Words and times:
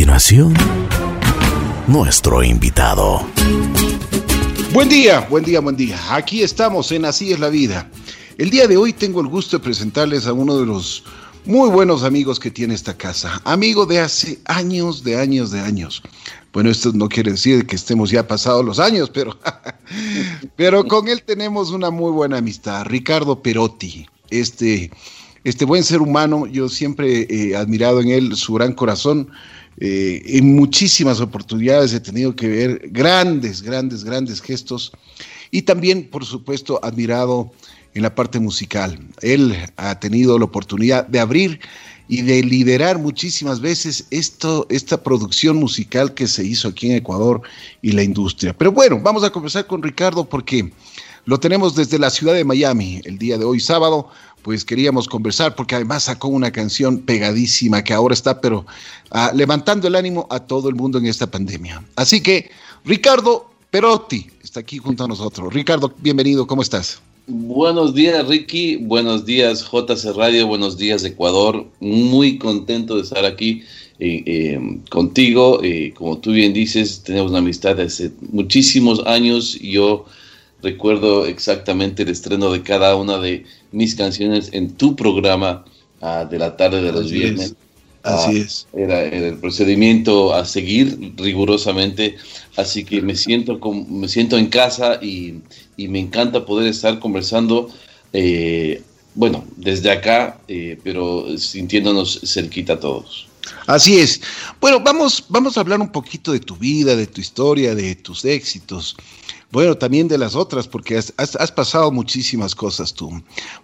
continuación, 0.00 0.54
nuestro 1.86 2.42
invitado. 2.42 3.20
Buen 4.72 4.88
día, 4.88 5.26
buen 5.28 5.44
día, 5.44 5.60
buen 5.60 5.76
día. 5.76 5.98
Aquí 6.08 6.42
estamos 6.42 6.90
en 6.90 7.04
Así 7.04 7.34
es 7.34 7.38
la 7.38 7.50
vida. 7.50 7.86
El 8.38 8.48
día 8.48 8.66
de 8.66 8.78
hoy 8.78 8.94
tengo 8.94 9.20
el 9.20 9.26
gusto 9.26 9.58
de 9.58 9.62
presentarles 9.62 10.26
a 10.26 10.32
uno 10.32 10.58
de 10.58 10.64
los 10.64 11.04
muy 11.44 11.68
buenos 11.68 12.02
amigos 12.02 12.40
que 12.40 12.50
tiene 12.50 12.72
esta 12.72 12.96
casa. 12.96 13.42
Amigo 13.44 13.84
de 13.84 14.00
hace 14.00 14.38
años, 14.46 15.04
de 15.04 15.16
años, 15.16 15.50
de 15.50 15.60
años. 15.60 16.02
Bueno, 16.54 16.70
esto 16.70 16.92
no 16.94 17.06
quiere 17.06 17.32
decir 17.32 17.66
que 17.66 17.76
estemos 17.76 18.10
ya 18.10 18.26
pasados 18.26 18.64
los 18.64 18.78
años, 18.78 19.10
pero, 19.10 19.38
pero 20.56 20.82
con 20.86 21.08
él 21.08 21.22
tenemos 21.24 21.72
una 21.72 21.90
muy 21.90 22.10
buena 22.10 22.38
amistad. 22.38 22.86
Ricardo 22.86 23.42
Perotti, 23.42 24.08
este, 24.30 24.90
este 25.44 25.66
buen 25.66 25.84
ser 25.84 26.00
humano, 26.00 26.46
yo 26.46 26.70
siempre 26.70 27.26
he 27.28 27.54
admirado 27.54 28.00
en 28.00 28.08
él 28.08 28.34
su 28.34 28.54
gran 28.54 28.72
corazón 28.72 29.28
eh, 29.80 30.22
en 30.26 30.54
muchísimas 30.54 31.20
oportunidades 31.20 31.94
he 31.94 32.00
tenido 32.00 32.36
que 32.36 32.48
ver 32.48 32.88
grandes, 32.90 33.62
grandes, 33.62 34.04
grandes 34.04 34.42
gestos 34.42 34.92
y 35.50 35.62
también, 35.62 36.08
por 36.08 36.24
supuesto, 36.24 36.78
admirado 36.82 37.50
en 37.94 38.02
la 38.02 38.14
parte 38.14 38.38
musical. 38.38 38.98
Él 39.22 39.56
ha 39.76 39.98
tenido 39.98 40.38
la 40.38 40.44
oportunidad 40.44 41.06
de 41.06 41.18
abrir 41.18 41.60
y 42.08 42.22
de 42.22 42.42
liderar 42.42 42.98
muchísimas 42.98 43.60
veces 43.60 44.06
esto, 44.10 44.66
esta 44.68 45.02
producción 45.02 45.56
musical 45.56 46.12
que 46.12 46.26
se 46.26 46.44
hizo 46.44 46.68
aquí 46.68 46.90
en 46.90 46.96
Ecuador 46.96 47.40
y 47.82 47.92
la 47.92 48.02
industria. 48.02 48.52
Pero 48.56 48.72
bueno, 48.72 49.00
vamos 49.00 49.24
a 49.24 49.30
conversar 49.30 49.66
con 49.66 49.82
Ricardo 49.82 50.28
porque 50.28 50.72
lo 51.24 51.38
tenemos 51.38 51.74
desde 51.74 51.98
la 51.98 52.10
ciudad 52.10 52.34
de 52.34 52.44
Miami 52.44 53.00
el 53.04 53.18
día 53.18 53.38
de 53.38 53.44
hoy, 53.44 53.60
sábado, 53.60 54.08
pues 54.42 54.64
queríamos 54.64 55.08
conversar 55.08 55.54
porque 55.54 55.74
además 55.74 56.04
sacó 56.04 56.28
una 56.28 56.50
canción 56.50 56.98
pegadísima 56.98 57.84
que 57.84 57.92
ahora 57.92 58.14
está, 58.14 58.40
pero 58.40 58.66
ah, 59.10 59.32
levantando 59.34 59.88
el 59.88 59.96
ánimo 59.96 60.26
a 60.30 60.40
todo 60.40 60.68
el 60.68 60.74
mundo 60.74 60.98
en 60.98 61.06
esta 61.06 61.30
pandemia. 61.30 61.82
Así 61.96 62.22
que, 62.22 62.50
Ricardo 62.84 63.50
Perotti 63.70 64.26
está 64.42 64.60
aquí 64.60 64.78
junto 64.78 65.04
a 65.04 65.08
nosotros. 65.08 65.52
Ricardo, 65.52 65.94
bienvenido, 65.98 66.46
¿cómo 66.46 66.62
estás? 66.62 67.00
Buenos 67.26 67.94
días, 67.94 68.26
Ricky. 68.26 68.76
Buenos 68.76 69.24
días, 69.24 69.64
JC 69.70 70.16
Radio. 70.16 70.48
Buenos 70.48 70.76
días, 70.76 71.04
Ecuador. 71.04 71.64
Muy 71.78 72.38
contento 72.38 72.96
de 72.96 73.02
estar 73.02 73.24
aquí 73.24 73.62
eh, 74.00 74.22
eh, 74.26 74.78
contigo. 74.90 75.60
Eh, 75.62 75.92
como 75.94 76.18
tú 76.18 76.32
bien 76.32 76.52
dices, 76.52 77.02
tenemos 77.04 77.30
una 77.30 77.38
amistad 77.38 77.76
de 77.76 77.84
hace 77.84 78.10
muchísimos 78.32 79.06
años. 79.06 79.56
Yo 79.60 80.06
recuerdo 80.60 81.26
exactamente 81.26 82.02
el 82.02 82.08
estreno 82.08 82.50
de 82.50 82.62
cada 82.62 82.96
una 82.96 83.18
de 83.18 83.44
mis 83.72 83.94
canciones 83.94 84.50
en 84.52 84.72
tu 84.72 84.96
programa 84.96 85.64
ah, 86.00 86.24
de 86.24 86.38
la 86.38 86.56
tarde 86.56 86.82
de 86.82 86.92
los 86.92 87.10
viernes. 87.10 87.54
Así 88.02 88.38
ah, 88.38 88.44
es. 88.44 88.66
Era, 88.72 89.02
el 89.02 89.36
procedimiento 89.38 90.34
a 90.34 90.44
seguir 90.44 91.12
rigurosamente, 91.16 92.16
así 92.56 92.84
que 92.84 93.02
me 93.02 93.14
siento, 93.14 93.60
me 93.88 94.08
siento 94.08 94.38
en 94.38 94.46
casa 94.46 94.98
y, 95.02 95.40
me 95.76 95.98
encanta 95.98 96.44
poder 96.44 96.68
estar 96.68 96.98
conversando, 96.98 97.70
eh, 98.12 98.82
bueno, 99.14 99.44
desde 99.56 99.90
acá, 99.90 100.38
eh, 100.46 100.78
pero 100.84 101.38
sintiéndonos 101.38 102.20
cerquita 102.22 102.74
a 102.74 102.80
todos. 102.80 103.30
Así 103.66 103.98
es. 103.98 104.20
Bueno, 104.60 104.80
vamos, 104.80 105.24
vamos 105.28 105.56
a 105.56 105.60
hablar 105.60 105.80
un 105.80 105.90
poquito 105.90 106.32
de 106.32 106.40
tu 106.40 106.56
vida, 106.56 106.96
de 106.96 107.06
tu 107.06 107.20
historia, 107.20 107.74
de 107.74 107.94
tus 107.94 108.24
éxitos. 108.24 108.96
Bueno, 109.52 109.76
también 109.76 110.06
de 110.06 110.16
las 110.16 110.36
otras, 110.36 110.68
porque 110.68 110.96
has, 110.96 111.52
pasado 111.52 111.90
muchísimas 111.90 112.54
cosas 112.54 112.94
tú. 112.94 113.10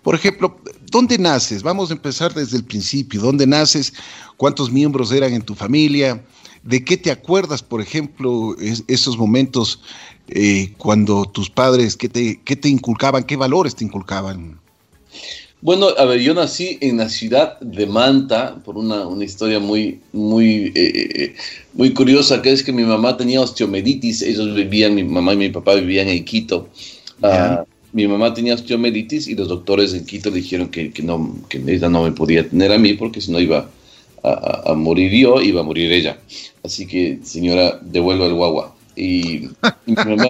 Por 0.02 0.16
ejemplo, 0.16 0.58
¿dónde 0.90 1.16
naces? 1.16 1.62
Vamos 1.62 1.90
a 1.90 1.94
empezar 1.94 2.34
desde 2.34 2.56
el 2.56 2.64
principio. 2.64 3.20
¿Dónde 3.20 3.46
naces? 3.46 3.92
¿Cuántos 4.36 4.72
miembros 4.72 5.12
eran 5.12 5.32
en 5.32 5.42
tu 5.42 5.54
familia? 5.54 6.24
¿De 6.64 6.84
qué 6.84 6.96
te 6.96 7.12
acuerdas, 7.12 7.62
por 7.62 7.80
ejemplo, 7.80 8.56
esos 8.88 9.16
momentos 9.16 9.80
eh, 10.26 10.74
cuando 10.76 11.24
tus 11.26 11.48
padres, 11.48 11.96
qué 11.96 12.08
te, 12.08 12.40
qué 12.42 12.56
te 12.56 12.68
inculcaban, 12.68 13.22
qué 13.22 13.36
valores 13.36 13.76
te 13.76 13.84
inculcaban? 13.84 14.58
Bueno, 15.66 15.88
a 15.98 16.04
ver, 16.04 16.20
yo 16.20 16.32
nací 16.32 16.78
en 16.80 16.98
la 16.98 17.08
ciudad 17.08 17.58
de 17.58 17.86
Manta 17.86 18.54
por 18.64 18.78
una, 18.78 19.04
una 19.04 19.24
historia 19.24 19.58
muy, 19.58 19.98
muy, 20.12 20.66
eh, 20.66 20.72
eh, 20.76 21.34
muy 21.74 21.92
curiosa, 21.92 22.40
que 22.40 22.52
es 22.52 22.62
que 22.62 22.72
mi 22.72 22.84
mamá 22.84 23.16
tenía 23.16 23.40
osteomelitis, 23.40 24.22
ellos 24.22 24.54
vivían, 24.54 24.94
mi 24.94 25.02
mamá 25.02 25.32
y 25.32 25.38
mi 25.38 25.48
papá 25.48 25.74
vivían 25.74 26.06
en 26.06 26.24
Quito. 26.24 26.68
Ah, 27.20 27.64
mi 27.92 28.06
mamá 28.06 28.32
tenía 28.32 28.54
osteomelitis 28.54 29.26
y 29.26 29.34
los 29.34 29.48
doctores 29.48 29.92
en 29.92 30.06
Quito 30.06 30.30
dijeron 30.30 30.68
que, 30.68 30.92
que, 30.92 31.02
no, 31.02 31.36
que 31.48 31.58
ella 31.66 31.88
no 31.88 32.04
me 32.04 32.12
podía 32.12 32.48
tener 32.48 32.70
a 32.70 32.78
mí 32.78 32.94
porque 32.94 33.20
si 33.20 33.32
no 33.32 33.40
iba 33.40 33.68
a, 34.22 34.70
a, 34.70 34.74
morir 34.74 35.10
yo, 35.10 35.42
iba 35.42 35.62
a 35.62 35.64
morir 35.64 35.90
ella. 35.90 36.16
Así 36.62 36.86
que, 36.86 37.18
señora, 37.24 37.80
devuelva 37.82 38.26
el 38.26 38.34
guagua. 38.34 38.76
Y, 38.94 39.46
y 39.46 39.50
mi 39.86 39.94
mamá... 40.14 40.28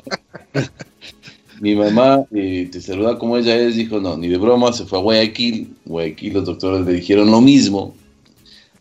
mi 1.61 1.75
mamá 1.75 2.25
eh, 2.35 2.69
te 2.71 2.81
saluda 2.81 3.19
como 3.19 3.37
ella 3.37 3.57
es, 3.57 3.77
dijo, 3.77 4.01
no, 4.01 4.17
ni 4.17 4.29
de 4.29 4.37
broma, 4.37 4.73
se 4.73 4.85
fue 4.85 4.99
a 4.99 5.03
Guayaquil, 5.03 5.75
Guayaquil 5.85 6.35
los 6.35 6.45
doctores 6.45 6.87
le 6.87 6.95
dijeron 6.95 7.31
lo 7.31 7.41
mismo, 7.41 7.95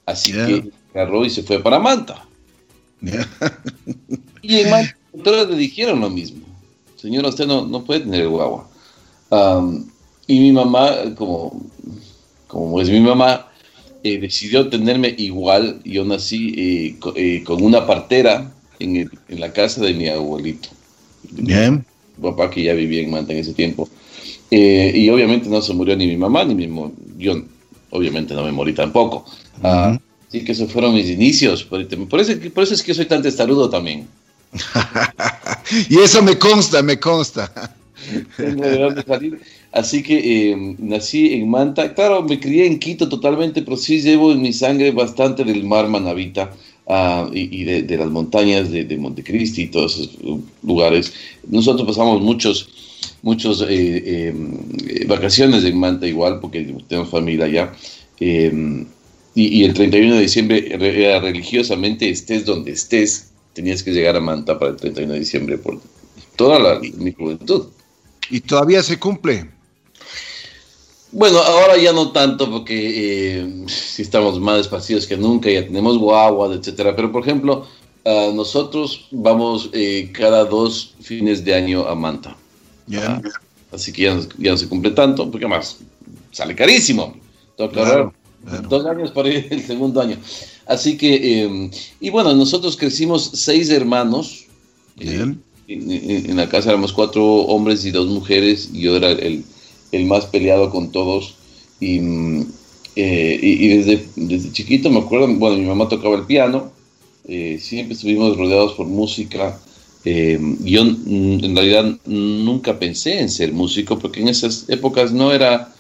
así 0.05 0.31
que 0.31 0.71
agarró 0.93 1.25
y 1.25 1.29
se 1.29 1.43
fue 1.43 1.61
para 1.61 1.79
Manta. 1.79 2.25
y 4.41 4.55
en 4.55 4.69
Manta 4.69 4.97
los 5.13 5.23
doctores 5.23 5.49
le 5.49 5.57
dijeron 5.57 6.01
lo 6.01 6.09
mismo, 6.09 6.45
señora, 6.95 7.29
usted 7.29 7.47
no, 7.47 7.65
no 7.65 7.83
puede 7.83 8.01
tener 8.01 8.21
el 8.21 8.29
guagua. 8.29 8.69
y 10.27 10.39
mi 10.39 10.51
mamá, 10.51 10.91
como, 11.15 11.65
como 12.47 12.81
es 12.81 12.89
mi 12.89 12.99
mamá, 12.99 13.47
eh, 14.03 14.19
decidió 14.19 14.69
tenerme 14.69 15.15
igual, 15.17 15.81
yo 15.83 16.05
nací 16.05 16.53
eh, 16.57 17.43
con 17.43 17.63
una 17.63 17.87
partera 17.87 18.51
en, 18.79 19.09
en, 19.29 19.39
la 19.39 19.51
casa 19.51 19.81
de 19.81 19.93
mi 19.93 20.07
abuelito. 20.09 20.69
Bien 21.31 21.83
papá 22.21 22.49
que 22.49 22.63
ya 22.63 22.73
vivía 22.73 23.01
en 23.01 23.11
Manta 23.11 23.33
en 23.33 23.39
ese 23.39 23.53
tiempo. 23.53 23.89
Eh, 24.51 24.91
y 24.95 25.09
obviamente 25.09 25.49
no 25.49 25.61
se 25.61 25.73
murió 25.73 25.95
ni 25.95 26.07
mi 26.07 26.17
mamá, 26.17 26.43
ni 26.43 26.55
mi 26.55 26.67
yo 27.17 27.41
obviamente 27.89 28.33
no 28.33 28.43
me 28.43 28.51
morí 28.51 28.73
tampoco. 28.73 29.25
Así 29.61 30.43
que 30.43 30.51
esos 30.51 30.71
fueron 30.71 30.93
mis 30.93 31.09
inicios. 31.09 31.63
Por, 31.63 31.81
eso, 31.81 32.33
por 32.53 32.63
eso 32.63 32.73
es 32.73 32.83
que 32.83 32.93
soy 32.93 33.05
tan 33.05 33.21
testarudo 33.21 33.69
también. 33.69 34.07
y 35.89 35.99
eso 35.99 36.21
me 36.21 36.37
consta, 36.37 36.81
me 36.81 36.99
consta. 36.99 37.73
Así 39.71 40.03
que 40.03 40.51
eh, 40.51 40.75
nací 40.77 41.33
en 41.33 41.49
Manta. 41.49 41.93
Claro, 41.93 42.23
me 42.23 42.39
crié 42.39 42.65
en 42.65 42.79
Quito 42.79 43.09
totalmente, 43.09 43.61
pero 43.61 43.77
sí 43.77 44.01
llevo 44.01 44.31
en 44.31 44.41
mi 44.41 44.53
sangre 44.53 44.91
bastante 44.91 45.43
del 45.43 45.63
mar 45.63 45.87
Manavita. 45.87 46.51
Ah, 46.87 47.27
y, 47.33 47.63
de, 47.63 47.97
las 47.97 48.11
montañas 48.11 48.69
de, 48.69 48.83
de, 48.83 48.97
Montecristi 48.97 49.63
y 49.63 49.67
todos 49.67 49.97
esos 49.97 50.19
lugares. 50.61 51.13
Nosotros 51.47 51.87
pasamos 51.87 52.21
muchos, 52.21 52.69
muchos 53.23 53.63
eh, 53.63 53.67
eh, 53.71 55.05
vacaciones 55.07 55.63
en 55.63 55.79
Manta 55.79 56.05
igual, 56.05 56.39
porque 56.39 56.75
tenemos 56.87 57.09
familia 57.09 57.45
allá. 57.45 57.73
Eh, 58.19 58.85
y, 59.33 59.63
el 59.63 59.73
31 59.73 60.15
de 60.15 60.21
diciembre 60.21 60.77
religiosamente, 61.19 62.07
estés 62.07 62.45
donde 62.45 62.71
estés, 62.71 63.31
tenías 63.53 63.81
que 63.81 63.91
llegar 63.91 64.15
a 64.15 64.19
Manta 64.19 64.59
para 64.59 64.71
el 64.71 64.77
31 64.77 65.13
de 65.13 65.19
diciembre 65.19 65.57
por 65.57 65.81
toda 66.35 66.59
la, 66.59 66.79
mi 66.79 67.11
juventud. 67.13 67.65
¿Y 68.29 68.41
todavía 68.41 68.83
se 68.83 68.99
cumple? 68.99 69.54
Bueno, 71.15 71.39
ahora 71.39 71.77
ya 71.77 71.93
no 71.93 72.11
tanto 72.11 72.51
porque 72.51 73.39
eh, 73.39 73.65
si 73.67 74.01
estamos 74.01 74.37
más 74.37 74.59
espacios 74.59 75.07
que 75.07 75.15
nunca, 75.15 75.49
ya 75.49 75.63
tenemos 75.63 75.97
guagua, 75.97 76.53
etcétera. 76.53 76.93
Pero 76.93 77.09
por 77.09 77.21
ejemplo, 77.21 77.65
uh, 78.03 78.33
nosotros 78.33 79.07
vamos 79.11 79.69
eh, 79.71 80.11
cada 80.11 80.43
dos 80.43 80.93
fines 80.99 81.45
de 81.45 81.55
año 81.55 81.87
a 81.87 81.95
Manta. 81.95 82.35
Ya. 82.87 83.21
así 83.71 83.93
que 83.93 84.01
ya, 84.01 84.19
ya, 84.37 84.51
no 84.51 84.57
se 84.57 84.67
cumple 84.67 84.91
tanto, 84.91 85.31
porque 85.31 85.47
más 85.47 85.77
sale 86.31 86.53
carísimo. 86.53 87.15
Claro, 87.55 88.13
Dos 88.67 88.85
años 88.85 89.09
para 89.11 89.29
ir 89.29 89.47
el 89.51 89.63
segundo 89.63 90.01
año. 90.01 90.17
Así 90.65 90.97
que, 90.97 91.43
em, 91.43 91.71
y 92.01 92.09
bueno, 92.09 92.33
nosotros 92.33 92.75
crecimos 92.75 93.31
seis 93.35 93.69
hermanos. 93.69 94.47
Bien. 94.97 95.41
En, 95.69 95.89
en, 95.89 96.35
la 96.35 96.49
casa 96.49 96.71
éramos 96.71 96.91
cuatro 96.91 97.23
hombres 97.23 97.85
y 97.85 97.91
dos 97.91 98.07
mujeres. 98.07 98.69
Y 98.73 98.81
yo 98.81 98.97
era 98.97 99.11
el 99.11 99.45
el 99.95 100.05
más 100.05 100.25
peleado 100.25 100.69
con 100.69 100.91
todos. 100.91 101.35
Y, 101.79 101.99
mm, 101.99 102.45
eh, 102.95 103.39
y, 103.41 103.67
desde, 103.67 104.05
desde, 104.15 104.51
chiquito 104.51 104.89
me 104.89 104.99
acuerdo, 104.99 105.27
bueno, 105.35 105.57
mi 105.57 105.65
mamá 105.65 105.89
tocaba 105.89 106.15
el 106.15 106.25
piano, 106.25 106.71
eh, 107.27 107.59
siempre 107.61 107.95
estuvimos 107.95 108.37
rodeados 108.37 108.73
por 108.73 108.87
música. 108.87 109.59
Eh, 110.05 110.39
yo 110.61 110.81
en 110.81 111.55
realidad 111.55 111.97
nunca 112.05 112.77
pensé 112.77 113.19
en 113.19 113.29
ser 113.29 113.51
músico 113.51 113.97
porque 113.97 114.21
en 114.21 114.27
esas 114.27 114.65
épocas 114.69 115.11
no 115.11 115.31
era, 115.31 115.73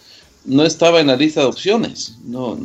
no 0.45 0.65
estaba 0.65 0.99
en 0.99 1.07
la 1.07 1.15
lista 1.15 1.41
de 1.41 1.45
opciones, 1.45 2.15
no, 2.25 2.57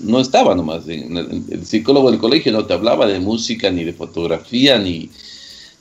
no, 0.00 0.20
estaba 0.20 0.54
nomás. 0.54 0.86
el, 0.86 1.66
psicólogo 1.66 2.12
del 2.12 2.20
colegio 2.20 2.52
no 2.52 2.64
te 2.64 2.74
hablaba 2.74 3.06
de 3.06 3.18
música, 3.18 3.70
ni 3.72 3.82
de 3.82 3.92
fotografía, 3.92 4.78
ni 4.78 5.10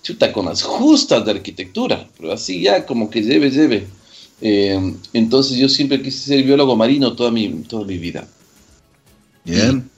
chuta 0.02 0.34
con 0.34 0.46
las 0.46 0.64
justas 0.64 1.24
de 1.26 1.32
arquitectura, 1.32 2.08
pero 2.18 2.34
así 2.34 2.62
ya 2.62 2.86
como 2.86 3.10
que 3.10 3.22
lleve, 3.22 3.52
lleve. 3.52 3.86
Eh, 4.42 4.94
entonces 5.14 5.58
yo 5.58 5.68
siempre 5.68 6.02
quise 6.02 6.20
ser 6.20 6.44
biólogo 6.44 6.76
marino 6.76 7.14
toda 7.14 7.32
mi, 7.32 7.50
toda 7.68 7.86
mi 7.86 7.98
vida. 7.98 8.28
Bien. 9.44 9.90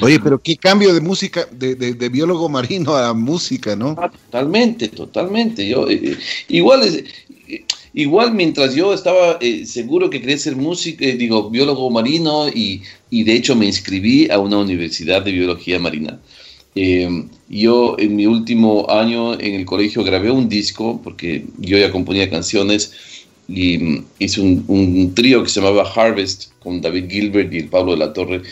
Oye, 0.00 0.20
pero 0.20 0.38
qué 0.38 0.56
cambio 0.56 0.92
de 0.92 1.00
música, 1.00 1.46
de, 1.50 2.08
biólogo 2.10 2.48
marino 2.48 2.94
a 2.94 3.14
música, 3.14 3.74
¿no? 3.74 3.94
Ah, 3.98 4.10
totalmente, 4.10 4.88
totalmente. 4.88 5.66
Yo, 5.66 5.88
eh, 5.88 6.00
eh, 6.02 6.18
igual, 6.48 6.82
eh, 7.48 7.64
igual 7.94 8.34
mientras 8.34 8.74
yo 8.74 8.92
estaba 8.92 9.38
seguro 9.64 10.10
que 10.10 10.20
quería 10.20 10.36
ser 10.36 10.56
músico, 10.56 11.04
digo, 11.04 11.48
biólogo 11.48 11.90
marino 11.90 12.48
y, 12.48 12.82
y, 13.08 13.24
de 13.24 13.34
hecho 13.34 13.56
me 13.56 13.66
inscribí 13.66 14.30
a 14.30 14.38
una 14.38 14.58
universidad 14.58 15.22
de 15.22 15.32
biología 15.32 15.78
marina. 15.78 16.20
yo 17.48 17.96
en 17.98 18.16
mi 18.16 18.26
último 18.26 18.90
año 18.90 19.34
en 19.34 19.54
el 19.54 19.64
colegio 19.64 20.04
grabé 20.04 20.30
un 20.30 20.48
disco 20.48 21.00
porque 21.02 21.44
yo 21.58 21.78
ya 21.78 21.90
componía 21.90 22.28
canciones 22.28 22.92
y 23.48 24.02
hice 24.18 24.40
un, 24.40 24.64
un 24.68 25.14
trío 25.14 25.42
que 25.42 25.50
se 25.50 25.60
llamaba 25.60 25.90
Harvest 25.94 26.52
con 26.60 26.80
David 26.80 27.10
Gilbert 27.10 27.52
y 27.52 27.58
el 27.58 27.68
Pablo 27.68 27.92
de 27.92 27.98
la 27.98 28.12
Torre 28.12 28.42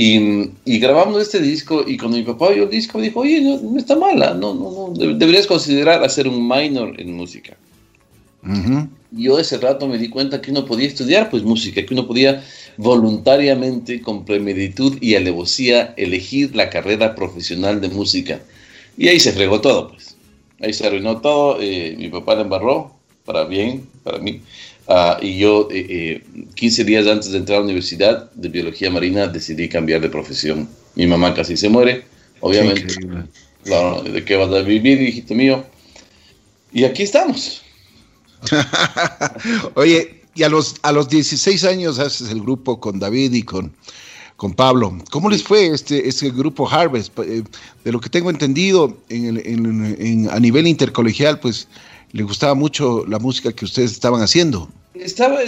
y, 0.00 0.78
grabamos 0.78 1.20
este 1.22 1.40
disco 1.40 1.84
y 1.86 1.96
cuando 1.96 2.18
mi 2.18 2.22
papá 2.22 2.46
oyó 2.46 2.64
el 2.64 2.70
disco 2.70 2.98
me 2.98 3.04
dijo, 3.04 3.20
oye, 3.20 3.40
no, 3.40 3.76
está 3.76 3.96
mala, 3.96 4.34
no, 4.34 4.54
no, 4.54 4.70
no, 4.70 4.94
deberías 4.94 5.48
considerar 5.48 6.04
hacer 6.04 6.28
un 6.28 6.46
minor 6.46 7.00
en 7.00 7.16
música. 7.16 7.56
Y 9.10 9.24
yo 9.24 9.38
ese 9.40 9.58
rato 9.58 9.88
me 9.88 9.98
di 9.98 10.08
cuenta 10.08 10.40
que 10.40 10.52
uno 10.52 10.64
podía 10.64 10.86
estudiar 10.86 11.28
pues 11.30 11.42
música, 11.42 11.84
que 11.84 11.94
uno 11.94 12.06
podía 12.06 12.44
voluntariamente, 12.76 14.00
con 14.00 14.24
premeditud 14.24 14.96
y 15.00 15.16
alevosía, 15.16 15.94
elegir 15.96 16.54
la 16.54 16.70
carrera 16.70 17.16
profesional 17.16 17.80
de 17.80 17.88
música. 17.88 18.40
Y 18.96 19.08
ahí 19.08 19.18
se 19.18 19.32
fregó 19.32 19.60
todo, 19.60 19.88
pues. 19.88 20.16
Ahí 20.60 20.72
se 20.72 20.86
arruinó 20.86 21.20
todo, 21.20 21.58
eh, 21.60 21.96
mi 21.98 22.08
papá 22.08 22.36
la 22.36 22.42
embarró, 22.42 22.92
para 23.24 23.44
bien, 23.44 23.88
para 24.08 24.22
mí. 24.22 24.40
Ah, 24.88 25.18
y 25.20 25.38
yo, 25.38 25.68
15 25.68 25.76
eh, 25.76 26.22
eh, 26.56 26.84
días 26.84 27.06
antes 27.06 27.30
de 27.30 27.38
entrar 27.38 27.56
a 27.56 27.60
la 27.60 27.66
universidad 27.66 28.30
de 28.32 28.48
biología 28.48 28.90
marina, 28.90 29.26
decidí 29.26 29.68
cambiar 29.68 30.00
de 30.00 30.08
profesión. 30.08 30.68
Mi 30.94 31.06
mamá 31.06 31.34
casi 31.34 31.56
se 31.56 31.68
muere, 31.68 32.04
obviamente. 32.40 32.94
Claro, 33.64 34.02
¿de 34.02 34.24
qué 34.24 34.36
vas 34.36 34.50
a 34.50 34.62
vivir, 34.62 35.02
hijito 35.02 35.34
mío? 35.34 35.64
Y 36.72 36.84
aquí 36.84 37.02
estamos. 37.02 37.62
Oye, 39.74 40.22
y 40.34 40.42
a 40.42 40.48
los, 40.48 40.76
a 40.82 40.92
los 40.92 41.08
16 41.10 41.64
años 41.64 41.98
haces 41.98 42.30
el 42.30 42.40
grupo 42.40 42.80
con 42.80 42.98
David 42.98 43.34
y 43.34 43.42
con, 43.42 43.74
con 44.36 44.54
Pablo. 44.54 44.96
¿Cómo 45.10 45.28
les 45.28 45.42
fue 45.42 45.66
este, 45.66 46.08
este 46.08 46.30
grupo 46.30 46.66
Harvest? 46.66 47.12
Eh, 47.18 47.42
de 47.84 47.92
lo 47.92 48.00
que 48.00 48.08
tengo 48.08 48.30
entendido 48.30 48.96
en, 49.10 49.36
en, 49.36 50.30
a 50.30 50.40
nivel 50.40 50.66
intercolegial, 50.66 51.40
pues 51.40 51.68
le 52.12 52.22
gustaba 52.22 52.54
mucho 52.54 53.04
la 53.06 53.18
música 53.18 53.52
que 53.52 53.64
ustedes 53.64 53.92
estaban 53.92 54.22
haciendo. 54.22 54.68
Estaba, 54.94 55.38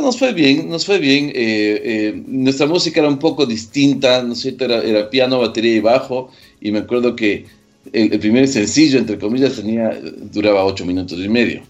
nos 0.00 0.18
fue 0.18 0.32
bien, 0.32 0.68
nos 0.68 0.86
fue 0.86 0.98
bien. 0.98 1.28
Eh, 1.28 1.32
eh, 1.34 2.22
nuestra 2.26 2.66
música 2.66 3.00
era 3.00 3.08
un 3.08 3.18
poco 3.18 3.44
distinta, 3.44 4.22
¿no 4.22 4.32
es 4.32 4.44
Era, 4.46 4.82
era, 4.82 5.10
piano, 5.10 5.40
batería 5.40 5.74
y 5.74 5.80
bajo. 5.80 6.30
Y 6.60 6.72
me 6.72 6.78
acuerdo 6.80 7.14
que 7.14 7.46
el, 7.92 8.18
primer 8.18 8.48
sencillo, 8.48 8.98
entre 8.98 9.18
comillas, 9.18 9.56
tenía, 9.56 9.98
duraba 10.32 10.64
ocho 10.64 10.86
minutos 10.86 11.18
y 11.18 11.28
medio. 11.28 11.62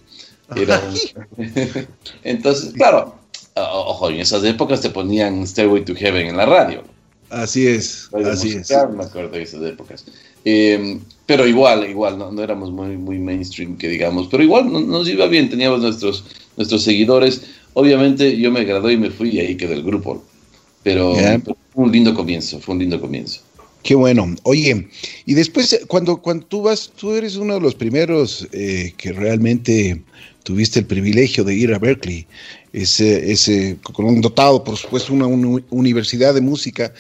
Entonces, 2.23 2.73
claro, 2.75 3.17
ojo, 3.57 4.11
en 4.11 4.21
esas 4.21 4.45
épocas 4.45 4.81
te 4.81 4.91
ponían 4.91 5.47
Stairway 5.47 5.85
to 5.85 5.95
Heaven 5.95 6.29
en 6.29 6.37
la 6.37 6.47
radio. 6.47 6.85
Así 7.31 7.67
es, 7.67 8.11
así 8.13 8.51
es. 8.51 8.71
Me 8.97 9.05
acuerdo 9.05 9.31
de 9.31 9.43
esas 9.43 9.63
épocas. 9.63 10.05
Eh, 10.45 10.99
pero 11.27 11.47
igual, 11.47 11.89
igual, 11.89 12.19
no, 12.19 12.31
no, 12.31 12.43
éramos 12.43 12.71
muy, 12.71 12.97
muy 12.97 13.19
mainstream, 13.19 13.77
que 13.79 13.89
digamos, 13.89 14.29
pero 14.31 14.43
igual 14.43 14.71
nos 14.71 15.09
iba 15.09 15.27
bien, 15.27 15.49
teníamos 15.49 15.81
nuestros, 15.81 16.25
nuestros 16.57 16.83
seguidores. 16.83 17.43
Obviamente 17.73 18.37
yo 18.37 18.51
me 18.51 18.65
gradué 18.65 18.93
y 18.93 18.99
me 18.99 19.11
fui 19.11 19.31
y 19.31 19.41
ahí 19.41 19.57
quedó 19.57 19.73
el 19.73 19.83
grupo. 19.83 20.23
Pero, 20.83 21.15
fue 21.15 21.85
un 21.85 21.91
lindo 21.91 22.15
comienzo, 22.15 22.61
fue 22.61 22.75
un 22.75 22.81
lindo 22.81 23.01
comienzo. 23.01 23.41
Qué 23.83 23.95
bueno. 23.95 24.35
Oye, 24.43 24.89
y 25.25 25.35
después 25.35 25.81
cuando, 25.89 26.19
cuando 26.19 26.47
tú 26.47 26.63
vas, 26.63 26.93
tú 26.95 27.13
eres 27.13 27.37
uno 27.37 27.55
de 27.55 27.61
los 27.61 27.75
primeros 27.75 28.47
eh, 28.53 28.93
que 28.97 29.13
realmente 29.13 30.03
tuviste 30.43 30.81
el 30.81 30.87
privilegio 30.87 31.43
de 31.43 31.55
ir 31.55 31.73
a 31.73 31.79
Berkeley, 31.79 32.27
ese, 32.73 33.33
ese, 33.33 33.79
con 33.83 34.05
un 34.05 34.21
dotado, 34.21 34.63
por 34.63 34.77
supuesto, 34.77 35.13
una 35.15 35.27
universidad 35.27 36.35
de 36.35 36.43
música 36.43 36.93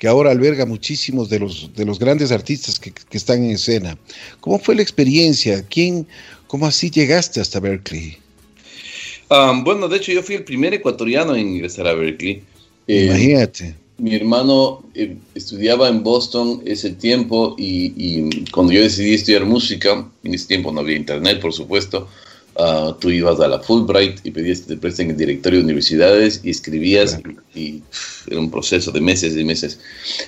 que 0.00 0.08
ahora 0.08 0.30
alberga 0.30 0.64
muchísimos 0.64 1.28
de 1.28 1.38
los, 1.38 1.70
de 1.74 1.84
los 1.84 1.98
grandes 1.98 2.32
artistas 2.32 2.80
que, 2.80 2.90
están 3.12 3.44
en 3.44 3.50
escena. 3.50 3.98
¿Cómo 4.40 4.58
fue 4.58 4.74
la 4.74 4.80
experiencia? 4.80 5.62
¿Quién, 5.68 6.06
¿Cómo 6.46 6.66
así 6.66 6.90
llegaste 6.90 7.38
hasta 7.38 7.60
Berkeley? 7.60 8.16
Um, 9.28 9.62
bueno, 9.62 9.88
de 9.88 9.98
hecho 9.98 10.10
yo 10.10 10.22
fui 10.22 10.36
el 10.36 10.44
primer 10.44 10.72
ecuatoriano 10.72 11.36
en 11.36 11.48
ingresar 11.48 11.86
a 11.86 11.92
Berkeley. 11.92 12.42
Eh, 12.86 13.04
Imagínate. 13.04 13.74
Mi 13.98 14.14
hermano 14.14 14.82
eh, 14.94 15.16
estudiaba 15.34 15.90
en 15.90 16.02
Boston 16.02 16.62
ese 16.64 16.92
tiempo 16.92 17.54
y, 17.58 17.92
y, 17.94 18.50
cuando 18.52 18.72
yo 18.72 18.80
decidí 18.80 19.12
estudiar 19.12 19.44
música, 19.44 20.08
en 20.24 20.34
ese 20.34 20.46
tiempo 20.46 20.72
no 20.72 20.80
había 20.80 20.96
internet, 20.96 21.40
por 21.40 21.52
supuesto, 21.52 22.08
Ah, 22.62 22.94
tú 23.00 23.08
ibas 23.08 23.40
a 23.40 23.48
la 23.48 23.58
Fulbright 23.58 24.20
y 24.22 24.30
pedías 24.32 24.60
que 24.60 24.74
te 24.74 24.76
presten 24.76 25.08
el 25.08 25.16
directorio 25.16 25.60
de 25.60 25.64
universidades 25.64 26.42
y 26.44 26.50
escribías 26.50 27.18
y, 27.54 27.80
era 28.26 28.38
un 28.38 28.50
proceso 28.50 28.92
de 28.92 29.00
meses 29.00 29.34
y 29.34 29.44
meses. 29.44 29.78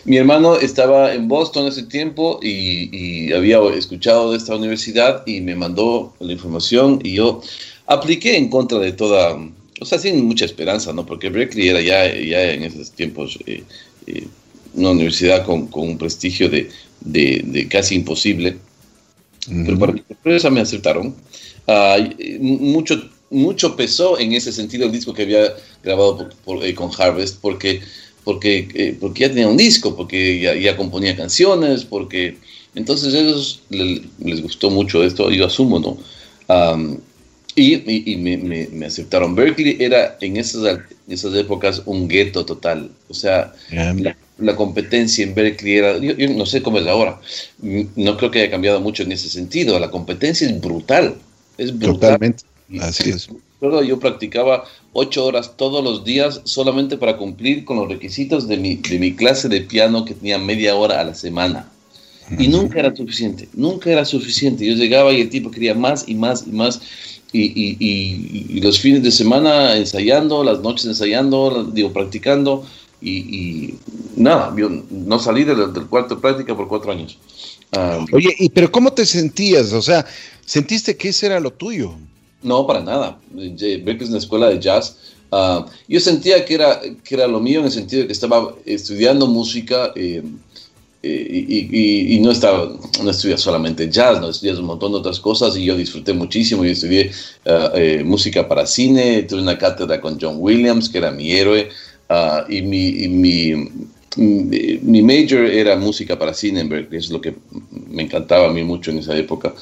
Mi 0.07 0.17
hermano 0.17 0.57
estaba 0.57 1.13
en 1.13 1.29
Boston 1.29 1.67
ese 1.67 1.83
tiempo 1.83 2.41
y, 2.43 3.31
había 3.35 3.59
escuchado 3.75 4.31
de 4.31 4.39
esta 4.39 4.57
universidad 4.57 5.25
y 5.27 5.43
me 5.43 5.55
mandó 5.55 6.15
la 6.21 6.33
información 6.33 7.01
y 7.05 7.13
yo 7.17 7.43
apliqué 7.87 8.39
en 8.39 8.49
contra 8.49 8.79
de 8.79 8.93
toda, 8.93 9.37
o 9.81 9.85
sea, 9.85 9.99
sin 9.99 10.25
mucha 10.25 10.47
esperanza, 10.47 10.91
¿no? 10.95 11.05
Porque 11.05 11.29
Berkeley 11.29 11.69
era 11.69 11.83
ya, 11.83 12.07
ya 12.15 12.53
en 12.53 12.63
esos 12.63 12.93
tiempos 12.93 13.39
eh, 13.45 13.63
eh, 14.07 14.27
una 14.73 14.93
universidad 14.93 15.45
con, 15.45 15.67
con 15.67 15.87
un 15.87 15.99
prestigio 15.99 16.49
de, 16.49 16.71
de, 17.01 17.43
de, 17.45 17.69
casi 17.69 17.97
imposible. 17.97 18.57
Pero 19.47 19.79
para 19.79 19.93
mi 19.93 20.03
sorpresa 20.09 20.49
me 20.49 20.61
aceptaron 20.61 21.15
mucho, 22.41 23.11
mucho 23.33 23.75
pesó 23.77 24.19
en 24.19 24.33
ese 24.33 24.53
sentido 24.53 24.87
el 24.87 24.93
disco 24.93 25.13
que 25.13 25.23
había 25.23 25.55
grabado 25.83 26.29
eh, 26.63 26.75
con 26.75 26.91
Harvest, 26.97 27.41
porque, 27.41 27.81
porque, 28.25 28.69
eh, 28.75 28.97
porque 29.01 29.21
ya 29.23 29.29
tenía 29.29 29.49
un 29.49 29.57
disco, 29.57 29.97
porque 29.97 30.41
ya, 30.41 30.55
ya 30.55 30.77
componía 30.77 31.17
canciones, 31.17 31.85
porque 31.85 32.37
entonces 32.75 33.15
a 33.15 33.19
ellos 33.19 33.63
les, 33.71 34.43
gustó 34.43 34.71
mucho 34.71 35.03
esto, 35.03 35.31
yo 35.31 35.47
asumo, 35.47 35.79
¿no? 35.81 35.99
y, 37.55 38.13
y, 38.13 38.17
me, 38.17 38.37
me, 38.37 38.87
aceptaron. 38.87 39.35
Berkeley 39.35 39.77
era 39.81 40.17
en 40.21 40.37
esas, 40.37 40.81
esas 41.09 41.35
épocas 41.35 41.83
un 41.87 42.09
gueto 42.09 42.45
total, 42.45 42.91
o 43.09 43.15
sea, 43.15 43.55
la, 44.39 44.57
competencia 44.57 45.25
en 45.25 45.35
Berkeley 45.35 45.77
era, 45.77 45.99
yo, 45.99 46.13
yo 46.17 46.29
no 46.31 46.45
sé 46.45 46.63
cómo 46.63 46.79
es 46.79 46.87
ahora, 46.87 47.21
no 47.61 48.17
creo 48.17 48.31
que 48.31 48.41
haya 48.41 48.51
cambiado 48.51 48.81
mucho 48.81 49.03
en 49.03 49.13
ese 49.13 49.31
sentido, 49.31 49.79
la 49.79 49.91
competencia 49.91 50.47
es 50.47 50.61
brutal. 50.61 51.17
Es 51.63 51.79
Totalmente. 51.79 52.45
Así 52.81 53.11
es. 53.11 53.29
Yo 53.61 53.99
practicaba 54.01 54.65
ocho 54.93 55.25
horas 55.25 55.57
todos 55.57 55.85
los 55.85 56.05
días 56.05 56.41
solamente 56.45 56.97
para 56.97 57.17
cumplir 57.17 57.65
con 57.65 57.77
los 57.77 57.89
requisitos 57.89 58.49
de 58.49 58.57
mi, 58.57 58.77
de 58.77 58.99
mi 58.99 59.15
clase 59.15 59.49
de 59.49 59.61
piano 59.61 60.05
que 60.05 60.15
tenía 60.15 60.39
media 60.39 60.75
hora 60.75 61.01
a 61.01 61.05
la 61.05 61.15
semana. 61.15 61.69
Y 62.39 62.49
nunca 62.49 62.79
era 62.79 62.95
suficiente, 62.95 63.49
nunca 63.53 63.91
era 63.91 64.05
suficiente. 64.05 64.65
Yo 64.65 64.75
llegaba 64.75 65.13
y 65.13 65.21
el 65.21 65.29
tipo 65.29 65.51
quería 65.51 65.75
más 65.75 66.09
y 66.09 66.15
más 66.15 66.45
y 66.47 66.51
más. 66.51 66.81
Y, 67.33 67.43
y, 67.43 67.77
y, 67.79 68.61
los 68.61 68.79
fines 68.79 69.03
de 69.03 69.11
semana 69.11 69.77
ensayando, 69.77 70.45
las 70.45 70.61
noches 70.61 70.87
ensayando, 70.87 71.65
digo, 71.73 71.93
practicando. 71.93 72.65
Y, 73.01 73.75
nada, 74.17 74.55
yo 74.57 74.71
no 74.91 75.19
salí 75.19 75.45
del, 75.45 75.73
del 75.73 75.87
cuarto 75.87 76.17
de 76.17 76.21
práctica 76.21 76.57
por 76.57 76.69
cuatro 76.69 76.93
años. 76.93 77.19
Ah, 77.73 78.05
Oye, 78.13 78.35
¿y 78.39 78.51
pero 78.51 78.71
cómo 78.71 78.93
te 78.93 79.07
sentías? 79.07 79.73
O 79.73 79.83
sea, 79.83 80.07
¿sentiste 80.45 80.97
que 80.97 81.09
ese 81.09 81.27
era 81.27 81.41
lo 81.41 81.53
tuyo? 81.53 81.95
No, 82.43 82.67
para 82.67 82.81
nada. 82.81 83.19
Berkeley 83.33 84.03
es 84.03 84.09
una 84.11 84.19
escuela 84.19 84.49
de 84.49 84.61
jazz. 84.61 84.97
Ah, 85.31 85.65
yo 85.89 85.99
sentía 86.01 86.45
que 86.45 86.55
era, 86.55 86.81
que 87.03 87.15
era 87.15 87.27
lo 87.27 87.41
mío 87.41 87.61
en 87.61 87.67
el 87.67 87.73
sentido 87.73 88.03
de 88.03 88.09
que 88.09 88.13
estaba 88.13 88.55
estudiando 88.67 89.27
música 89.27 89.93
eh, 89.97 90.23
eh, 91.03 92.07
y, 92.11 92.21
no 92.21 92.31
estaba 92.31 92.71
no 93.03 93.11
estudié 93.11 93.39
solamente 93.39 93.89
jazz, 93.89 94.21
no 94.21 94.29
estudié 94.29 94.55
un 94.55 94.67
montón 94.67 94.93
de 94.93 94.99
otras 94.99 95.19
cosas 95.19 95.57
y 95.57 95.65
yo 95.65 95.75
disfruté 95.75 96.13
muchísimo. 96.13 96.65
Yo 96.65 96.73
estudié 96.73 97.11
ah, 97.47 97.71
eh, 97.75 98.03
música 98.05 98.47
para 98.47 98.67
cine, 98.67 99.23
tuve 99.23 99.41
una 99.41 99.57
cátedra 99.57 100.01
con 100.01 100.19
John 100.21 100.37
Williams, 100.39 100.91
que 100.91 100.99
era 100.99 101.11
mi 101.11 101.33
héroe, 101.33 101.71
y 102.51 102.61
mi, 102.61 103.09
mi 103.09 103.71
mi 104.17 105.03
major 105.03 105.47
era 105.47 105.77
música 105.77 106.19
para 106.19 106.35
cine 106.35 106.61
en 106.61 106.69
Berkeley, 106.69 106.99
es 106.99 107.11
lo 107.11 107.21
que 107.21 107.35
me 107.89 108.03
encantaba 108.03 108.49
a 108.49 108.53
mí 108.53 108.63
mucho 108.63 108.91
en 108.91 108.99
esa 108.99 109.17
época. 109.17 109.55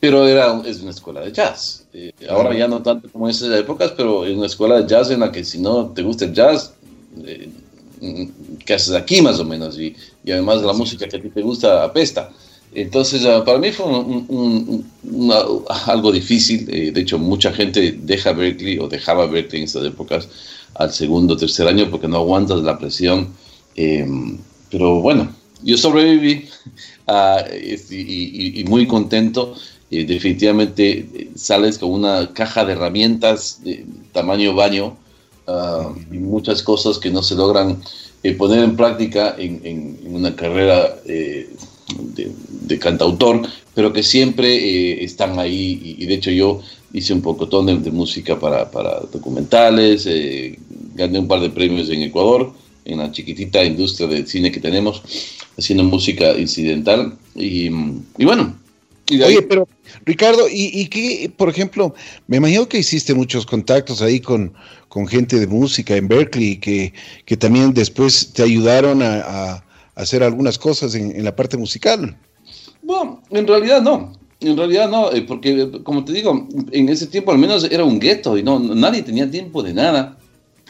pero 0.00 0.28
era, 0.28 0.62
es 0.66 0.80
una 0.80 0.90
escuela 0.90 1.20
de 1.20 1.32
jazz. 1.32 1.86
Eh, 1.92 2.12
ahora 2.28 2.56
ya 2.56 2.68
no 2.68 2.82
tanto 2.82 3.08
como 3.10 3.26
en 3.26 3.30
esas 3.30 3.58
épocas, 3.58 3.92
pero 3.96 4.24
es 4.24 4.36
una 4.36 4.46
escuela 4.46 4.80
de 4.80 4.86
jazz 4.86 5.10
en 5.10 5.20
la 5.20 5.32
que 5.32 5.42
si 5.42 5.58
no 5.58 5.88
te 5.88 6.02
gusta 6.02 6.26
el 6.26 6.34
jazz, 6.34 6.74
eh, 7.24 7.48
¿qué 8.64 8.74
haces 8.74 8.94
aquí 8.94 9.22
más 9.22 9.40
o 9.40 9.44
menos? 9.44 9.78
Y, 9.78 9.96
y, 10.24 10.30
además 10.30 10.62
la 10.62 10.72
música 10.72 11.08
que 11.08 11.16
a 11.16 11.22
ti 11.22 11.30
te 11.30 11.42
gusta 11.42 11.82
apesta. 11.84 12.30
Entonces, 12.74 13.24
ah, 13.24 13.42
para 13.44 13.58
mí 13.58 13.72
fue 13.72 13.86
algo 15.86 16.12
difícil. 16.12 16.68
Eh, 16.70 16.92
de 16.92 17.00
hecho, 17.00 17.18
mucha 17.18 17.52
gente 17.52 17.98
deja 18.02 18.32
Berkeley 18.32 18.78
o 18.78 18.88
dejaba 18.88 19.26
Berkeley 19.26 19.62
en 19.62 19.68
esas 19.68 19.86
épocas 19.86 20.28
al 20.74 20.92
segundo 20.92 21.34
o 21.34 21.36
tercer 21.36 21.66
año 21.66 21.90
porque 21.90 22.08
no 22.08 22.18
aguantas 22.18 22.62
la 22.62 22.78
presión 22.78 23.32
Em, 23.78 24.36
pero 24.72 25.00
bueno, 25.00 25.32
yo 25.62 25.76
sobreviví 25.78 26.48
ah, 27.06 27.44
y, 27.52 28.64
muy 28.66 28.88
contento. 28.88 29.54
definitivamente 29.88 31.30
sales 31.36 31.78
con 31.78 31.90
una 31.92 32.32
caja 32.34 32.64
de 32.64 32.72
herramientas 32.72 33.60
de 33.62 33.86
tamaño 34.12 34.54
baño 34.54 34.96
ah, 35.46 35.92
y 36.10 36.18
muchas 36.18 36.60
cosas 36.64 36.98
que 36.98 37.10
no 37.10 37.22
se 37.22 37.36
logran 37.36 37.80
eh, 38.24 38.34
poner 38.34 38.64
en 38.64 38.74
práctica 38.76 39.36
en, 39.38 39.96
una 40.06 40.34
carrera 40.34 40.96
eh, 41.06 41.48
de, 42.66 42.78
cantautor, 42.80 43.42
pero 43.74 43.92
que 43.92 44.02
siempre 44.02 44.54
eh, 44.56 45.04
están 45.04 45.38
ahí. 45.38 45.96
Y, 45.98 46.06
de 46.06 46.14
hecho 46.14 46.30
yo 46.30 46.60
hice 46.92 47.12
un 47.12 47.22
pocotón 47.22 47.66
de, 47.66 47.76
de 47.76 47.90
música 47.90 48.38
para, 48.38 48.70
para 48.70 49.00
documentales, 49.12 50.08
gané 50.94 51.18
un 51.18 51.28
par 51.28 51.40
de 51.40 51.50
premios 51.50 51.90
en 51.90 52.02
Ecuador 52.02 52.52
en 52.88 52.98
la 52.98 53.12
chiquitita 53.12 53.62
industria 53.62 54.08
de 54.08 54.26
cine 54.26 54.50
que 54.50 54.60
tenemos, 54.60 55.02
haciendo 55.56 55.84
música 55.84 56.32
incidental. 56.36 57.16
Y, 57.34 57.68
bueno. 57.68 58.58
Oye, 59.10 59.40
pero 59.42 59.66
Ricardo, 60.04 60.46
¿y, 60.50 60.86
qué, 60.88 61.30
por 61.34 61.48
ejemplo, 61.48 61.94
me 62.26 62.38
imagino 62.38 62.68
que 62.68 62.78
hiciste 62.78 63.14
muchos 63.14 63.46
contactos 63.46 64.02
ahí 64.02 64.20
con, 64.20 64.52
con 64.88 65.06
gente 65.06 65.38
de 65.38 65.46
música 65.46 65.96
en 65.96 66.08
Berkeley 66.08 66.56
que, 66.56 66.92
que 67.24 67.36
también 67.36 67.72
después 67.72 68.32
te 68.34 68.42
ayudaron 68.42 69.02
a, 69.02 69.64
hacer 69.94 70.22
algunas 70.22 70.58
cosas 70.58 70.94
en, 70.94 71.24
la 71.24 71.34
parte 71.34 71.56
musical? 71.56 72.16
Bueno, 72.88 73.22
en 73.28 73.46
realidad 73.46 73.82
no. 73.82 74.14
En 74.40 74.56
realidad 74.56 74.88
no, 74.88 75.12
eh, 75.12 75.20
porque 75.20 75.70
como 75.82 76.06
te 76.06 76.14
digo, 76.14 76.48
en 76.70 76.88
ese 76.88 77.06
tiempo 77.06 77.30
al 77.30 77.36
menos 77.36 77.64
era 77.64 77.84
un 77.84 78.00
gueto 78.00 78.38
y 78.38 78.42
no 78.42 78.58
nadie 78.58 79.02
tenía 79.02 79.30
tiempo 79.30 79.62
de 79.62 79.74
nada. 79.74 80.16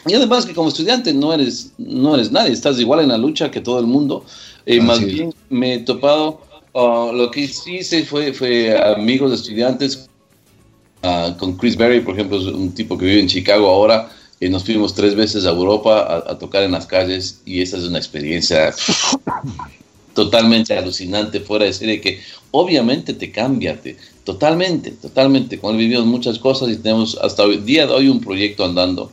Y 0.05 0.13
además 0.15 0.45
que 0.45 0.53
como 0.53 0.67
estudiante 0.67 1.13
no 1.13 1.31
eres, 1.33 1.71
no 1.77 2.15
eres 2.15 2.29
nadie, 2.29 2.51
estás 2.51 2.77
igual 2.77 2.99
en 2.99 3.07
la 3.07 3.17
lucha 3.17 3.49
que 3.49 3.61
todo 3.61 3.79
el 3.79 3.87
mundo. 3.87 4.25
Eh, 4.65 4.81
más 4.81 4.99
bien 4.99 5.33
me 5.49 5.75
he 5.75 5.79
topado, 5.79 6.41
uh, 6.73 7.13
lo 7.13 7.31
que 7.31 7.49
hice 7.65 8.03
fue, 8.03 8.33
fue 8.33 8.77
amigos 8.77 9.29
de 9.29 9.37
estudiantes, 9.37 10.09
uh, 11.03 11.37
con 11.37 11.55
Chris 11.55 11.77
Berry, 11.77 12.01
por 12.01 12.15
ejemplo, 12.15 12.37
es 12.37 12.47
un 12.47 12.73
tipo 12.73 12.97
que 12.97 13.05
vive 13.05 13.21
en 13.21 13.27
Chicago 13.27 13.69
ahora, 13.69 14.09
y 14.41 14.49
nos 14.49 14.65
fuimos 14.65 14.93
tres 14.93 15.15
veces 15.15 15.45
a 15.45 15.51
Europa 15.51 16.25
a, 16.27 16.37
tocar 16.37 16.63
en 16.63 16.73
las 16.73 16.85
calles 16.85 17.41
y 17.45 17.61
esa 17.61 17.77
es 17.77 17.83
una 17.83 17.97
experiencia 17.97 18.73
totalmente 20.23 20.77
alucinante, 20.77 21.39
fuera 21.39 21.65
de 21.65 21.73
serie, 21.73 22.01
que 22.01 22.19
obviamente 22.51 23.13
te 23.13 23.31
cambia, 23.31 23.79
totalmente, 24.23 24.91
totalmente. 24.91 25.59
Con 25.59 25.75
él 25.75 25.81
vivimos 25.81 26.05
muchas 26.05 26.39
cosas 26.39 26.69
y 26.69 26.77
tenemos 26.77 27.17
hasta 27.21 27.43
hoy 27.43 27.57
día 27.57 27.87
de 27.87 27.93
hoy 27.93 28.07
un 28.09 28.19
proyecto 28.19 28.65
andando 28.65 29.11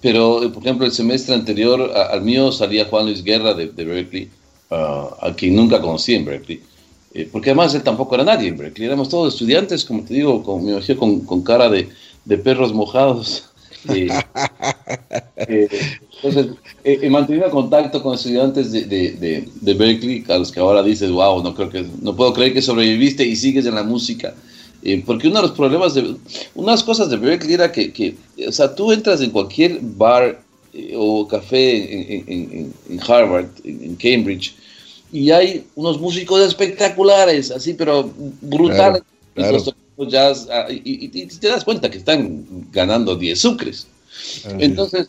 pero, 0.00 0.50
por 0.52 0.62
ejemplo, 0.62 0.86
el 0.86 0.92
semestre 0.92 1.34
anterior 1.34 1.92
al 1.92 2.22
mío 2.22 2.52
salía 2.52 2.86
Juan 2.86 3.06
Luis 3.06 3.22
Guerra 3.22 3.54
de, 3.54 3.66
Berkeley, 3.66 4.30
a 4.70 5.34
quien 5.36 5.56
nunca 5.56 5.80
conocí 5.80 6.14
en 6.14 6.24
Berkeley. 6.24 6.62
Eh, 7.12 7.28
porque 7.30 7.50
además 7.50 7.74
él 7.74 7.82
tampoco 7.82 8.14
era 8.14 8.22
nadie 8.22 8.48
en 8.48 8.56
Berkeley, 8.56 8.86
éramos 8.86 9.08
todos 9.08 9.34
estudiantes, 9.34 9.84
como 9.84 10.04
te 10.04 10.14
digo, 10.14 10.44
con, 10.44 10.64
me 10.64 10.72
imagino 10.72 11.26
con, 11.26 11.42
cara 11.42 11.68
de, 11.68 11.88
perros 12.38 12.72
mojados. 12.72 13.49
Eh, 13.88 14.08
eh, 15.36 15.68
entonces, 16.22 16.54
he 16.84 17.08
mantenido 17.08 17.50
contacto 17.50 18.02
con 18.02 18.14
estudiantes 18.14 18.70
de, 18.72 18.84
de, 18.84 19.48
de, 19.60 19.74
Berkeley, 19.74 20.22
a 20.28 20.36
los 20.36 20.52
que 20.52 20.60
ahora 20.60 20.82
dices, 20.82 21.10
wow, 21.10 21.42
no, 21.42 21.54
creo 21.54 21.70
que, 21.70 21.86
no 22.02 22.14
puedo 22.14 22.34
creer 22.34 22.52
que 22.52 22.60
sobreviviste 22.60 23.24
y 23.24 23.34
sigues 23.34 23.64
en 23.64 23.74
la 23.74 23.82
música. 23.82 24.34
Eh, 24.82 25.02
porque 25.04 25.28
uno 25.28 25.36
de 25.36 25.48
los 25.48 25.56
problemas 25.56 25.94
de 25.94 26.14
unas 26.54 26.82
cosas 26.82 27.10
de 27.10 27.16
Berkeley 27.16 27.54
era 27.54 27.70
que, 27.72 27.92
que, 27.92 28.16
o 28.46 28.52
sea, 28.52 28.74
tú 28.74 28.92
entras 28.92 29.20
en 29.20 29.30
cualquier 29.30 29.78
bar 29.80 30.42
eh, 30.72 30.94
o 30.96 31.26
café 31.26 32.22
en, 32.26 32.72
en, 32.88 33.00
Harvard, 33.00 33.48
en, 33.64 33.96
Cambridge, 33.96 34.54
y 35.12 35.30
hay 35.30 35.66
unos 35.74 36.00
músicos 36.00 36.40
espectaculares, 36.46 37.50
así, 37.50 37.74
pero 37.74 38.10
brutales. 38.40 39.02
Ah, 40.50 40.66
y, 40.70 41.08
te 41.08 41.48
das 41.48 41.64
cuenta 41.64 41.90
que 41.90 41.98
están 41.98 42.44
ganando 42.72 43.16
10 43.16 43.38
sucres. 43.38 43.86
Entonces, 44.58 45.08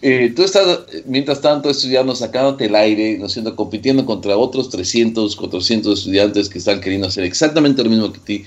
eh, 0.00 0.32
tú 0.34 0.44
estás, 0.44 0.80
mientras 1.06 1.40
tanto, 1.40 1.70
estudiando, 1.70 2.14
sacándote 2.14 2.66
el 2.66 2.74
aire, 2.74 3.18
¿no 3.18 3.28
siendo, 3.28 3.56
compitiendo 3.56 4.06
contra 4.06 4.36
otros 4.36 4.70
300, 4.70 5.34
400 5.34 5.98
estudiantes 5.98 6.48
que 6.48 6.58
están 6.58 6.80
queriendo 6.80 7.08
hacer 7.08 7.24
exactamente 7.24 7.82
lo 7.82 7.90
mismo 7.90 8.12
que 8.12 8.20
ti 8.20 8.44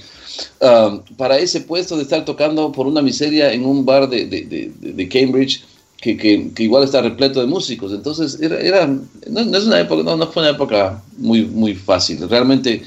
Um, 0.60 1.02
para 1.18 1.38
ese 1.38 1.62
puesto 1.62 1.98
de 1.98 2.04
estar 2.04 2.24
tocando 2.24 2.72
por 2.72 2.88
una 2.88 3.02
miseria 3.02 3.52
en 3.52 3.66
un 3.66 3.86
bar 3.86 4.10
de, 4.10 4.26
de, 4.26 4.72
de, 4.80 5.10
Cambridge 5.10 5.64
que, 6.00 6.16
que, 6.18 6.64
igual 6.64 6.84
está 6.84 7.02
repleto 7.02 7.42
de 7.42 7.48
músicos. 7.48 7.92
Entonces, 7.92 8.40
era, 8.42 8.60
era 8.60 8.88
no, 8.88 9.58
es 9.58 9.66
una 9.66 9.80
época, 9.80 10.04
no, 10.04 10.16
no, 10.16 10.28
fue 10.28 10.44
una 10.44 10.52
época 10.52 11.04
muy, 11.18 11.46
muy 11.46 11.76
fácil. 11.76 12.28
Realmente 12.30 12.82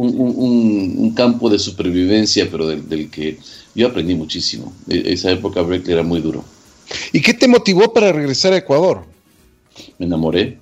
un, 0.00 0.34
un, 0.36 0.94
un 0.98 1.14
campo 1.14 1.50
de 1.50 1.58
supervivencia, 1.58 2.48
pero 2.50 2.66
del, 2.66 2.88
del, 2.88 3.10
que 3.10 3.38
yo 3.74 3.88
aprendí 3.88 4.14
muchísimo. 4.14 4.72
E, 4.88 5.12
esa 5.12 5.30
época 5.30 5.62
Berkeley 5.62 5.94
era 5.94 6.02
muy 6.02 6.20
duro. 6.20 6.44
¿Y 7.12 7.20
qué 7.20 7.34
te 7.34 7.46
motivó 7.46 7.92
para 7.92 8.12
regresar 8.12 8.52
a 8.52 8.58
Ecuador? 8.58 9.04
Me 9.98 10.06
enamoré. 10.06 10.58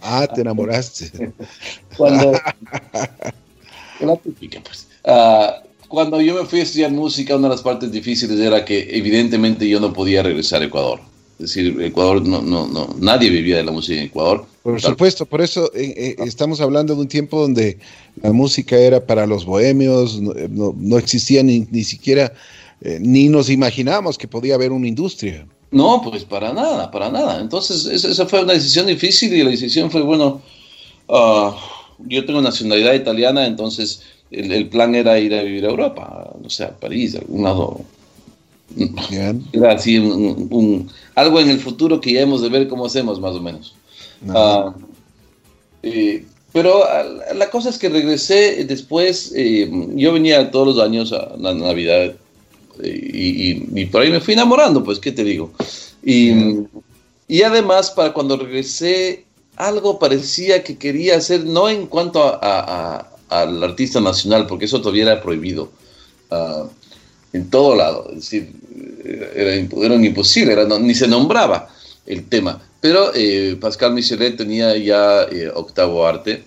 Ah, 0.00 0.26
te 0.26 0.40
enamoraste. 0.40 1.32
Cuando... 1.96 2.32
la 4.00 4.16
típica, 4.16 4.60
pues. 4.60 4.88
Uh, 5.04 5.66
cuando 5.88 6.20
yo 6.20 6.34
me 6.34 6.46
fui 6.46 6.60
a 6.60 6.62
estudiar 6.62 6.90
música, 6.90 7.36
una 7.36 7.48
de 7.48 7.54
las 7.54 7.62
partes 7.62 7.92
difíciles 7.92 8.40
era 8.40 8.64
que 8.64 8.96
evidentemente 8.96 9.68
yo 9.68 9.78
no 9.78 9.92
podía 9.92 10.22
regresar 10.22 10.62
a 10.62 10.64
Ecuador. 10.64 11.00
Es 11.42 11.54
decir, 11.54 11.82
Ecuador, 11.82 12.22
no, 12.22 12.40
no, 12.40 12.68
no, 12.68 12.94
nadie 13.00 13.28
vivía 13.28 13.56
de 13.56 13.64
la 13.64 13.72
música 13.72 13.98
en 13.98 14.06
Ecuador. 14.06 14.46
Por 14.62 14.80
supuesto, 14.80 15.26
por 15.26 15.40
eso 15.40 15.72
eh, 15.74 15.92
eh, 15.96 16.16
estamos 16.24 16.60
hablando 16.60 16.94
de 16.94 17.00
un 17.00 17.08
tiempo 17.08 17.40
donde 17.40 17.78
la 18.22 18.30
música 18.30 18.76
era 18.76 19.04
para 19.04 19.26
los 19.26 19.44
bohemios, 19.44 20.20
no, 20.20 20.72
no 20.78 20.98
existía 20.98 21.42
ni, 21.42 21.66
ni 21.72 21.82
siquiera, 21.82 22.32
eh, 22.80 22.98
ni 23.00 23.28
nos 23.28 23.50
imaginábamos 23.50 24.18
que 24.18 24.28
podía 24.28 24.54
haber 24.54 24.70
una 24.70 24.86
industria. 24.86 25.44
No, 25.72 26.00
pues 26.00 26.24
para 26.24 26.52
nada, 26.52 26.92
para 26.92 27.10
nada. 27.10 27.40
Entonces, 27.40 27.86
esa 27.86 28.24
fue 28.26 28.44
una 28.44 28.52
decisión 28.52 28.86
difícil 28.86 29.34
y 29.34 29.42
la 29.42 29.50
decisión 29.50 29.90
fue, 29.90 30.02
bueno, 30.02 30.42
uh, 31.08 31.50
yo 32.06 32.24
tengo 32.24 32.40
nacionalidad 32.40 32.94
italiana, 32.94 33.46
entonces 33.46 34.02
el, 34.30 34.68
plan 34.68 34.94
era 34.94 35.18
ir 35.18 35.34
a 35.34 35.42
vivir 35.42 35.66
a 35.66 35.70
Europa, 35.70 36.30
no 36.40 36.48
sé, 36.48 36.64
a 36.64 36.70
París, 36.78 37.16
a 37.16 37.18
algún 37.18 37.42
lado. 37.42 37.80
Era 39.52 39.72
así, 39.72 39.98
un, 39.98 40.90
algo 41.14 41.40
en 41.40 41.50
el 41.50 41.58
futuro 41.58 42.00
que 42.00 42.12
ya 42.12 42.20
hemos 42.20 42.42
de 42.42 42.48
ver 42.48 42.68
cómo 42.68 42.86
hacemos, 42.86 43.20
más 43.20 43.34
o 43.34 43.40
menos. 43.40 43.74
Ah, 44.28 44.74
eh, 45.82 46.24
pero 46.52 46.84
ah, 46.84 47.04
la 47.34 47.50
cosa 47.50 47.70
es 47.70 47.78
que 47.78 47.88
regresé 47.88 48.64
después, 48.64 49.32
eh, 49.34 49.70
yo 49.94 50.12
venía 50.12 50.50
todos 50.50 50.76
los 50.76 50.84
años 50.84 51.12
a 51.12 51.36
la 51.38 51.54
Navidad 51.54 52.14
eh, 52.82 53.10
y, 53.74 53.84
por 53.86 54.02
ahí 54.02 54.10
me 54.10 54.20
fui 54.20 54.34
enamorando, 54.34 54.84
pues, 54.84 54.98
¿qué 54.98 55.12
te 55.12 55.24
digo? 55.24 55.52
Y, 56.04 56.32
y 57.28 57.42
además, 57.42 57.90
para 57.90 58.12
cuando 58.12 58.36
regresé, 58.36 59.24
algo 59.56 59.98
parecía 59.98 60.64
que 60.64 60.76
quería 60.78 61.16
hacer, 61.16 61.44
no 61.44 61.68
en 61.68 61.86
cuanto 61.86 62.22
a, 62.22 63.08
al 63.28 63.62
artista 63.62 64.00
nacional, 64.00 64.46
porque 64.46 64.66
eso 64.66 64.80
todavía 64.80 65.04
era 65.04 65.22
prohibido 65.22 65.70
uh, 66.30 66.66
en 67.32 67.50
todo 67.50 67.74
lado. 67.74 68.08
Es 68.10 68.16
decir, 68.16 68.52
era, 69.34 69.54
era 69.54 69.94
imposible, 69.94 70.52
era, 70.52 70.66
ni 70.78 70.94
se 70.94 71.08
nombraba 71.08 71.68
el 72.06 72.24
tema. 72.24 72.60
Pero 72.80 73.12
eh, 73.14 73.56
Pascal 73.60 73.94
Michelet 73.94 74.36
tenía 74.36 74.76
ya 74.76 75.22
eh, 75.30 75.50
octavo 75.54 76.06
arte 76.06 76.42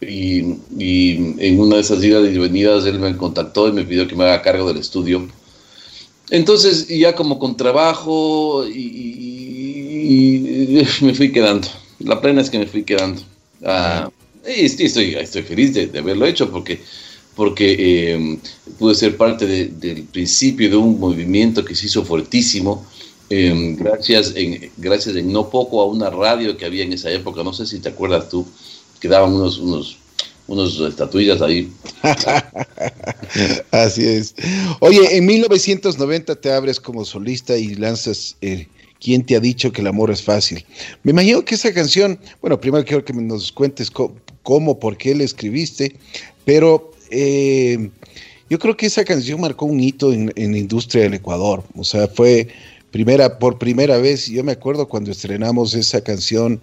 y, 0.00 0.40
y, 0.78 1.34
en 1.38 1.60
una 1.60 1.76
de 1.76 1.82
esas 1.82 2.02
idas 2.02 2.28
y 2.28 2.38
venidas 2.38 2.86
él 2.86 2.98
me 2.98 3.16
contactó 3.16 3.68
y 3.68 3.72
me 3.72 3.84
pidió 3.84 4.08
que 4.08 4.16
me 4.16 4.24
haga 4.24 4.42
cargo 4.42 4.68
del 4.68 4.78
estudio. 4.78 5.28
Entonces, 6.30 6.88
ya 6.88 7.14
como 7.14 7.38
con 7.38 7.56
trabajo 7.56 8.66
y, 8.66 10.28
me 11.02 11.14
fui 11.14 11.32
quedando. 11.32 11.68
La 12.00 12.20
plena 12.20 12.40
es 12.40 12.50
que 12.50 12.58
me 12.58 12.66
fui 12.66 12.84
quedando. 12.84 13.20
Uh, 13.60 14.08
estoy, 14.44 15.14
estoy 15.14 15.42
feliz 15.42 15.74
de, 15.74 15.90
haberlo 15.98 16.26
hecho 16.26 16.50
porque, 16.50 16.80
porque 17.38 18.14
em, 18.14 18.36
pude 18.80 18.96
ser 18.96 19.16
parte 19.16 19.46
del 19.46 20.02
principio 20.10 20.68
de 20.68 20.74
un 20.74 20.98
movimiento 20.98 21.64
que 21.64 21.76
se 21.76 21.86
hizo 21.86 22.04
fuertísimo. 22.04 22.84
Em, 23.30 23.76
gracias, 23.76 24.32
en, 24.34 24.68
gracias 24.76 25.14
en 25.14 25.32
no 25.32 25.48
poco 25.48 25.80
a 25.80 25.86
una 25.86 26.10
radio 26.10 26.56
que 26.56 26.64
había 26.64 26.82
en 26.82 26.94
esa 26.94 27.12
época, 27.12 27.44
no 27.44 27.52
sé 27.52 27.64
si 27.64 27.78
te 27.78 27.90
acuerdas 27.90 28.28
tú, 28.28 28.44
que 28.98 29.06
daban 29.06 29.34
unos, 29.34 29.58
unos, 29.58 29.98
unos 30.48 30.80
estatuillas 30.80 31.40
ahí. 31.40 31.70
Así 33.70 34.04
es. 34.04 34.34
Oye, 34.80 35.16
en 35.16 35.24
1990 35.24 36.34
te 36.34 36.52
abres 36.52 36.80
como 36.80 37.04
solista 37.04 37.56
y 37.56 37.76
lanzas 37.76 38.34
eh, 38.40 38.66
¿Quién 39.00 39.24
te 39.24 39.36
ha 39.36 39.40
dicho 39.40 39.70
que 39.70 39.80
el 39.80 39.86
amor 39.86 40.10
es 40.10 40.22
fácil? 40.22 40.66
Me 41.04 41.12
imagino 41.12 41.44
que 41.44 41.54
esa 41.54 41.72
canción, 41.72 42.18
bueno, 42.40 42.60
primero 42.60 42.84
quiero 42.84 43.04
que 43.04 43.12
nos 43.12 43.52
cuentes 43.52 43.92
cómo, 43.92 44.80
por 44.80 44.96
qué 44.96 45.14
la 45.14 45.22
escribiste, 45.22 45.94
pero 46.44 46.90
eh, 47.10 47.90
yo 48.50 48.58
creo 48.58 48.76
que 48.76 48.86
esa 48.86 49.04
canción 49.04 49.40
marcó 49.40 49.66
un 49.66 49.78
hito 49.80 50.12
en, 50.12 50.32
la 50.34 50.58
industria 50.58 51.02
del 51.02 51.14
Ecuador. 51.14 51.64
O 51.76 51.84
sea, 51.84 52.08
fue, 52.08 52.48
primera, 52.90 53.38
por 53.38 53.58
primera 53.58 53.98
vez. 53.98 54.26
Yo 54.26 54.42
me 54.42 54.52
acuerdo 54.52 54.88
cuando 54.88 55.10
estrenamos 55.10 55.74
esa 55.74 56.00
canción, 56.00 56.60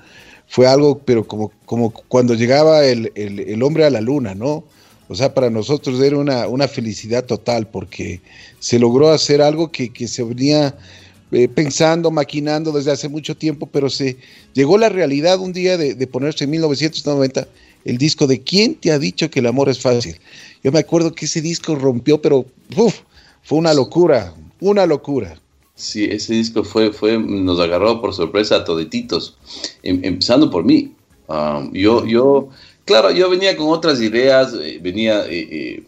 fue 0.48 0.68
algo, 0.68 1.00
pero 1.00 1.28
como, 1.28 1.52
como 1.66 1.92
cuando 1.92 2.34
llegaba 2.34 2.86
el, 2.86 3.12
el, 3.16 3.62
hombre 3.62 3.86
a 3.86 3.90
la 3.90 4.02
luna, 4.02 4.34
¿no? 4.34 4.64
O 5.08 5.14
sea, 5.14 5.36
para 5.36 5.52
nosotros 5.52 6.02
era 6.02 6.18
una, 6.18 6.48
una 6.48 6.68
felicidad 6.68 7.26
total 7.26 7.68
porque 7.68 8.22
se 8.60 8.80
logró 8.80 9.10
hacer 9.10 9.42
algo 9.42 9.72
que, 9.72 9.94
que 9.94 10.08
se 10.08 10.24
venía 10.24 10.76
eh, 11.32 11.48
pensando, 11.48 12.10
maquinando 12.10 12.72
desde 12.72 12.92
hace 12.92 13.10
mucho 13.10 13.38
tiempo, 13.38 13.68
pero 13.72 13.92
se 13.92 14.18
llegó 14.54 14.80
la 14.80 14.90
realidad 14.90 15.40
un 15.40 15.54
día 15.54 15.78
de, 15.78 15.94
de 15.94 16.08
ponerse 16.08 16.46
en 16.46 16.50
1990 16.52 17.48
el 17.86 17.98
disco 17.98 18.28
de 18.28 18.42
¿Quién 18.42 18.76
te 18.76 18.92
ha 18.92 19.00
dicho 19.00 19.30
que 19.30 19.40
el 19.40 19.46
amor 19.46 19.70
es 19.70 19.80
fácil? 19.80 20.18
Yo 20.64 20.72
me 20.72 20.80
acuerdo 20.80 21.14
que 21.14 21.26
ese 21.26 21.42
disco 21.42 21.76
rompió, 21.76 22.22
pero 22.22 22.46
fue 23.44 23.58
una 23.60 23.74
locura, 23.74 24.34
una 24.60 24.86
locura. 24.86 25.40
Sí, 25.76 26.06
ese 26.06 26.34
disco 26.34 26.64
fue, 26.64 26.92
fue, 26.92 27.20
nos 27.20 27.60
agarró 27.60 28.02
por 28.02 28.14
sorpresa 28.14 28.58
a 28.58 28.64
todititos, 28.64 29.38
em, 29.84 30.00
empezando 30.04 30.50
por 30.50 30.64
mí. 30.64 30.94
Um, 31.28 31.72
yo, 31.74 32.06
yo, 32.06 32.50
claro, 32.86 33.12
yo 33.12 33.30
venía 33.30 33.56
con 33.58 33.68
otras 33.68 34.02
ideas, 34.02 34.54
eh, 34.60 34.80
venía, 34.82 35.26
eh, 35.28 35.48
eh, 35.52 35.84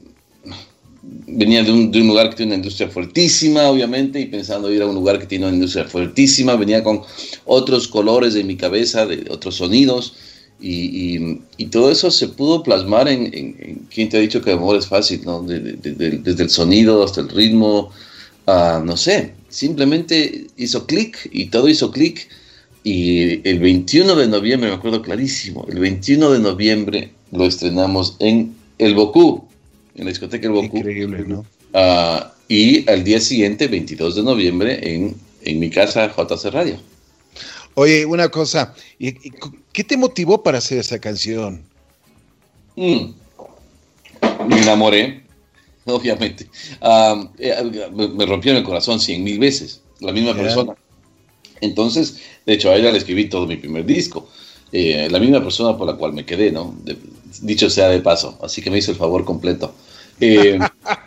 venía 1.26 1.64
de 1.64 1.72
un, 1.72 1.90
de 1.90 2.02
un, 2.02 2.08
lugar 2.08 2.30
que 2.30 2.36
tiene 2.36 2.52
una 2.52 2.58
industria 2.58 2.90
fuertísima, 2.90 3.70
obviamente, 3.70 4.20
y 4.20 4.26
pensando 4.26 4.72
ir 4.72 4.82
a 4.82 4.88
un 4.88 4.96
lugar 4.96 5.20
que 5.20 5.26
tiene 5.26 5.46
una 5.46 5.56
industria 5.56 5.86
fuertísima, 5.86 6.56
venía 6.56 6.84
con 6.84 7.02
otros 7.46 7.88
colores 7.88 8.36
en 8.36 8.46
mi 8.46 8.58
cabeza, 8.58 9.06
de 9.06 9.26
otros 9.32 9.56
sonidos, 9.56 10.16
y, 10.60 11.40
y, 11.58 11.66
todo 11.68 11.92
eso 11.92 12.10
se 12.10 12.30
pudo 12.30 12.64
plasmar 12.64 13.08
en, 13.08 13.32
en, 13.34 13.88
¿quién 13.94 14.10
te 14.10 14.18
ha 14.18 14.20
dicho 14.20 14.42
que 14.42 14.52
el 14.52 14.58
amor 14.58 14.78
es 14.78 14.88
fácil? 14.88 15.22
¿no? 15.24 15.44
desde 15.44 16.44
el 16.44 16.50
sonido 16.50 17.04
hasta 17.04 17.22
el 17.22 17.30
ritmo, 17.30 17.92
uh, 18.48 18.84
no 18.84 18.98
sé, 18.98 19.34
simplemente 19.50 20.48
hizo 20.58 20.88
clic 20.88 21.30
y 21.32 21.46
todo 21.48 21.70
hizo 21.70 21.92
clic. 21.92 22.28
Y 22.84 23.48
el 23.48 23.60
21 23.60 24.16
de 24.16 24.28
noviembre, 24.28 24.70
me 24.70 24.76
acuerdo 24.76 25.02
clarísimo, 25.02 25.68
el 25.70 25.80
21 25.80 26.32
de 26.32 26.40
noviembre 26.40 27.12
lo 27.32 27.46
estrenamos 27.46 28.16
en 28.20 28.56
el 28.78 28.96
Bocú, 28.96 29.44
en 29.96 30.06
la 30.06 30.12
discoteca 30.12 30.48
El 30.48 30.54
Bocú. 30.54 30.78
Increíble, 30.78 31.26
¿no? 31.28 31.46
Uh, 31.74 32.24
y 32.48 32.90
al 32.90 33.04
día 33.04 33.20
siguiente, 33.20 33.68
22 33.68 34.16
de 34.16 34.24
noviembre, 34.24 34.80
en, 34.82 35.16
en 35.44 35.60
mi 35.60 35.70
casa 35.70 36.08
JC 36.08 36.50
Radio. 36.52 36.78
Oye, 37.80 38.08
una 38.08 38.30
cosa, 38.30 38.74
¿qué 39.72 39.84
te 39.84 39.98
motivó 39.98 40.42
para 40.42 40.58
hacer 40.58 40.80
esa 40.80 40.98
canción? 40.98 41.62
Mm. 42.76 43.12
Me 44.48 44.62
enamoré, 44.64 45.22
obviamente. 45.86 46.50
Eh, 47.38 47.92
me, 47.94 48.26
rompió 48.26 48.52
en 48.52 48.58
el 48.58 48.64
corazón 48.64 49.00
cien 49.00 49.24
mil 49.24 49.38
veces, 49.38 49.84
la 50.00 50.12
misma 50.12 50.34
persona. 50.34 50.74
Entonces, 51.62 52.20
de 52.48 52.54
hecho, 52.54 52.72
a 52.72 52.76
ella 52.78 52.92
le 52.92 52.98
escribí 52.98 53.30
todo 53.30 53.46
mi 53.46 53.58
primer 53.58 53.86
disco. 53.86 54.28
Eh, 54.72 55.08
la 55.12 55.20
misma 55.20 55.44
persona 55.44 55.78
por 55.78 55.86
la 55.86 55.98
cual 55.98 56.14
me 56.14 56.26
quedé, 56.26 56.52
¿no? 56.52 56.76
dicho 57.44 57.70
sea 57.70 57.90
de 57.90 58.00
paso, 58.00 58.40
así 58.42 58.64
que 58.64 58.72
me 58.72 58.80
hizo 58.80 58.90
el 58.90 58.98
favor 58.98 59.24
completo. 59.24 59.76
Eh, 60.20 60.58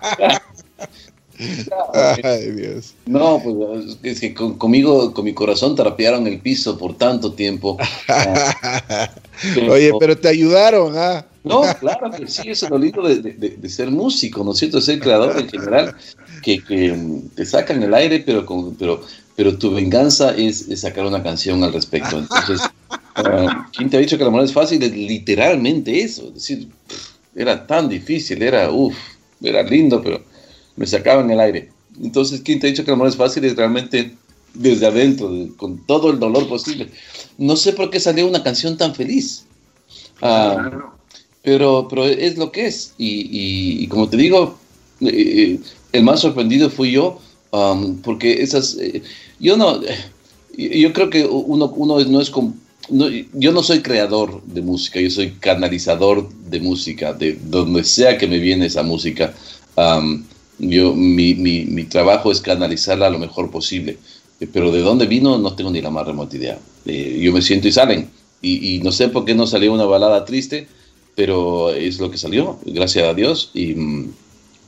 Ay, 2.23 2.51
Dios. 2.53 2.95
No, 3.07 3.41
pues 3.43 3.97
es 4.03 4.21
que 4.21 4.35
conmigo, 4.35 5.13
con 5.15 5.25
mi 5.25 5.33
corazón 5.33 5.75
trapearon 5.75 6.27
el 6.27 6.41
piso 6.41 6.77
por 6.77 6.97
tanto 6.97 7.33
tiempo. 7.33 7.79
Oye, 9.71 9.93
pero 9.99 10.17
te 10.17 10.29
ayudaron, 10.29 10.97
¿ah? 10.97 11.25
No, 11.43 11.63
claro 11.81 12.11
que 12.11 12.27
sí, 12.27 12.51
eso 12.51 12.67
es 12.67 12.71
lo 12.71 12.79
lindo 12.79 13.03
de, 13.03 13.17
de, 13.23 13.69
ser 13.71 13.91
músico, 13.91 14.45
¿no 14.45 14.53
es 14.53 14.59
cierto? 14.59 14.77
De 14.77 14.83
ser 14.83 15.01
creador 15.01 15.39
en 15.39 15.49
general, 15.49 15.97
que, 16.43 16.63
que 16.63 16.95
te 17.35 17.47
sacan 17.47 17.83
el 17.83 17.95
aire, 17.95 18.23
pero, 18.25 18.45
con, 18.45 18.75
pero, 18.75 19.03
pero 19.37 19.57
tu 19.57 19.71
venganza 19.73 20.35
es, 20.37 20.67
sacar 20.79 21.07
una 21.07 21.23
canción 21.23 21.65
al 21.65 21.73
respecto. 21.73 22.19
Entonces, 22.19 22.61
uh, 22.91 23.49
¿quién 23.75 23.89
te 23.89 23.97
ha 23.97 24.01
dicho 24.01 24.19
que 24.19 24.23
el 24.23 24.29
amor 24.29 24.45
es 24.45 24.53
fácil? 24.53 24.83
Es 24.83 24.93
literalmente 24.93 26.03
eso. 26.03 26.29
Es 26.29 26.35
decir, 26.35 26.69
era 27.35 27.67
tan 27.67 27.89
difícil, 27.89 28.43
era, 28.43 28.71
uff, 28.71 28.95
era 29.43 29.63
lindo, 29.63 30.03
pero 30.03 30.23
me 30.81 30.87
sacaba 30.87 31.21
en 31.21 31.31
el 31.31 31.41
aire. 31.41 31.69
Entonces, 32.03 32.41
¿quién 32.41 32.59
te 32.59 32.67
ha 32.67 32.71
dicho 32.71 32.85
que 32.85 32.91
el 32.91 32.95
amor 32.95 33.09
es 33.09 33.17
fácil? 33.17 33.45
Es 33.45 33.55
realmente 33.55 34.15
desde 34.55 34.87
adentro, 34.87 35.31
con 35.59 35.77
todo 35.87 36.11
el 36.11 36.19
dolor 36.19 36.49
posible. 36.49 36.89
No 37.37 37.55
sé 37.55 37.75
por 37.75 37.91
qué 37.91 38.01
salió 38.01 38.27
una 38.27 38.43
canción 38.43 38.79
tan 38.79 38.95
feliz. 38.95 39.45
Ah, 40.23 40.91
pero, 41.43 41.87
pero 41.87 42.07
es 42.07 42.39
lo 42.39 42.51
que 42.51 42.67
es. 42.67 42.95
Y, 42.97 43.87
como 43.89 44.09
te 44.09 44.17
digo, 44.17 44.59
eh, 45.03 45.11
eh, 45.13 45.61
el 45.93 46.03
más 46.03 46.21
sorprendido 46.21 46.71
fui 46.71 46.93
yo, 46.93 47.21
um, 47.51 47.99
porque 47.99 48.41
esas... 48.43 48.79
Eh, 48.81 49.03
yo 49.39 49.59
no... 49.59 49.83
Yo 50.57 50.93
creo 50.95 51.11
que 51.11 51.27
uno, 51.27 51.67
uno 51.77 52.03
no 52.05 52.21
es... 52.23 52.33
yo 53.35 53.53
no 53.53 53.63
soy 53.63 53.83
creador 53.83 54.43
de 54.45 54.63
música, 54.63 54.99
yo 54.99 55.11
soy 55.11 55.33
canalizador 55.41 56.27
de 56.51 56.59
música, 56.59 57.13
de 57.13 57.39
donde 57.51 57.85
sea 57.85 58.17
que 58.17 58.27
me 58.27 58.39
viene 58.39 58.65
esa 58.65 58.83
música. 58.83 59.35
Um, 59.77 60.25
yo, 60.61 60.95
mi, 60.95 61.35
mi, 61.35 61.65
mi, 61.65 61.85
trabajo 61.85 62.31
es 62.31 62.41
canalizarla 62.41 63.11
lo 63.11 63.19
mejor 63.19 63.51
posible, 63.51 63.97
eh, 64.41 64.47
pero 64.53 64.71
de 64.71 64.81
dónde 64.81 65.07
vino 65.07 65.39
no 65.39 65.55
tengo 65.55 65.71
ni 65.71 65.81
la 65.81 65.91
más 65.91 66.07
remota 66.07 66.37
idea. 66.37 66.59
Eh, 66.85 67.19
yo 67.23 67.33
me 67.33 67.43
siento 67.43 67.69
y 67.69 67.73
salen, 67.73 68.11
y, 68.43 68.77
y, 68.77 68.79
no 68.81 68.93
sé 68.93 69.09
por 69.09 69.25
qué 69.25 69.35
no 69.35 69.47
salió 69.47 69.73
una 69.73 69.85
balada 69.85 70.25
triste, 70.25 70.67
pero 71.15 71.71
es 71.71 71.99
lo 71.99 72.11
que 72.11 72.19
salió, 72.19 72.59
gracias 72.65 73.09
a 73.09 73.15
Dios, 73.15 73.51
y, 73.55 73.75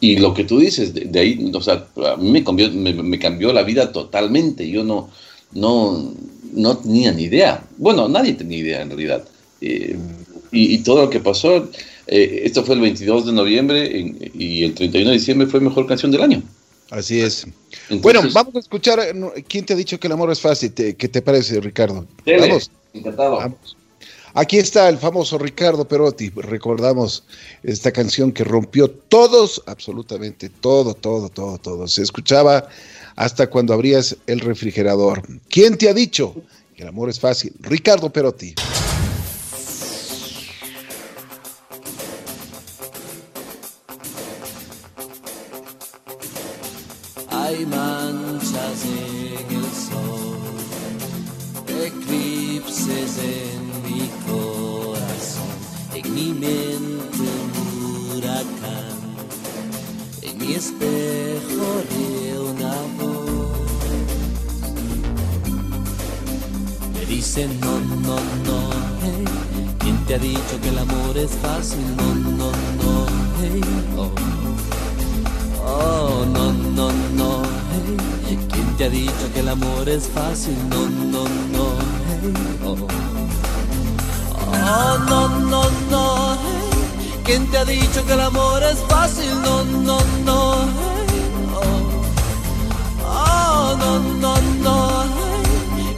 y 0.01 0.17
lo 0.17 0.35
que 0.35 0.45
tú 0.45 0.59
dices, 0.59 0.95
de, 0.95 1.21
ahí, 1.21 1.51
o 1.53 1.61
sea, 1.61 1.87
a 2.07 2.17
mí 2.17 2.31
me 2.31 2.45
cambió, 2.45 2.71
me, 2.73 2.93
me, 2.95 3.19
cambió 3.19 3.53
la 3.53 3.63
vida 3.63 3.93
totalmente, 3.93 4.69
yo 4.69 4.85
no, 4.85 5.11
no, 5.53 6.13
no 6.55 6.77
tenía 6.79 7.13
ni 7.13 7.25
idea, 7.25 7.65
bueno, 7.77 8.09
nadie 8.09 8.33
tenía 8.33 8.59
idea 8.59 8.83
en 8.83 8.89
realidad, 8.89 9.25
eh, 9.61 9.97
y, 10.51 10.75
y 10.75 10.79
todo 10.79 11.03
lo 11.03 11.11
que 11.11 11.21
pasó 11.21 11.69
eh, 12.15 12.43
esto 12.45 12.63
fue 12.63 12.75
el 12.75 12.83
22 12.83 13.25
de 13.25 13.33
noviembre 13.33 13.91
y 14.35 14.65
el 14.65 14.75
31 14.75 15.11
de 15.11 15.17
diciembre 15.17 15.47
fue 15.47 15.61
mejor 15.61 15.87
canción 15.87 16.13
del 16.13 16.21
año. 16.21 16.43
Así 16.91 17.23
es. 17.23 17.47
bueno, 18.03 18.21
vamos 18.35 18.55
a 18.55 18.59
escuchar. 18.59 19.01
Eh, 19.01 19.45
¿Quién 19.49 19.65
te 19.65 19.73
ha 19.73 19.77
dicho 19.77 19.99
que 19.99 20.09
el 20.09 20.13
amor 20.13 20.31
es 20.31 20.39
fácil? 20.39 20.75
¿Qué 20.75 20.95
te 20.95 21.23
parece, 21.23 21.59
Ricardo? 21.61 22.07
vamos. 22.27 22.71
Encantado. 22.93 23.57
Aquí 24.35 24.59
está 24.59 24.91
el 24.91 24.99
famoso 24.99 25.39
Ricardo 25.39 25.89
Perotti. 25.89 26.29
Recordamos 26.37 27.25
esta 27.63 27.91
canción 27.93 28.31
que 28.31 28.45
rompió 28.45 28.91
todos, 28.91 29.63
absolutamente 29.65 30.51
todo, 30.51 30.93
todo, 30.93 31.31
todo, 31.31 31.57
todo. 31.57 31.89
Se 31.89 32.03
escuchaba 32.03 32.69
hasta 33.17 33.49
cuando 33.49 33.73
abrías 33.73 34.19
el 34.27 34.41
refrigerador. 34.41 35.23
¿Quién 35.49 35.79
te 35.79 35.89
ha 35.89 35.95
dicho 35.95 36.35
que 36.77 36.83
el 36.83 36.89
amor 36.89 37.09
es 37.09 37.19
fácil? 37.19 37.55
Ricardo 37.61 38.11
Perotti. 38.11 38.55
Mi 56.15 56.33
mente 56.33 57.27
un 57.63 58.17
huracán, 58.17 58.99
en 60.23 60.39
mi 60.39 60.55
espejo 60.55 61.67
de 61.93 62.39
una 62.39 62.75
voz. 62.99 63.59
Me 66.95 67.07
dicen 67.07 67.59
no, 67.61 67.81
no, 67.81 68.17
no, 68.47 68.59
hey, 69.03 69.25
¿quién 69.79 69.97
te 70.07 70.15
ha 70.15 70.19
dicho 70.19 70.61
que 70.63 70.69
el 70.69 70.79
amor 70.79 71.17
es 71.17 71.31
fácil? 71.31 71.97
No, 71.97 72.15
no, 72.15 72.51
no, 72.83 73.07
hey, 73.41 73.61
oh. 73.97 74.11
Oh, 75.65 76.27
no, 76.27 76.53
no, 76.53 76.93
no. 77.17 77.43
Hey. 77.73 78.39
¿Quién 78.53 78.77
te 78.77 78.85
ha 78.85 78.91
dicho 78.91 79.33
que 79.33 79.41
el 79.41 79.49
amor 79.49 79.89
es 79.89 80.09
fácil? 80.09 80.57
No, 80.69 80.89
no, 80.89 81.25
no. 81.25 81.65
Hey. 82.09 82.33
Oh. 82.67 83.22
No, 85.11 85.29
no, 85.29 85.63
no. 85.91 86.39
Hey. 86.45 87.21
¿Quién 87.25 87.51
te 87.51 87.59
ha 87.59 87.65
dicho 87.65 88.05
que 88.07 88.13
el 88.15 88.21
amor 88.21 88.63
es 88.63 88.79
fácil? 88.89 89.31
No, 89.43 89.65
no, 89.65 89.99
no. 90.25 90.39
Oh. 93.07 93.77
no, 93.79 93.99
no, 94.23 94.35
no. 94.67 95.05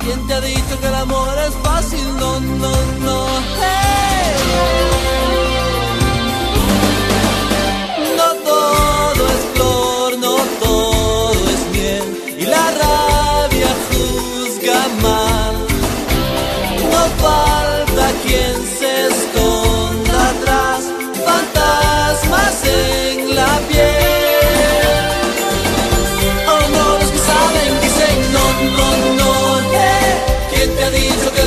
¿Quién 0.01 0.27
te 0.27 0.35
ha 0.35 0.41
dicho 0.41 0.81
que 0.81 0.87
el 0.87 0.95
amor 0.95 1.35
es 1.47 1.55
fácil? 1.63 2.05
No, 2.19 2.41
no, 2.41 2.73
no. 3.07 3.27
Hey. 3.61 5.24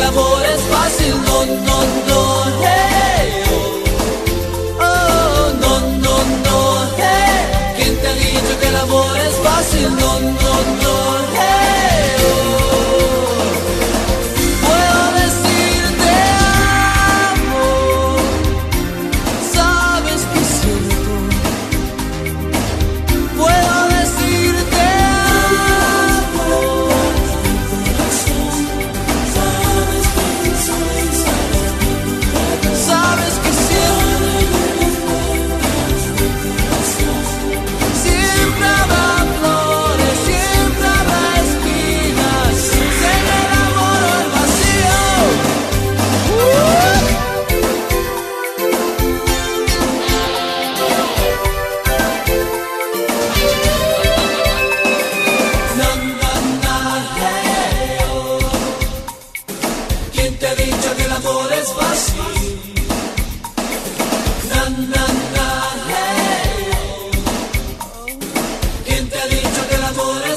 amor 0.07 0.45
es 0.45 0.61
fácil, 0.73 1.13
no, 1.25 1.45
no, 1.45 1.77
no, 2.07 2.43
hey, 2.61 3.43
oh. 3.51 4.83
oh, 4.83 5.53
no, 5.61 5.79
no, 6.03 6.15
no, 6.45 6.57
hey. 6.97 7.75
¿Quién 7.77 7.97
te 8.01 8.07
ha 8.07 8.13
dicho 8.13 8.59
que 8.59 8.67
el 8.67 8.75
amor 8.77 9.17
es 9.17 9.35
fácil? 9.43 9.89
No, 9.95 10.19
no, 10.19 10.53
no. 10.81 10.86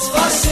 was 0.01 0.09
fascinating. 0.09 0.50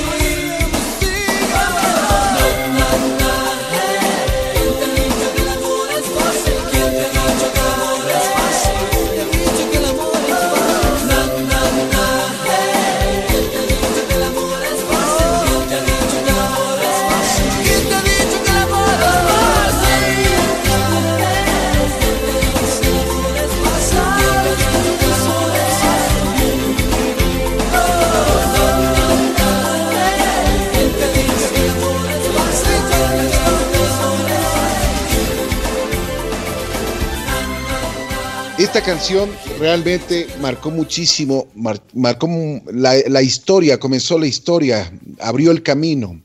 Esta 38.68 38.82
canción 38.82 39.30
realmente 39.58 40.26
marcó 40.42 40.70
muchísimo, 40.70 41.48
marcó 41.94 42.28
la, 42.70 43.22
historia, 43.22 43.80
comenzó 43.80 44.18
la 44.18 44.26
historia, 44.26 44.92
abrió 45.20 45.52
el 45.52 45.62
camino, 45.62 46.20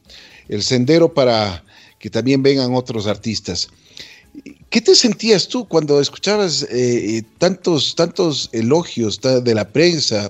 el 0.49 0.61
sendero 0.61 1.13
para 1.13 1.63
que 1.99 2.09
también 2.09 2.43
vengan 2.43 2.75
otros 2.75 3.07
artistas. 3.07 3.69
¿Qué 4.69 4.81
te 4.81 4.93
sentías 4.93 5.47
tú 5.47 5.65
cuando 5.65 6.01
escuchabas 6.01 6.67
eh, 6.69 7.23
tantos, 7.37 7.95
tantos 7.95 8.49
elogios 8.51 9.21
de 9.21 9.55
la 9.55 9.69
prensa? 9.69 10.29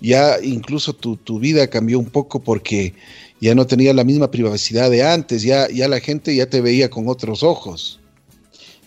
Ya 0.00 0.36
incluso 0.40 0.92
tu, 0.92 1.16
tu, 1.16 1.40
vida 1.40 1.66
cambió 1.66 1.98
un 1.98 2.10
poco 2.10 2.38
porque 2.38 2.94
ya 3.40 3.56
no 3.56 3.66
tenía 3.66 3.92
la 3.92 4.04
misma 4.04 4.30
privacidad 4.30 4.88
de 4.88 5.02
antes, 5.02 5.42
ya, 5.42 5.68
ya 5.68 5.88
la 5.88 5.98
gente 5.98 6.32
ya 6.32 6.48
te 6.48 6.60
veía 6.60 6.88
con 6.88 7.08
otros 7.08 7.42
ojos. 7.42 7.98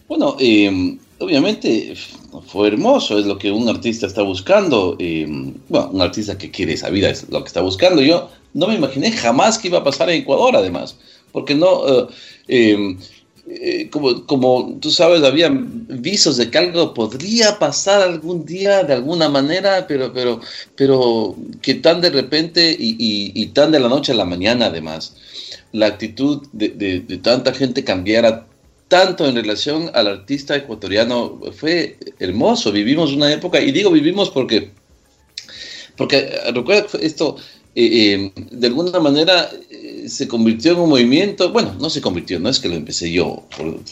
Bueno, 0.08 0.38
eh, 0.40 0.98
obviamente 1.24 1.96
fue 2.48 2.68
hermoso, 2.68 3.18
es 3.18 3.26
lo 3.26 3.38
que 3.38 3.52
un 3.52 3.68
artista 3.70 4.08
está 4.08 4.22
buscando. 4.22 4.96
Eh, 5.00 5.26
bueno, 5.70 5.90
un 5.92 6.02
artista 6.02 6.38
que 6.38 6.52
quiere 6.52 6.74
esa 6.74 6.90
vida 6.90 7.10
es 7.10 7.30
lo 7.30 7.42
que 7.42 7.48
está 7.48 7.62
buscando. 7.62 8.02
Yo 8.02 8.30
no 8.54 8.68
me 8.68 8.76
imaginé 8.76 9.12
jamás 9.12 9.58
que 9.58 9.68
iba 9.70 9.80
a 9.80 9.84
pasar 9.84 10.10
en 10.10 10.22
Ecuador, 10.22 10.56
además, 10.56 10.98
porque 11.32 11.56
no. 11.56 12.08
Eh, 12.48 12.98
eh, 13.46 13.90
como, 13.90 14.26
como 14.26 14.78
tú 14.80 14.90
sabes, 14.90 15.22
había 15.24 15.50
visos 15.52 16.38
de 16.38 16.50
que 16.50 16.58
algo 16.58 16.94
podría 16.94 17.60
pasar 17.60 18.02
algún 18.02 18.46
día 18.46 18.84
de 18.84 18.94
alguna 18.94 19.28
manera, 19.28 19.86
pero, 19.86 20.14
pero, 20.14 20.40
pero 20.78 21.36
que 21.62 21.76
tan 21.76 22.00
de 22.00 22.10
repente 22.10 22.74
y, 22.80 23.46
tan 23.48 23.72
de 23.72 23.82
la 23.82 23.90
noche 23.90 24.14
a 24.14 24.16
la 24.16 24.24
mañana, 24.24 24.68
además, 24.68 25.18
la 25.74 25.88
actitud 25.88 26.48
de, 26.54 26.70
de 26.70 27.18
tanta 27.18 27.54
gente 27.54 27.84
cambiara 27.84 28.48
tanto 28.94 29.26
en 29.28 29.36
relación 29.36 29.90
al 29.96 30.06
artista 30.06 30.56
ecuatoriano 30.56 31.40
fue 31.58 31.98
hermoso. 32.20 32.72
Vivimos 32.72 33.12
una 33.12 33.34
época, 33.34 33.60
y 33.60 33.72
digo 33.72 33.90
vivimos 33.90 34.30
porque, 34.30 34.70
porque 35.98 36.30
recuerda 36.54 36.86
esto, 37.02 37.38
eh, 37.74 37.90
eh, 38.14 38.32
de 38.52 38.68
alguna 38.68 39.00
manera 39.00 39.50
eh, 39.72 40.06
se 40.08 40.28
convirtió 40.28 40.74
en 40.74 40.80
un 40.82 40.90
movimiento, 40.90 41.52
bueno, 41.52 41.76
no 41.80 41.90
se 41.90 42.02
convirtió, 42.02 42.40
no 42.40 42.50
es 42.50 42.60
que 42.60 42.70
lo 42.70 42.76
empecé 42.76 43.12
yo, 43.12 43.42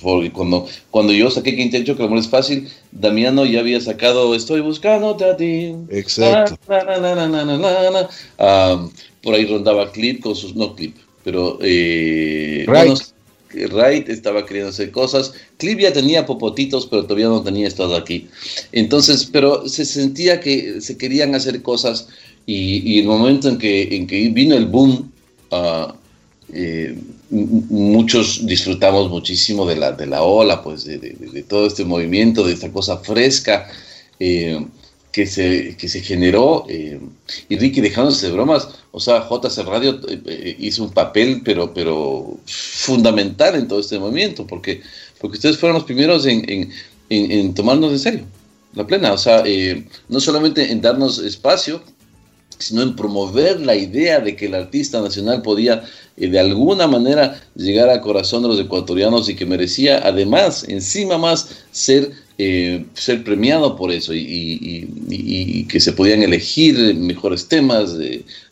porque 0.03 0.31
cuando, 0.31 0.67
cuando 0.91 1.13
yo 1.13 1.31
saqué 1.31 1.55
que 1.55 1.63
intento 1.63 1.95
que 1.95 2.03
el 2.03 2.07
amor 2.07 2.19
es 2.19 2.29
fácil, 2.29 2.69
Damiano 2.91 3.43
ya 3.47 3.61
había 3.61 3.81
sacado 3.81 4.35
Estoy 4.35 4.61
buscando 4.61 5.17
a 5.19 5.35
ti. 5.35 5.73
Exacto. 5.89 6.59
por 9.23 9.33
ahí 9.33 9.45
rondaba 9.47 9.91
clip 9.91 10.21
con 10.21 10.35
sus, 10.35 10.55
no 10.55 10.75
clip, 10.75 10.95
pero... 11.23 11.57
Eh, 11.59 12.65
Wright 13.53 14.09
estaba 14.09 14.45
queriendo 14.45 14.69
hacer 14.69 14.91
cosas. 14.91 15.33
Clip 15.57 15.79
ya 15.79 15.93
tenía 15.93 16.25
popotitos, 16.25 16.87
pero 16.87 17.03
todavía 17.03 17.27
no 17.27 17.43
tenía 17.43 17.67
estado 17.67 17.95
aquí. 17.95 18.27
Entonces, 18.71 19.27
pero 19.31 19.67
se 19.67 19.85
sentía 19.85 20.39
que 20.39 20.81
se 20.81 20.97
querían 20.97 21.35
hacer 21.35 21.61
cosas 21.61 22.07
y, 22.45 22.99
el 22.99 23.05
momento 23.05 23.49
en 23.49 23.57
que, 23.57 24.31
vino 24.33 24.55
el 24.55 24.65
boom, 24.65 25.11
uh, 25.51 25.93
eh, 26.53 26.97
muchos 27.29 28.45
disfrutamos 28.45 29.09
muchísimo 29.09 29.65
de 29.65 29.77
la, 29.77 29.91
de 29.93 30.05
la 30.05 30.23
ola, 30.23 30.61
pues 30.61 30.83
de, 30.83 30.97
de, 30.97 31.43
todo 31.43 31.67
este 31.67 31.85
movimiento, 31.85 32.45
de 32.45 32.53
esta 32.53 32.71
cosa 32.71 32.97
fresca. 32.97 33.69
Eh, 34.19 34.65
que 35.11 35.27
se, 35.27 35.75
que 35.77 35.89
se 35.89 36.01
generó, 36.01 36.65
eh, 36.69 36.99
y 37.49 37.57
Ricky 37.57 37.81
dejándose 37.81 38.27
de 38.27 38.33
bromas, 38.33 38.69
o 38.91 38.99
sea, 38.99 39.27
JC 39.29 39.65
Radio 39.65 39.99
eh, 40.07 40.21
eh, 40.25 40.55
hizo 40.59 40.83
un 40.83 40.91
papel, 40.91 41.41
pero, 41.43 41.73
pero 41.73 42.37
fundamental 42.45 43.55
en 43.55 43.67
todo 43.67 43.79
este 43.79 43.99
movimiento, 43.99 44.47
porque, 44.47 44.81
porque 45.19 45.37
ustedes 45.37 45.57
fueron 45.57 45.75
los 45.75 45.83
primeros 45.83 46.25
en, 46.25 46.49
en, 46.49 46.71
en, 47.09 47.53
tomarnos 47.53 47.91
en 47.91 47.99
serio, 47.99 48.21
la 48.73 48.87
plena, 48.87 49.11
o 49.11 49.17
sea, 49.17 49.43
no 50.07 50.19
solamente 50.21 50.71
en 50.71 50.79
darnos 50.79 51.19
espacio, 51.19 51.83
sino 52.57 52.83
en 52.83 52.95
promover 52.95 53.59
la 53.59 53.75
idea 53.75 54.19
de 54.19 54.35
que 54.35 54.45
el 54.45 54.55
artista 54.55 55.01
nacional 55.01 55.41
podía 55.41 55.83
de 56.15 56.39
alguna 56.39 56.87
manera 56.87 57.41
llegar 57.55 57.89
al 57.89 57.99
corazón 57.99 58.43
de 58.43 58.49
los 58.49 58.59
ecuatorianos 58.59 59.27
y 59.27 59.35
que 59.35 59.45
merecía 59.45 59.99
además, 60.07 60.63
encima 60.69 61.17
más, 61.17 61.49
ser 61.71 62.11
eh, 62.37 62.85
ser 62.93 63.23
premiado 63.23 63.75
por 63.75 63.91
eso 63.91 64.13
y, 64.13 65.65
que 65.69 65.79
se 65.79 65.93
podían 65.93 66.23
elegir 66.23 66.95
mejores 66.95 67.47
temas. 67.47 67.95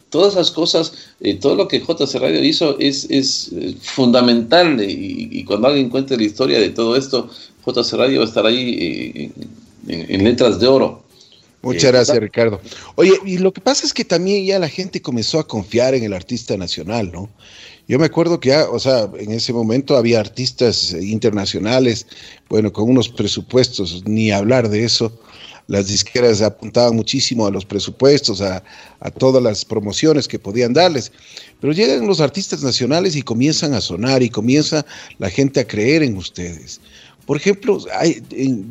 todas 0.09 0.33
esas 0.33 0.51
cosas, 0.51 0.93
eh, 1.21 1.35
todo 1.35 1.55
lo 1.55 1.67
que 1.67 1.79
JC 1.79 2.19
Radio 2.19 2.43
hizo 2.43 2.77
es, 2.79 3.07
es 3.09 3.51
eh, 3.53 3.75
fundamental 3.81 4.79
y, 4.81 5.43
cuando 5.43 5.67
alguien 5.67 5.89
cuente 5.89 6.17
la 6.17 6.23
historia 6.23 6.59
de 6.59 6.69
todo 6.69 6.95
esto, 6.95 7.29
JC 7.65 7.93
Radio 7.93 8.19
va 8.19 8.25
a 8.25 8.27
estar 8.27 8.45
ahí 8.45 9.31
en, 9.87 10.23
letras 10.23 10.59
de 10.59 10.67
oro. 10.67 11.03
Muchas 11.61 11.91
gracias, 11.91 12.17
Ricardo. 12.19 12.61
Oye, 12.95 13.13
y 13.25 13.37
lo 13.37 13.51
que 13.51 13.59
pasa 13.59 13.85
es 13.85 13.93
que 13.93 14.05
también 14.05 14.45
ya 14.45 14.59
la 14.59 14.69
gente 14.69 15.01
comenzó 15.01 15.39
a 15.39 15.47
confiar 15.47 15.93
en 15.93 16.03
el 16.03 16.13
artista 16.13 16.55
nacional, 16.55 17.11
¿no? 17.11 17.29
Yo 17.89 17.97
me 17.97 18.05
acuerdo 18.05 18.39
que 18.39 18.49
ya, 18.49 18.69
o 18.69 18.77
sea, 18.77 19.09
en 19.17 19.31
ese 19.31 19.51
momento 19.51 19.97
había 19.97 20.19
artistas 20.19 20.93
internacionales, 20.93 22.05
bueno, 22.47 22.71
con 22.71 22.87
unos 22.87 23.09
presupuestos, 23.09 24.03
ni 24.05 24.29
hablar 24.29 24.69
de 24.69 24.83
eso. 24.85 25.11
Las 25.65 25.87
disqueras 25.87 26.43
apuntaban 26.43 26.95
muchísimo 26.95 27.47
a 27.47 27.51
los 27.51 27.65
presupuestos, 27.65 28.41
a, 28.41 28.61
todas 29.17 29.41
las 29.41 29.65
promociones 29.65 30.27
que 30.27 30.37
podían 30.37 30.71
darles. 30.71 31.11
Pero 31.59 31.73
llegan 31.73 32.05
los 32.05 32.21
artistas 32.21 32.61
nacionales 32.61 33.15
y 33.15 33.23
comienzan 33.23 33.73
a 33.73 33.81
sonar 33.81 34.21
y 34.21 34.29
comienza 34.29 34.85
la 35.17 35.31
gente 35.31 35.59
a 35.59 35.67
creer 35.67 36.03
en 36.03 36.15
ustedes. 36.15 36.79
Por 37.25 37.37
ejemplo, 37.37 37.79
hay, 37.95 38.21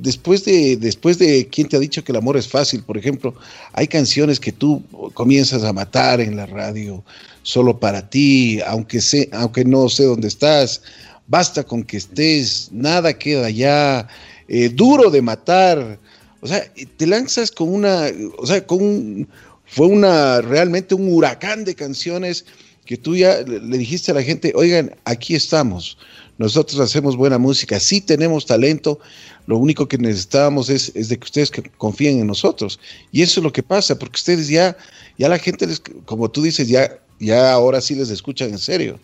después, 0.00 0.44
de, 0.44 0.76
después 0.76 1.18
de 1.18 1.48
¿Quién 1.48 1.68
te 1.68 1.76
ha 1.76 1.80
dicho 1.80 2.04
que 2.04 2.12
el 2.12 2.18
amor 2.18 2.36
es 2.36 2.46
fácil? 2.46 2.84
Por 2.84 2.96
ejemplo, 2.96 3.34
hay 3.72 3.88
canciones 3.88 4.38
que 4.38 4.52
tú 4.52 4.82
comienzas 5.14 5.64
a 5.64 5.72
matar 5.72 6.20
en 6.20 6.36
la 6.36 6.46
radio, 6.46 7.04
solo 7.48 7.80
para 7.80 8.10
ti, 8.10 8.60
aunque, 8.66 9.00
sé, 9.00 9.30
aunque 9.32 9.64
no 9.64 9.88
sé 9.88 10.04
dónde 10.04 10.28
estás, 10.28 10.82
basta 11.28 11.64
con 11.64 11.82
que 11.82 11.96
estés, 11.96 12.68
nada 12.72 13.14
queda 13.14 13.48
ya, 13.48 14.06
eh, 14.48 14.68
duro 14.68 15.08
de 15.08 15.22
matar. 15.22 15.98
O 16.42 16.46
sea, 16.46 16.62
te 16.98 17.06
lanzas 17.06 17.50
con 17.50 17.72
una, 17.72 18.08
o 18.36 18.46
sea, 18.46 18.66
con 18.66 19.26
fue 19.64 19.86
una, 19.86 20.42
realmente 20.42 20.94
un 20.94 21.10
huracán 21.10 21.64
de 21.64 21.74
canciones 21.74 22.44
que 22.84 22.98
tú 22.98 23.16
ya 23.16 23.40
le 23.40 23.78
dijiste 23.78 24.10
a 24.10 24.14
la 24.14 24.22
gente, 24.22 24.52
oigan, 24.54 24.94
aquí 25.06 25.34
estamos, 25.34 25.96
nosotros 26.36 26.78
hacemos 26.80 27.16
buena 27.16 27.38
música, 27.38 27.80
sí 27.80 28.02
tenemos 28.02 28.44
talento, 28.44 29.00
lo 29.46 29.56
único 29.56 29.88
que 29.88 29.96
necesitábamos 29.96 30.68
es, 30.68 30.92
es 30.94 31.08
de 31.08 31.18
que 31.18 31.24
ustedes 31.24 31.50
confíen 31.78 32.20
en 32.20 32.26
nosotros. 32.26 32.78
Y 33.10 33.22
eso 33.22 33.40
es 33.40 33.44
lo 33.44 33.52
que 33.54 33.62
pasa, 33.62 33.98
porque 33.98 34.16
ustedes 34.16 34.48
ya, 34.48 34.76
ya 35.16 35.30
la 35.30 35.38
gente, 35.38 35.66
les, 35.66 35.80
como 36.04 36.30
tú 36.30 36.42
dices, 36.42 36.68
ya 36.68 36.98
ya 37.18 37.52
ahora 37.52 37.80
sí 37.80 37.94
les 37.94 38.10
escuchan 38.10 38.50
en 38.50 38.58
serio. 38.58 38.98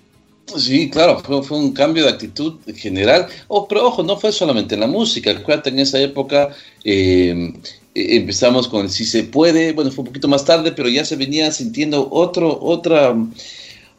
Sí, 0.56 0.90
claro, 0.90 1.20
fue, 1.20 1.58
un 1.58 1.72
cambio 1.72 2.04
de 2.04 2.10
actitud 2.10 2.56
general. 2.76 3.26
Oh, 3.48 3.66
pero 3.66 3.86
ojo, 3.86 4.02
no 4.02 4.18
fue 4.18 4.30
solamente 4.30 4.74
en 4.74 4.82
la 4.82 4.86
música. 4.86 5.30
Acuérdate, 5.30 5.70
en 5.70 5.78
esa 5.78 5.98
época 6.00 6.50
eh, 6.84 7.52
e, 7.94 8.16
empezamos 8.16 8.68
con 8.68 8.82
el 8.82 8.90
Si 8.90 9.04
se 9.04 9.24
puede. 9.24 9.72
Bueno, 9.72 9.90
fue 9.90 10.02
un 10.02 10.08
poquito 10.08 10.28
más 10.28 10.44
tarde, 10.44 10.72
pero 10.72 10.88
ya 10.88 11.04
se 11.04 11.16
venía 11.16 11.50
sintiendo 11.50 12.08
otro, 12.10 12.58
otra, 12.60 13.16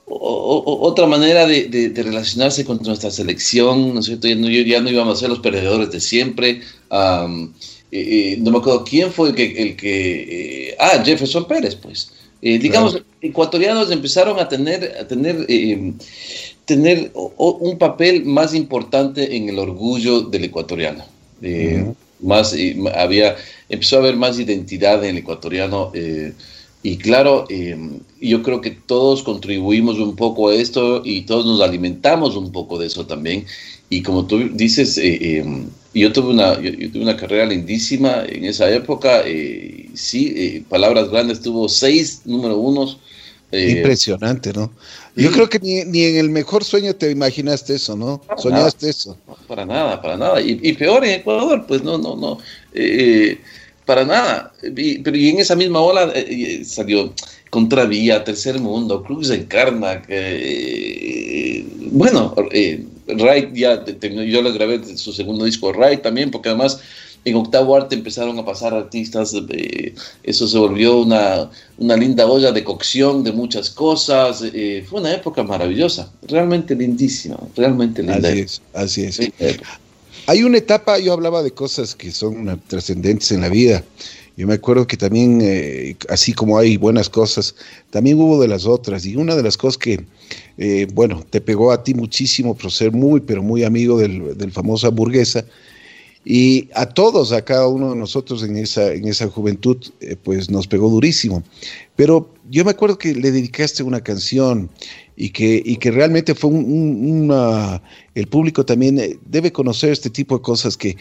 otra 0.05 1.07
manera 1.07 1.47
de, 1.47 1.91
relacionarse 1.95 2.63
con 2.63 2.79
nuestra 2.83 3.11
selección. 3.11 3.93
¿no 3.93 3.99
es 3.99 4.05
cierto? 4.05 4.27
Ya 4.27 4.35
no, 4.35 4.49
ya 4.49 4.91
íbamos 4.91 5.17
a 5.17 5.21
ser 5.21 5.29
los 5.29 5.39
perdedores 5.39 5.91
de 5.91 5.99
siempre. 5.99 6.61
Eh, 6.91 7.51
eh, 7.91 8.37
no 8.39 8.51
me 8.51 8.59
acuerdo 8.59 8.83
quién 8.83 9.11
fue 9.11 9.29
el 9.29 9.35
que. 9.35 9.61
El 9.61 9.75
que 9.75 10.75
ah, 10.79 11.01
Jefferson 11.03 11.47
Pérez, 11.47 11.75
pues. 11.75 12.11
Eh, 12.41 12.59
digamos, 12.59 13.01
ecuatorianos 13.21 13.91
empezaron 13.91 14.39
a 14.39 14.47
tener, 14.47 14.95
a 14.99 15.07
tener, 15.07 15.45
eh, 15.47 15.93
tener 16.65 17.11
un 17.13 17.77
papel 17.77 18.25
más 18.25 18.53
importante 18.53 19.35
en 19.35 19.49
el 19.49 19.59
orgullo 19.59 20.21
del 20.21 20.45
ecuatoriano. 20.45 21.05
Eh, 21.41 21.85
más, 22.19 22.55
había, 22.95 23.35
empezó 23.69 23.97
a 23.97 23.99
haber 23.99 24.15
más 24.15 24.39
identidad 24.39 25.03
en 25.03 25.11
el 25.11 25.17
ecuatoriano. 25.17 25.91
Y 26.87 26.97
claro, 26.97 27.47
yo 28.21 28.43
creo 28.43 28.61
que 28.61 28.69
todos 28.69 29.23
contribuimos 29.23 29.97
un 29.97 30.15
poco 30.15 30.49
a 30.49 30.55
esto 30.55 31.01
y 31.03 31.23
todos 31.23 31.43
nos 31.43 31.59
alimentamos 31.59 32.35
un 32.35 32.51
poco 32.51 32.77
de 32.77 32.85
eso 32.85 33.07
también. 33.07 33.45
Y 33.89 34.03
como 34.03 34.27
tú 34.27 34.49
dices, 34.53 34.99
yo 35.95 36.11
tuve 36.11 36.33
una, 36.33 36.61
yo, 36.61 36.91
tuve 36.91 37.01
una 37.01 37.15
carrera 37.15 37.45
lindísima 37.45 38.23
en 38.27 38.45
esa 38.45 38.69
época. 38.69 39.23
Eh, 39.25 39.89
sí, 39.95 40.33
eh, 40.35 40.63
Palabras 40.69 41.09
Grandes 41.09 41.41
tuvo 41.41 41.69
seis 41.69 42.21
número 42.25 42.57
unos. 42.57 42.99
Eh, 43.51 43.77
Impresionante, 43.77 44.51
¿no? 44.53 44.71
Yo 45.15 45.31
creo 45.31 45.49
que 45.49 45.57
ni, 45.59 45.85
ni, 45.85 46.03
en 46.03 46.17
el 46.17 46.29
mejor 46.29 46.65
sueño 46.65 46.93
te 46.93 47.09
imaginaste 47.09 47.75
eso, 47.75 47.95
¿no? 47.95 48.21
Soñaste 48.37 48.89
eso. 48.89 49.17
para 49.47 49.65
nada, 49.65 50.01
para 50.01 50.17
nada. 50.17 50.41
Y, 50.41 50.59
y, 50.61 50.73
peor 50.73 51.05
en 51.05 51.21
Ecuador, 51.21 51.65
pues 51.65 51.81
no, 51.81 51.97
no, 51.97 52.15
no. 52.15 52.37
Para 53.85 54.05
nada. 54.05 54.51
pero 54.61 55.15
y 55.15 55.29
en 55.29 55.39
esa 55.39 55.55
misma 55.55 55.79
ola 55.79 56.13
salió 56.63 57.13
Contravía, 57.49 58.23
Tercer 58.23 58.59
Mundo, 58.59 59.03
Cruz 59.03 59.29
Encarna. 59.29 60.01
bueno, 61.91 62.35
Wright 63.07 63.53
ya 63.53 63.85
yo 63.85 64.41
le 64.41 64.51
grabé 64.51 64.97
su 64.97 65.13
segundo 65.13 65.45
disco 65.45 65.71
Wright 65.71 66.01
también, 66.01 66.31
porque 66.31 66.49
además 66.49 66.79
en 67.25 67.35
octavo 67.35 67.75
arte 67.75 67.95
empezaron 67.95 68.37
a 68.37 68.45
pasar 68.45 68.73
artistas, 68.73 69.35
eh, 69.49 69.95
eso 70.23 70.47
se 70.47 70.57
volvió 70.59 70.99
una, 70.99 71.49
una, 71.79 71.97
linda 71.97 72.27
olla 72.27 72.51
de 72.51 72.63
cocción 72.63 73.23
de 73.23 73.31
muchas 73.31 73.71
cosas, 73.71 74.43
eh, 74.53 74.85
fue 74.87 74.99
una 74.99 75.11
época 75.11 75.41
maravillosa, 75.41 76.11
realmente 76.27 76.75
lindísima, 76.75 77.37
realmente 77.55 78.03
linda. 78.03 78.29
Así 78.29 78.39
es, 78.39 78.61
así 78.73 79.33
es. 79.39 79.59
Hay 80.27 80.43
una 80.43 80.57
etapa, 80.57 80.97
yo 80.99 81.13
hablaba 81.13 81.43
de 81.43 81.51
cosas 81.51 81.95
que 81.95 82.11
son 82.11 82.61
trascendentes 82.67 83.31
en 83.31 83.41
la 83.41 83.49
vida. 83.49 83.83
Yo 84.37 84.47
me 84.47 84.55
acuerdo 84.55 84.85
que 84.87 84.97
también, 84.97 85.39
eh, 85.41 85.95
así 86.09 86.33
como 86.33 86.57
hay 86.57 86.77
buenas 86.77 87.09
cosas, 87.09 87.55
también 87.89 88.19
hubo 88.19 88.41
de 88.41 88.47
las 88.47 88.65
otras. 88.65 89.05
Y 89.05 89.15
una 89.15 89.35
de 89.35 89.43
las 89.43 89.55
cosas 89.55 89.77
que, 89.77 90.03
bueno, 90.93 91.23
te 91.29 91.41
pegó 91.41 91.71
a 91.71 91.83
ti 91.83 91.93
muchísimo 91.93 92.55
por 92.55 92.71
ser 92.71 92.91
muy, 92.91 93.21
pero 93.21 93.43
muy 93.43 93.63
amigo 93.63 93.97
del, 93.97 94.37
del 94.37 94.51
famoso 94.51 94.87
hamburguesa, 94.87 95.45
y 96.25 96.69
a 96.73 96.87
todos, 96.87 97.31
a 97.31 97.43
cada 97.43 97.67
uno 97.67 97.91
de 97.91 97.95
nosotros 97.95 98.41
en 98.41 98.57
esa, 98.57 98.91
en 98.91 99.07
esa 99.07 99.29
juventud, 99.29 99.77
eh, 100.01 100.15
pues 100.21 100.49
nos 100.49 100.65
pegó 100.65 100.89
durísimo. 100.89 101.43
Pero 101.95 102.33
yo 102.49 102.65
me 102.65 102.71
acuerdo 102.71 102.97
que 102.97 103.13
le 103.13 103.31
dedicaste 103.31 103.83
una 103.83 104.01
canción 104.01 104.71
y 105.17 105.29
que, 105.29 105.61
y 105.63 105.77
que 105.77 105.91
realmente 105.91 106.35
fue 106.35 106.49
un, 106.49 107.29
una... 107.29 107.81
El 108.13 108.27
público 108.27 108.65
también 108.65 108.99
eh, 108.99 109.17
debe 109.25 109.51
conocer 109.51 109.91
este 109.91 110.09
tipo 110.09 110.37
de 110.37 110.41
cosas 110.41 110.75
que 110.75 110.97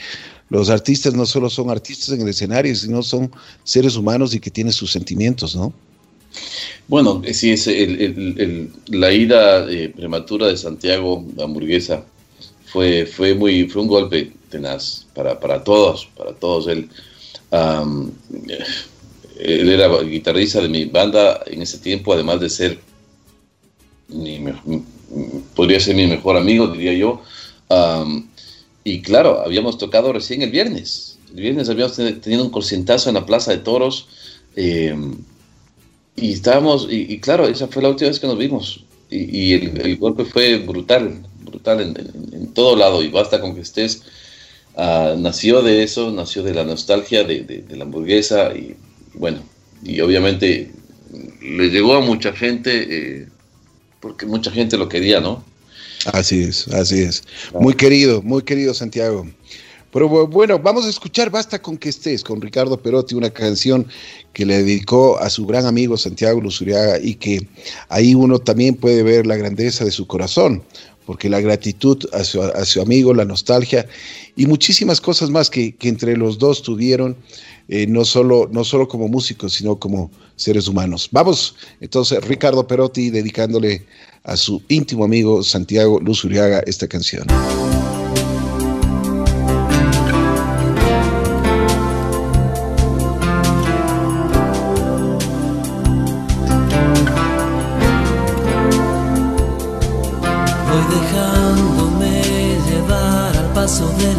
los 0.51 0.71
artistas 0.71 1.15
no 1.15 1.27
solo 1.27 1.51
son 1.51 1.71
artistas 1.71 2.11
en 2.11 2.23
el 2.23 2.29
escenario, 2.29 2.75
sino 2.75 3.03
son 3.03 3.31
seres 3.65 3.97
humanos 3.97 4.35
y 4.35 4.41
que 4.41 4.51
tienen 4.51 4.73
sus 4.73 4.93
sentimientos, 4.93 5.57
¿no? 5.57 5.73
Bueno, 6.89 7.23
eh, 7.25 7.33
sí, 7.33 7.53
es 7.53 7.69
la 8.89 9.13
ida 9.13 9.67
prematura 9.97 10.49
de 10.49 10.57
Santiago, 10.57 11.25
la 11.37 11.45
hamburguesa, 11.45 12.05
fue, 12.67 13.07
fue, 13.07 13.35
muy, 13.35 13.69
fue 13.69 13.83
un 13.83 13.89
golpe 13.89 14.33
tenaz 14.51 15.07
para, 15.15 15.39
para 15.39 15.63
todos, 15.63 16.09
para 16.17 16.33
todos. 16.33 16.67
Él, 16.67 16.89
él 19.39 19.69
era 19.69 20.03
guitarrista 20.03 20.61
de 20.61 20.69
mi 20.69 20.85
banda 20.87 21.41
en 21.47 21.63
ese 21.63 21.79
tiempo, 21.79 22.13
además 22.13 22.41
de 22.41 22.51
ser, 22.51 22.79
podría 25.55 25.81
ser 25.81 25.95
mi 25.97 26.07
mejor 26.07 26.37
amigo, 26.37 26.69
diría 26.69 26.93
yo. 26.95 27.23
y 28.85 29.01
claro, 29.03 29.43
habíamos 29.45 29.79
tocado 29.79 30.13
recién 30.13 30.43
el 30.43 30.51
viernes. 30.51 31.19
El 31.35 31.41
viernes 31.41 31.69
habíamos 31.69 31.97
tenido 31.97 32.45
un 32.45 32.51
corcientazo 32.51 33.09
en 33.09 33.17
la 33.17 33.27
Plaza 33.27 33.51
de 33.51 33.59
Toros. 33.59 34.07
Em, 34.55 35.17
y 36.17 36.33
estábamos, 36.33 36.87
y, 36.89 37.19
claro, 37.19 37.49
esa 37.49 37.67
fue 37.67 37.83
la 37.83 37.89
última 37.89 38.09
vez 38.11 38.21
que 38.21 38.27
nos 38.29 38.39
vimos. 38.39 38.85
Y, 39.11 39.53
el, 39.55 39.97
golpe 39.97 40.25
fue 40.25 40.59
brutal, 40.59 41.23
brutal 41.45 41.81
en, 41.81 42.53
todo 42.55 42.77
lado. 42.77 43.03
Y 43.03 43.09
basta 43.09 43.41
con 43.41 43.55
que 43.55 43.63
estés. 43.63 44.03
Ah, 44.77 45.15
nació 45.19 45.63
de 45.63 45.83
eso, 45.83 46.11
nació 46.13 46.43
de 46.43 46.55
la 46.55 46.65
nostalgia 46.65 47.25
de, 47.25 47.65
la 47.71 47.85
hamburguesa. 47.85 48.55
Y 48.55 48.77
bueno, 49.15 49.43
y 49.85 50.01
obviamente 50.01 50.71
le 51.43 51.69
llegó 51.71 51.95
a 51.95 52.01
mucha 52.01 52.33
gente, 52.33 52.87
eh, 53.23 53.29
porque 54.05 54.27
mucha 54.27 54.51
gente 54.51 54.77
lo 54.77 54.87
quería, 54.87 55.19
¿no? 55.19 55.43
Así 56.13 56.43
es, 56.43 56.69
así 56.69 57.01
es. 57.01 57.25
Muy 57.59 57.73
querido, 57.73 58.21
muy 58.21 58.43
querido 58.43 58.75
Santiago. 58.75 59.27
Pero 59.95 60.27
bueno, 60.27 60.59
vamos 60.59 60.85
a 60.85 60.91
escuchar 60.91 61.31
Basta 61.31 61.63
con 61.63 61.79
que 61.79 61.89
estés, 61.89 62.23
con 62.23 62.43
Ricardo 62.43 62.77
Perotti, 62.77 63.15
una 63.15 63.31
canción 63.31 63.87
que 64.35 64.45
le 64.45 64.59
dedicó 64.59 65.19
a 65.19 65.31
su 65.31 65.47
gran 65.47 65.65
amigo 65.65 65.97
Santiago 65.97 66.39
Luzuriaga 66.39 66.99
y 67.01 67.15
que 67.15 67.49
ahí 67.89 68.15
uno 68.15 68.39
también 68.39 68.75
puede 68.75 69.03
ver 69.03 69.27
la 69.27 69.37
grandeza 69.37 69.87
de 69.87 69.91
su 69.91 70.07
corazón, 70.07 70.63
porque 71.07 71.29
la 71.29 71.41
gratitud 71.41 71.99
a 72.13 72.25
su, 72.25 72.81
amigo, 72.81 73.15
la 73.15 73.25
nostalgia 73.25 73.87
y 74.37 74.47
muchísimas 74.47 75.01
cosas 75.01 75.31
más 75.31 75.51
que, 75.51 75.75
entre 75.83 76.17
los 76.17 76.39
dos 76.39 76.63
tuvieron, 76.63 77.17
eh, 77.69 77.87
no, 77.87 78.05
solo, 78.05 78.49
no 78.51 78.65
solo 78.65 78.89
como 78.89 79.09
músicos, 79.09 79.55
sino 79.55 79.77
como 79.77 80.11
seres 80.37 80.69
humanos. 80.69 81.09
Vamos, 81.13 81.57
entonces, 81.81 82.23
Ricardo 82.25 82.67
Perotti 82.67 83.11
dedicándole 83.11 83.85
a 84.25 84.37
su 84.37 84.63
íntimo 84.69 85.05
amigo 85.05 85.43
Santiago 85.43 86.01
Luzuriaga 86.01 86.61
esta 86.67 86.89
canción. 86.89 87.27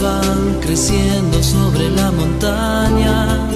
van 0.00 0.60
creciendo 0.60 1.42
sobre 1.42 1.90
la 1.90 2.10
montaña 2.12 3.48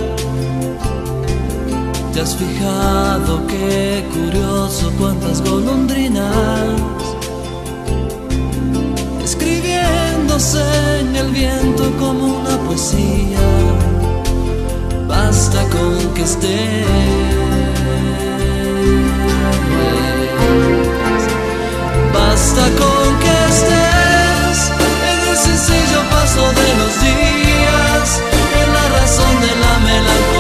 ¿Te 2.13 2.21
has 2.21 2.37
fijado 2.37 3.47
qué 3.47 4.05
curioso 4.13 4.93
cuántas 4.99 5.43
golondrinas 5.43 6.93
escribiéndose 9.25 10.63
en 11.01 11.17
el 11.17 11.31
viento 11.31 11.91
como 11.99 12.41
una 12.41 12.59
poesía? 12.67 13.41
Basta 15.09 15.63
con 15.69 16.15
que 16.15 16.23
estés. 16.23 16.87
Basta 22.13 22.63
con 22.81 23.19
que 23.23 23.42
sencillo 25.63 26.03
paso 26.11 26.41
de 26.41 26.75
los 26.75 27.01
días, 27.01 28.23
en 28.63 28.75
la 28.75 28.89
razón 28.99 29.41
de 29.41 29.47
la 29.47 29.79
melancolía 29.79 30.32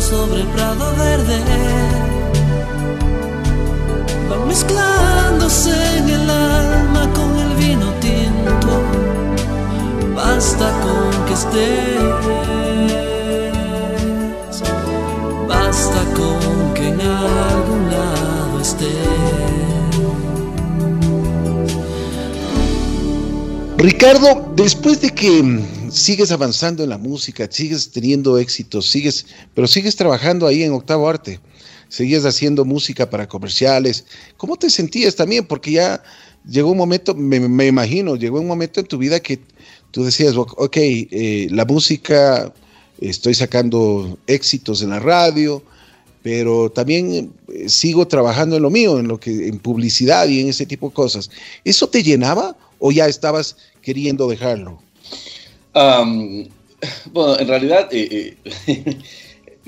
sobre 0.00 0.44
prado 0.54 0.94
verde 0.96 1.38
van 4.28 4.46
mezclándose 4.46 5.74
en 5.98 6.08
el 6.08 6.30
alma 6.30 7.12
con 7.12 7.36
el 7.38 7.54
vino 7.56 7.92
tinto. 8.00 8.82
Basta 10.14 10.70
con 10.84 11.10
que 11.26 11.34
estés, 11.34 12.02
basta 15.48 16.00
con 16.14 16.74
que 16.74 16.88
en 16.88 17.00
algún 17.00 17.90
lado 17.90 18.60
estés. 18.60 18.90
Ricardo, 23.78 24.52
después 24.54 25.00
de 25.00 25.10
que 25.10 25.75
sigues 25.90 26.30
avanzando 26.32 26.82
en 26.82 26.90
la 26.90 26.98
música, 26.98 27.48
sigues 27.50 27.90
teniendo 27.90 28.38
éxitos, 28.38 28.90
sigues, 28.90 29.26
pero 29.54 29.66
sigues 29.66 29.96
trabajando 29.96 30.46
ahí 30.46 30.62
en 30.62 30.72
Octavo 30.72 31.08
Arte, 31.08 31.40
seguías 31.88 32.24
haciendo 32.24 32.64
música 32.64 33.08
para 33.08 33.28
comerciales, 33.28 34.04
¿cómo 34.36 34.56
te 34.56 34.70
sentías 34.70 35.16
también? 35.16 35.46
Porque 35.46 35.72
ya 35.72 36.02
llegó 36.48 36.70
un 36.70 36.78
momento, 36.78 37.14
me, 37.14 37.40
me 37.40 37.66
imagino, 37.66 38.16
llegó 38.16 38.40
un 38.40 38.46
momento 38.46 38.80
en 38.80 38.86
tu 38.86 38.98
vida 38.98 39.20
que 39.20 39.40
tú 39.90 40.04
decías, 40.04 40.34
ok, 40.36 40.76
eh, 40.76 41.48
la 41.50 41.64
música, 41.64 42.52
estoy 43.00 43.34
sacando 43.34 44.18
éxitos 44.26 44.82
en 44.82 44.90
la 44.90 45.00
radio, 45.00 45.62
pero 46.22 46.70
también 46.70 47.32
eh, 47.48 47.68
sigo 47.68 48.06
trabajando 48.08 48.56
en 48.56 48.62
lo 48.62 48.70
mío, 48.70 48.98
en 48.98 49.08
lo 49.08 49.20
que, 49.20 49.48
en 49.48 49.58
publicidad 49.58 50.28
y 50.28 50.40
en 50.40 50.48
ese 50.48 50.66
tipo 50.66 50.88
de 50.88 50.94
cosas. 50.94 51.30
¿Eso 51.64 51.88
te 51.88 52.02
llenaba 52.02 52.56
o 52.78 52.90
ya 52.90 53.06
estabas 53.06 53.56
queriendo 53.80 54.28
dejarlo? 54.28 54.82
Um, 55.76 56.48
bueno, 57.12 57.38
en 57.38 57.48
realidad, 57.48 57.88
eh, 57.92 58.34
eh, 58.66 58.98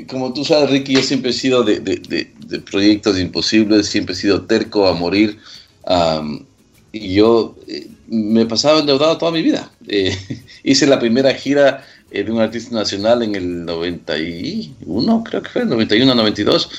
como 0.09 0.33
tú 0.33 0.43
sabes, 0.43 0.71
Ricky, 0.71 0.95
yo 0.95 1.03
siempre 1.03 1.31
he 1.31 1.35
sido 1.35 1.63
de, 1.63 2.33
proyectos 2.71 3.19
imposibles, 3.19 3.89
siempre 3.89 4.15
he 4.15 4.17
sido 4.17 4.47
terco 4.47 4.87
a 4.87 4.95
morir. 4.95 5.39
Um, 5.87 6.47
y 6.93 7.15
yo 7.15 7.57
eh, 7.67 7.89
me 8.07 8.47
pasaba 8.47 8.81
endeudado 8.81 9.19
toda 9.19 9.33
mi 9.33 9.43
vida. 9.43 9.71
Eh, 9.87 10.17
hice 10.65 10.87
la 10.87 10.99
primera 10.99 11.35
gira 11.35 11.85
de 12.11 12.31
un 12.31 12.41
artista 12.41 12.75
nacional 12.75 13.23
en 13.23 13.35
el 13.35 13.67
91, 13.67 15.25
creo 15.25 15.43
que 15.43 15.51
fue, 15.51 15.67
91, 15.67 16.15
92. 16.15 16.71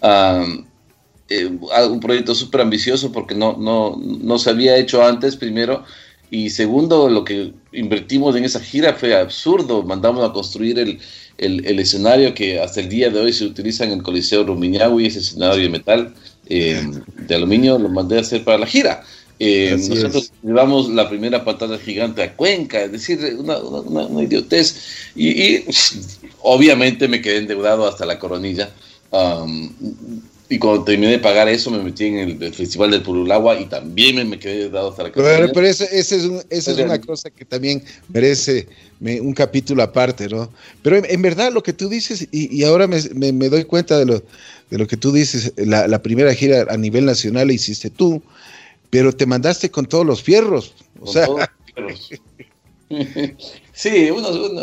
Um, 0.00 0.64
un 1.90 2.00
proyecto 2.00 2.34
súper 2.34 2.62
ambicioso 2.62 3.12
porque 3.12 3.34
no, 3.34 3.54
no, 3.58 4.00
no 4.00 4.38
se 4.38 4.48
había 4.48 4.78
hecho 4.78 5.04
antes, 5.04 5.36
primero. 5.36 5.84
Y 6.30 6.50
segundo, 6.50 7.08
lo 7.08 7.24
que 7.24 7.52
invertimos 7.72 8.36
en 8.36 8.44
esa 8.44 8.60
gira 8.60 8.94
fue 8.94 9.16
absurdo. 9.16 9.82
Mandamos 9.82 10.28
a 10.28 10.32
construir 10.32 10.78
el, 10.78 10.98
el, 11.38 11.64
el 11.64 11.78
escenario 11.78 12.34
que 12.34 12.60
hasta 12.60 12.80
el 12.80 12.88
día 12.88 13.08
de 13.08 13.18
hoy 13.18 13.32
se 13.32 13.46
utiliza 13.46 13.84
en 13.84 13.92
el 13.92 14.02
Coliseo 14.02 14.44
Rumiñahui, 14.44 15.06
ese 15.06 15.20
escenario 15.20 15.62
de 15.62 15.70
metal, 15.70 16.14
eh, 16.48 16.82
de 17.16 17.34
aluminio, 17.34 17.78
lo 17.78 17.88
mandé 17.88 18.18
a 18.18 18.20
hacer 18.20 18.44
para 18.44 18.58
la 18.58 18.66
gira. 18.66 19.02
Eh, 19.38 19.76
nosotros 19.78 20.24
es. 20.24 20.32
llevamos 20.42 20.88
la 20.90 21.08
primera 21.08 21.44
pantalla 21.44 21.78
gigante 21.78 22.22
a 22.22 22.34
Cuenca, 22.34 22.82
es 22.82 22.92
decir, 22.92 23.18
una, 23.38 23.56
una, 23.58 24.06
una 24.06 24.22
idiotez. 24.22 25.10
Y, 25.14 25.28
y, 25.28 25.64
obviamente 26.40 27.08
me 27.08 27.22
quedé 27.22 27.38
endeudado 27.38 27.86
hasta 27.86 28.04
la 28.04 28.18
coronilla. 28.18 28.70
Um, 29.10 29.70
y 30.50 30.58
cuando 30.58 30.84
terminé 30.84 31.12
de 31.12 31.18
pagar 31.18 31.48
eso, 31.48 31.70
me 31.70 31.82
metí 31.82 32.06
en 32.06 32.18
el, 32.18 32.42
el 32.42 32.54
Festival 32.54 32.90
del 32.90 33.02
Purulagua 33.02 33.60
y 33.60 33.66
también 33.66 34.16
me, 34.16 34.24
me 34.24 34.38
quedé 34.38 34.70
dado 34.70 34.90
hasta 34.90 35.02
la 35.02 35.12
Pero, 35.12 35.52
pero 35.52 35.66
esa 35.66 35.84
ese 35.84 36.16
es, 36.16 36.24
un, 36.24 36.42
ese 36.48 36.72
es 36.72 36.78
una 36.78 36.98
cosa 37.00 37.30
que 37.30 37.44
también 37.44 37.82
merece 38.08 38.66
me, 38.98 39.20
un 39.20 39.34
capítulo 39.34 39.82
aparte, 39.82 40.28
¿no? 40.28 40.50
Pero 40.82 40.96
en, 40.96 41.04
en, 41.08 41.20
verdad 41.20 41.52
lo 41.52 41.62
que 41.62 41.74
tú 41.74 41.88
dices, 41.88 42.28
y, 42.32 42.56
y 42.56 42.64
ahora 42.64 42.86
me, 42.86 43.00
me, 43.32 43.48
doy 43.50 43.64
cuenta 43.64 43.98
de 43.98 44.06
lo, 44.06 44.22
de 44.70 44.78
lo 44.78 44.86
que 44.86 44.96
tú 44.96 45.12
dices, 45.12 45.52
la, 45.56 45.86
la, 45.86 46.02
primera 46.02 46.32
gira 46.34 46.66
a 46.68 46.76
nivel 46.76 47.04
nacional 47.04 47.48
la 47.48 47.52
hiciste 47.52 47.90
tú, 47.90 48.22
pero 48.90 49.12
te 49.12 49.26
mandaste 49.26 49.70
con 49.70 49.86
todos 49.86 50.06
los 50.06 50.22
fierros. 50.22 50.72
O 51.00 51.04
con 51.04 51.12
sea. 51.12 51.26
Todos 51.26 51.40
los 51.76 52.08
fierros. 52.08 52.22
sí, 53.72 54.10
uno, 54.10 54.30
uno, 54.30 54.62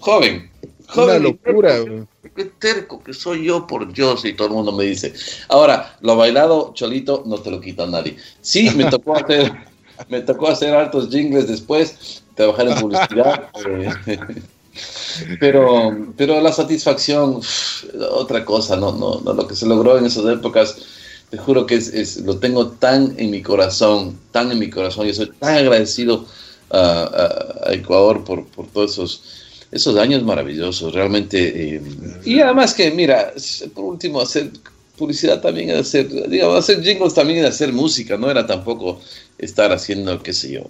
joven. 0.00 0.50
Joven, 0.86 1.08
Una 1.08 1.18
locura. 1.18 2.06
Qué 2.34 2.46
terco 2.46 3.02
que 3.02 3.14
soy 3.14 3.44
yo, 3.44 3.66
por 3.66 3.92
Dios, 3.92 4.24
y 4.24 4.32
todo 4.34 4.48
el 4.48 4.54
mundo 4.54 4.72
me 4.72 4.84
dice. 4.84 5.14
Ahora, 5.48 5.96
lo 6.00 6.16
bailado, 6.16 6.72
Cholito, 6.74 7.22
no 7.26 7.38
te 7.38 7.50
lo 7.50 7.60
quita 7.60 7.86
nadie. 7.86 8.16
Sí, 8.40 8.70
me 8.70 8.84
tocó 8.90 9.16
hacer, 9.16 9.52
me 10.08 10.20
tocó 10.20 10.48
hacer 10.48 10.74
hartos 10.74 11.10
jingles 11.10 11.46
después, 11.46 12.22
trabajar 12.34 12.68
en 12.68 12.80
publicidad. 12.80 13.50
Eh, 14.06 14.18
pero, 15.38 15.96
pero 16.16 16.40
la 16.40 16.52
satisfacción, 16.52 17.40
otra 18.10 18.44
cosa, 18.44 18.76
no, 18.76 18.90
no, 18.90 19.20
no, 19.20 19.32
lo 19.32 19.46
que 19.46 19.54
se 19.54 19.66
logró 19.66 19.96
en 19.96 20.06
esas 20.06 20.24
épocas, 20.26 20.76
te 21.30 21.38
juro 21.38 21.66
que 21.66 21.76
es, 21.76 21.94
es, 21.94 22.16
lo 22.18 22.38
tengo 22.38 22.68
tan 22.72 23.14
en 23.16 23.30
mi 23.30 23.40
corazón, 23.40 24.18
tan 24.32 24.50
en 24.50 24.58
mi 24.58 24.70
corazón, 24.70 25.06
yo 25.06 25.14
soy 25.14 25.30
tan 25.38 25.58
agradecido 25.58 26.26
a, 26.70 26.78
a, 26.80 27.68
a 27.68 27.72
Ecuador 27.72 28.24
por, 28.24 28.44
por 28.46 28.66
todos 28.66 28.92
esos 28.92 29.43
esos 29.74 29.96
años 29.98 30.22
maravillosos, 30.22 30.94
realmente. 30.94 31.74
Eh, 31.76 31.82
y 32.24 32.40
además 32.40 32.72
que, 32.74 32.90
mira, 32.90 33.32
por 33.74 33.84
último, 33.84 34.20
hacer 34.20 34.50
publicidad 34.96 35.40
también 35.40 35.70
es 35.70 35.80
hacer, 35.80 36.08
digamos, 36.28 36.56
hacer 36.56 36.82
jingles 36.82 37.14
también 37.14 37.40
es 37.40 37.46
hacer 37.46 37.72
música, 37.72 38.16
no 38.16 38.30
era 38.30 38.46
tampoco 38.46 39.00
estar 39.36 39.72
haciendo, 39.72 40.22
qué 40.22 40.32
sé 40.32 40.52
yo, 40.52 40.62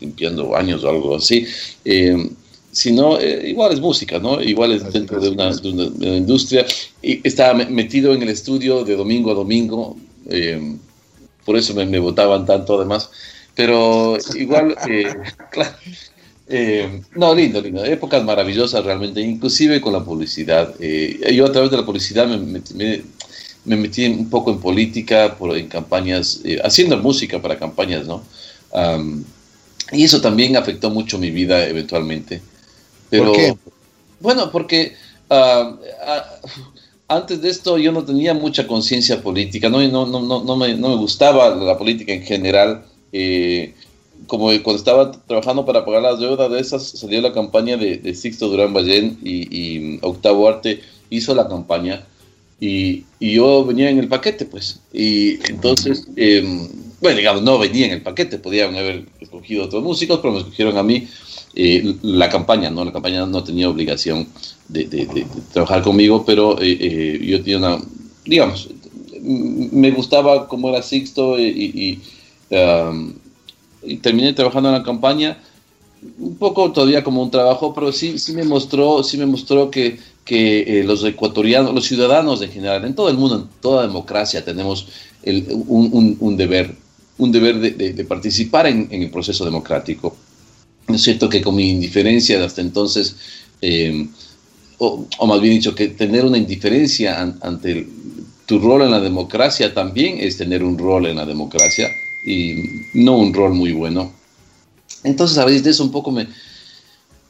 limpiando 0.00 0.48
baños 0.48 0.82
o 0.82 0.90
algo 0.90 1.16
así. 1.16 1.46
Eh, 1.84 2.28
sino 2.72 3.18
eh, 3.18 3.48
igual 3.48 3.72
es 3.72 3.80
música, 3.80 4.18
¿no? 4.18 4.42
Igual 4.42 4.72
es 4.72 4.92
dentro 4.92 5.20
de 5.20 5.30
una, 5.30 5.54
de 5.54 5.70
una, 5.70 5.84
de 5.84 6.06
una 6.06 6.16
industria. 6.16 6.66
Y 7.02 7.26
estaba 7.26 7.54
metido 7.54 8.12
en 8.12 8.22
el 8.22 8.28
estudio 8.28 8.84
de 8.84 8.96
domingo 8.96 9.30
a 9.30 9.34
domingo, 9.34 9.96
eh, 10.28 10.76
por 11.44 11.56
eso 11.56 11.74
me, 11.74 11.86
me, 11.86 11.98
votaban 11.98 12.44
tanto 12.44 12.76
además. 12.76 13.10
Pero 13.54 14.16
igual, 14.34 14.76
eh, 14.88 15.12
claro, 15.50 15.76
eh, 16.48 17.02
no, 17.14 17.34
lindo, 17.34 17.60
lindo. 17.60 17.84
Épocas 17.84 18.24
maravillosas 18.24 18.84
realmente, 18.84 19.20
inclusive 19.20 19.80
con 19.80 19.92
la 19.92 20.04
publicidad. 20.04 20.74
Eh, 20.80 21.32
yo 21.34 21.46
a 21.46 21.52
través 21.52 21.70
de 21.70 21.76
la 21.76 21.84
publicidad 21.84 22.26
me, 22.26 22.38
me, 22.38 23.02
me, 23.64 23.76
metí 23.76 24.06
un 24.06 24.30
poco 24.30 24.50
en 24.50 24.58
política, 24.58 25.36
por, 25.36 25.56
en 25.56 25.68
campañas, 25.68 26.40
eh, 26.44 26.58
haciendo 26.64 26.96
música 26.98 27.40
para 27.42 27.58
campañas, 27.58 28.06
¿no? 28.06 28.22
Um, 28.70 29.24
y 29.92 30.04
eso 30.04 30.20
también 30.20 30.56
afectó 30.56 30.90
mucho 30.90 31.18
mi 31.18 31.30
vida 31.30 31.66
eventualmente. 31.66 32.40
Pero, 33.10 33.26
¿Por 33.26 33.36
qué? 33.36 33.56
Bueno, 34.20 34.50
porque 34.50 34.94
uh, 35.30 35.34
uh, 35.34 36.58
antes 37.08 37.40
de 37.40 37.48
esto 37.48 37.78
yo 37.78 37.92
no 37.92 38.04
tenía 38.04 38.34
mucha 38.34 38.66
conciencia 38.66 39.22
política, 39.22 39.68
¿no? 39.68 39.86
No, 39.88 40.06
no, 40.06 40.20
no, 40.20 40.44
no, 40.44 40.56
me, 40.56 40.74
no 40.74 40.90
me 40.90 40.96
gustaba 40.96 41.54
la 41.54 41.76
política 41.78 42.12
en 42.12 42.22
general. 42.22 42.84
Eh, 43.12 43.74
como 44.26 44.46
cuando 44.62 44.76
estaba 44.76 45.12
trabajando 45.12 45.64
para 45.64 45.84
pagar 45.84 46.02
las 46.02 46.20
deudas 46.20 46.50
de 46.50 46.60
esas, 46.60 46.82
salió 46.82 47.20
la 47.20 47.32
campaña 47.32 47.76
de, 47.76 47.96
de 47.96 48.14
Sixto 48.14 48.48
Durán 48.48 48.72
Ballén 48.72 49.18
y, 49.22 49.48
y, 49.56 49.98
Octavo 50.02 50.48
Arte 50.48 50.80
hizo 51.10 51.34
la 51.34 51.48
campaña 51.48 52.06
y, 52.60 53.04
y, 53.20 53.34
yo 53.34 53.64
venía 53.64 53.88
en 53.88 53.98
el 53.98 54.08
paquete, 54.08 54.44
pues. 54.44 54.80
Y 54.92 55.34
entonces, 55.48 56.08
eh, 56.16 56.42
bueno, 57.00 57.16
digamos, 57.16 57.42
no 57.42 57.58
venía 57.58 57.86
en 57.86 57.92
el 57.92 58.02
paquete, 58.02 58.38
podían 58.38 58.74
haber 58.76 59.06
escogido 59.20 59.64
otros 59.64 59.82
músicos, 59.82 60.18
pero 60.20 60.32
me 60.32 60.40
escogieron 60.40 60.76
a 60.76 60.82
mí 60.82 61.06
eh, 61.54 61.94
la 62.02 62.28
campaña, 62.28 62.70
¿no? 62.70 62.84
La 62.84 62.92
campaña 62.92 63.24
no 63.24 63.44
tenía 63.44 63.70
obligación 63.70 64.26
de, 64.68 64.84
de, 64.84 65.06
de 65.06 65.26
trabajar 65.52 65.82
conmigo, 65.82 66.24
pero 66.26 66.60
eh, 66.60 66.76
eh, 66.80 67.20
yo 67.22 67.38
tenía 67.42 67.58
una, 67.58 67.78
digamos, 68.24 68.68
me 69.22 69.90
gustaba 69.92 70.48
cómo 70.48 70.68
era 70.68 70.82
Sixto 70.82 71.38
y... 71.38 72.00
Um, 72.50 73.12
y 73.82 73.96
terminé 73.98 74.32
trabajando 74.32 74.68
en 74.68 74.76
la 74.76 74.82
campaña 74.82 75.38
un 76.18 76.36
poco 76.36 76.72
todavía 76.72 77.02
como 77.02 77.22
un 77.22 77.30
trabajo, 77.30 77.74
pero 77.74 77.92
sí, 77.92 78.18
sí 78.18 78.32
me 78.32 78.44
mostró, 78.44 79.02
sí 79.02 79.16
me 79.16 79.26
mostró 79.26 79.70
que, 79.70 79.98
que 80.24 80.80
eh, 80.80 80.84
los 80.84 81.04
ecuatorianos, 81.04 81.74
los 81.74 81.86
ciudadanos 81.86 82.40
en 82.42 82.50
general, 82.50 82.84
en 82.84 82.94
todo 82.94 83.08
el 83.08 83.16
mundo, 83.16 83.36
en 83.36 83.60
toda 83.60 83.86
democracia, 83.86 84.44
tenemos 84.44 84.86
el, 85.22 85.46
un, 85.50 85.88
un, 85.92 86.16
un, 86.20 86.36
deber, 86.36 86.74
un 87.18 87.32
deber 87.32 87.58
de, 87.58 87.70
de, 87.72 87.92
de 87.92 88.04
participar 88.04 88.66
en, 88.66 88.88
en, 88.90 89.02
el 89.02 89.10
proceso 89.10 89.44
democrático. 89.44 90.16
Es 90.86 91.02
cierto 91.02 91.28
que 91.28 91.42
con 91.42 91.56
mi 91.56 91.70
indiferencia 91.70 92.42
hasta 92.44 92.60
entonces, 92.60 93.16
eh, 93.60 94.06
o, 94.78 95.04
o, 95.18 95.26
más 95.26 95.40
bien 95.40 95.54
dicho, 95.54 95.74
que 95.74 95.88
tener 95.88 96.24
una 96.24 96.38
indiferencia 96.38 97.20
an, 97.20 97.38
ante 97.42 97.72
el, 97.72 97.88
tu 98.46 98.58
rol 98.60 98.82
en 98.82 98.92
la 98.92 99.00
democracia 99.00 99.74
también 99.74 100.18
es 100.20 100.36
tener 100.36 100.62
un 100.62 100.78
rol 100.78 101.06
en 101.06 101.16
la 101.16 101.26
democracia 101.26 101.88
y 102.28 102.82
no 102.94 103.16
un 103.16 103.32
rol 103.32 103.54
muy 103.54 103.72
bueno. 103.72 104.12
Entonces 105.04 105.38
a 105.38 105.44
raíz 105.44 105.62
de 105.62 105.70
eso 105.70 105.84
un 105.84 105.92
poco 105.92 106.10
me, 106.10 106.26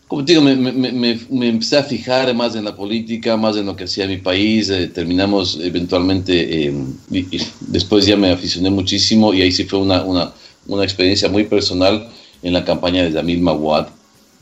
como 0.09 0.25
te 0.25 0.33
digo, 0.33 0.43
me, 0.43 0.57
me, 0.57 0.73
me, 0.73 1.21
me, 1.31 1.49
empecé 1.49 1.77
a 1.77 1.83
fijar 1.83 2.35
más 2.35 2.57
en 2.57 2.65
la 2.65 2.75
política, 2.75 3.37
más 3.37 3.57
en 3.57 3.67
lo 3.67 3.77
que 3.77 3.85
hacía 3.85 4.07
mi 4.07 4.17
país, 4.17 4.71
eh, 4.71 4.89
terminamos 4.89 5.59
eventualmente, 5.63 6.67
eh, 6.67 6.73
y, 7.11 7.19
y 7.37 7.47
después 7.61 8.07
ya 8.07 8.17
me 8.17 8.31
aficioné 8.31 8.71
muchísimo 8.71 9.35
y 9.35 9.43
ahí 9.43 9.53
sí 9.53 9.65
fue 9.65 9.79
una, 9.79 10.03
una, 10.05 10.33
una 10.67 10.83
experiencia 10.83 11.29
muy 11.29 11.45
personal 11.45 12.09
en 12.43 12.55
la 12.55 12.65
campaña 12.65 13.03
de 13.03 13.13
Yamil 13.13 13.41
Mawad, 13.41 13.89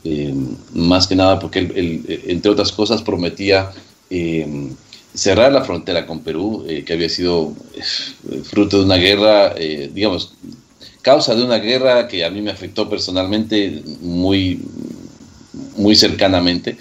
eh, 0.05 0.33
más 0.73 1.09
que 1.09 1.17
nada 1.17 1.41
porque 1.41 1.59
él, 1.59 1.73
él, 1.75 2.23
entre 2.29 2.53
otras 2.53 2.71
cosas 2.71 3.03
prometía 3.03 3.73
cerrar 5.17 5.53
la 5.53 5.65
frontera 5.65 6.07
con 6.07 6.21
Perú, 6.21 6.65
que 6.85 6.93
había 6.93 7.09
sido 7.09 7.55
fruto 8.45 8.79
de 8.79 8.85
una 8.85 8.97
guerra, 8.97 9.55
digamos, 9.55 10.35
causa 11.03 11.35
de 11.35 11.45
una 11.45 11.59
guerra 11.59 12.09
que 12.09 12.25
a 12.25 12.31
mí 12.31 12.43
me 12.43 12.51
afectó 12.51 12.89
personalmente 12.89 13.83
muy, 14.01 14.61
muy 15.77 15.95
cercanamente. 15.97 16.77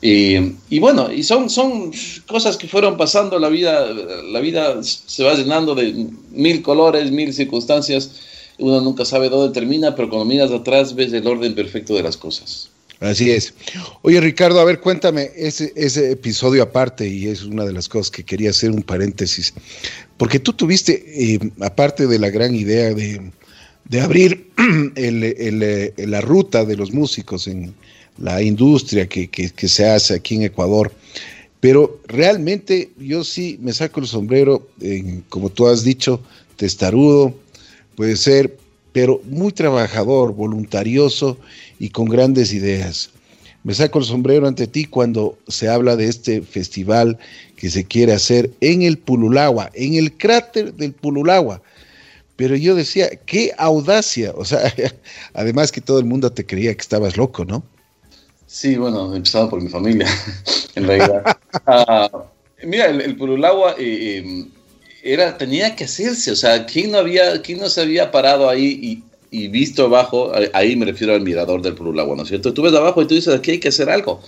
y 0.00 0.78
bueno, 0.78 1.10
y 1.12 1.22
son, 1.22 1.48
son 1.48 1.90
cosas 2.26 2.56
que 2.56 2.68
fueron 2.68 2.96
pasando, 2.96 3.38
la 3.38 3.48
vida, 3.48 3.86
la 4.30 4.40
vida 4.40 4.82
se 4.82 5.24
va 5.24 5.34
llenando 5.34 5.74
de 5.74 6.08
mil 6.30 6.62
colores, 6.62 7.10
mil 7.10 7.32
circunstancias, 7.32 8.10
uno 8.58 8.80
nunca 8.80 9.04
sabe 9.04 9.30
dónde 9.30 9.52
termina, 9.52 9.96
pero 9.96 10.08
cuando 10.08 10.26
miras 10.26 10.50
atrás 10.52 10.94
ves 10.94 11.12
el 11.12 11.26
orden 11.26 11.54
perfecto 11.54 11.94
de 11.94 12.02
las 12.02 12.16
cosas. 12.16 12.68
Así 13.00 13.30
es. 13.30 13.54
Oye, 14.02 14.20
Ricardo, 14.20 14.60
a 14.60 14.64
ver, 14.64 14.80
cuéntame 14.80 15.30
ese, 15.36 15.72
episodio 16.10 16.62
aparte, 16.62 17.06
y 17.06 17.26
es 17.26 17.42
una 17.42 17.64
de 17.64 17.72
las 17.72 17.88
cosas 17.88 18.10
que 18.10 18.24
quería 18.24 18.50
hacer 18.50 18.70
un 18.70 18.82
paréntesis, 18.82 19.52
porque 20.16 20.38
tú 20.38 20.52
tuviste, 20.52 21.04
eh, 21.06 21.38
aparte 21.60 22.06
de 22.06 22.18
la 22.18 22.30
gran 22.30 22.54
idea 22.54 22.94
de, 22.94 23.20
abrir 24.00 24.50
la 25.96 26.20
ruta 26.20 26.64
de 26.64 26.76
los 26.76 26.92
músicos 26.92 27.46
en 27.48 27.74
la 28.18 28.40
industria 28.42 29.06
que, 29.08 29.52
se 29.68 29.88
hace 29.88 30.14
aquí 30.14 30.36
en 30.36 30.42
Ecuador, 30.42 30.92
pero 31.60 32.00
realmente 32.06 32.90
yo 32.98 33.24
sí 33.24 33.58
me 33.60 33.72
saco 33.72 34.00
el 34.00 34.06
sombrero, 34.06 34.68
como 35.28 35.50
tú 35.50 35.66
has 35.66 35.82
dicho, 35.82 36.22
testarudo, 36.56 37.34
puede 37.96 38.16
ser, 38.16 38.56
pero 38.92 39.20
muy 39.24 39.50
trabajador, 39.50 40.34
voluntarioso 40.34 41.36
y 41.78 41.90
con 41.90 42.06
grandes 42.06 42.52
ideas. 42.52 43.10
Me 43.64 43.74
saco 43.74 43.98
el 43.98 44.04
sombrero 44.04 44.46
ante 44.46 44.66
ti 44.66 44.84
cuando 44.84 45.38
se 45.48 45.68
habla 45.68 45.96
de 45.96 46.06
este 46.06 46.42
festival 46.42 47.18
que 47.56 47.70
se 47.70 47.84
quiere 47.84 48.12
hacer 48.12 48.50
en 48.60 48.82
el 48.82 48.98
Pululagua, 48.98 49.70
en 49.72 49.94
el 49.94 50.12
cráter 50.16 50.74
del 50.74 50.92
Pululagua. 50.92 51.62
Pero 52.36 52.56
yo 52.56 52.74
decía, 52.74 53.08
qué 53.26 53.52
audacia, 53.56 54.32
o 54.36 54.44
sea, 54.44 54.60
además 55.34 55.72
que 55.72 55.80
todo 55.80 55.98
el 55.98 56.04
mundo 56.04 56.30
te 56.30 56.44
creía 56.44 56.74
que 56.74 56.82
estabas 56.82 57.16
loco, 57.16 57.44
¿no? 57.44 57.62
Sí, 58.46 58.76
bueno, 58.76 59.14
empezado 59.14 59.48
por 59.48 59.62
mi 59.62 59.68
familia, 59.68 60.06
en 60.74 60.86
realidad. 60.86 61.22
Ah, 61.66 62.10
mira, 62.62 62.86
el, 62.86 63.16
Pululagua 63.16 63.76
eh, 63.78 64.18
em, 64.18 64.50
era, 65.02 65.38
tenía 65.38 65.74
que 65.74 65.84
hacerse, 65.84 66.32
o 66.32 66.36
sea, 66.36 66.66
¿quién 66.66 66.90
no, 66.90 66.98
había, 66.98 67.40
quién 67.40 67.58
no 67.60 67.68
se 67.68 67.80
había 67.80 68.10
parado 68.10 68.48
ahí 68.48 68.78
y, 68.82 69.04
visto 69.48 69.86
abajo? 69.86 70.32
Ahí 70.52 70.76
me 70.76 70.86
refiero 70.86 71.14
al 71.14 71.22
mirador 71.22 71.62
del 71.62 71.74
Purulagua, 71.74 72.16
¿no 72.16 72.22
es 72.22 72.28
cierto? 72.28 72.52
Tú 72.52 72.62
ves 72.62 72.74
abajo 72.74 73.02
y 73.02 73.06
tú 73.06 73.14
dices, 73.14 73.34
aquí 73.34 73.52
hay 73.52 73.60
que 73.60 73.68
hacer 73.68 73.90
algo. 73.90 74.20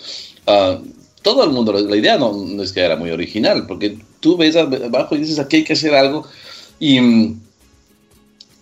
Ah, 0.46 0.78
todo 1.22 1.44
el 1.44 1.50
mundo, 1.50 1.72
la 1.72 1.96
idea 1.96 2.18
no, 2.18 2.62
es 2.62 2.72
que 2.72 2.80
era 2.80 2.96
muy 2.96 3.10
original, 3.10 3.66
porque 3.66 3.98
tú 4.20 4.36
ves 4.36 4.56
abajo 4.56 5.16
y 5.16 5.18
dices, 5.18 5.38
aquí 5.38 5.56
hay 5.56 5.64
que 5.64 5.72
hacer 5.72 5.94
algo. 5.94 6.26
Y, 6.78 6.98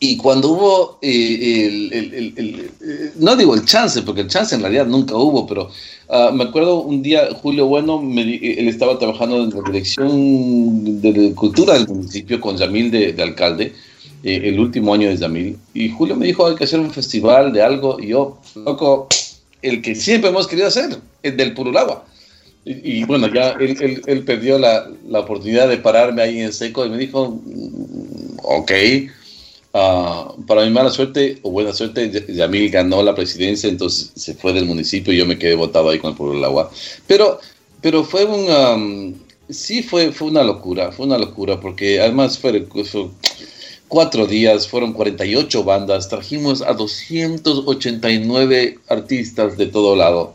y 0.01 0.17
cuando 0.17 0.51
hubo, 0.51 0.99
eh, 1.03 1.91
el, 1.93 2.71
no 3.17 3.37
digo 3.37 3.55
el 3.55 3.65
chance, 3.65 4.03
porque 4.03 4.23
el 4.23 4.29
chance 4.29 4.55
en 4.55 4.63
realidad 4.63 4.87
nunca 4.87 5.17
hubo, 5.17 5.47
pero 5.47 5.71
Ah, 6.09 6.31
me 6.33 6.45
acuerdo 6.45 6.83
un 6.83 7.03
día, 7.03 7.29
Julio 7.35 7.67
Bueno, 7.67 8.03
él 8.13 8.69
estaba 8.69 8.99
trabajando 8.99 9.43
en 9.43 9.51
la 9.51 9.63
dirección 9.63 11.01
de 11.01 11.35
cultura 11.35 11.75
del 11.75 11.89
municipio 11.89 12.41
con 12.41 12.57
Yamil 12.57 12.91
de, 12.91 13.23
alcalde, 13.23 13.73
eh, 14.25 14.41
el 14.45 14.59
último 14.59 14.93
año 14.93 15.09
de 15.09 15.17
Yamil, 15.17 15.57
y 15.73 15.91
Julio 15.91 16.17
me 16.17 16.27
dijo, 16.27 16.47
hay 16.47 16.57
que 16.57 16.65
hacer 16.65 16.81
un 16.81 16.91
festival 16.91 17.53
de 17.53 17.63
algo, 17.63 18.01
y 18.01 18.09
yo, 18.09 18.39
loco, 18.57 19.07
el 19.63 19.81
que 19.81 19.95
siempre 19.95 20.31
hemos 20.31 20.49
querido 20.49 20.67
hacer, 20.67 20.99
el 21.23 21.37
del 21.37 21.55
Purulagua. 21.55 22.05
Y, 22.65 23.01
y 23.01 23.05
bueno, 23.05 23.33
ya 23.33 23.51
él, 23.61 24.03
él, 24.07 24.25
perdió 24.25 24.59
la, 24.59 24.89
la, 25.07 25.21
oportunidad 25.21 25.69
de 25.69 25.77
pararme 25.77 26.23
ahí 26.23 26.41
en 26.41 26.53
seco 26.53 26.87
y 26.87 26.89
me 26.89 26.97
dijo, 26.97 27.39
mm, 27.45 28.39
ok, 28.43 28.73
Ah, 29.77 30.33
para 30.47 30.65
mi 30.65 30.71
mala 30.71 30.89
suerte 30.89 31.41
o 31.43 31.51
buena 31.51 31.73
suerte, 31.73 32.09
Yamil 32.29 32.71
ganó 32.71 33.03
la 33.03 33.13
presidencia, 33.13 33.69
entonces 33.69 34.13
se 34.15 34.35
fue 34.35 34.53
del 34.53 34.67
municipio 34.67 35.13
y 35.13 35.17
yo 35.17 35.27
me 35.27 35.37
quedé 35.37 35.57
votado 35.57 35.91
ahí 35.91 35.99
con 35.99 36.13
el 36.13 36.17
pueblo 36.17 36.37
del 36.37 36.45
agua. 36.45 36.71
Pero, 37.09 37.41
pero 37.81 38.05
fue 38.05 38.25
un, 38.25 39.21
sí 39.49 39.83
fue, 39.83 40.13
fue 40.13 40.29
una 40.29 40.45
locura, 40.45 40.93
fue 40.93 41.07
una 41.07 41.19
locura, 41.19 41.61
porque 41.61 42.01
además 42.01 42.39
fue, 42.39 42.65
cuatro 43.95 44.27
días, 44.27 44.67
fueron 44.67 44.93
48 44.93 45.63
bandas, 45.63 46.09
trajimos 46.09 46.63
a 46.63 46.73
289 46.73 48.81
artistas 48.89 49.57
de 49.57 49.67
todo 49.67 49.95
lado. 49.95 50.35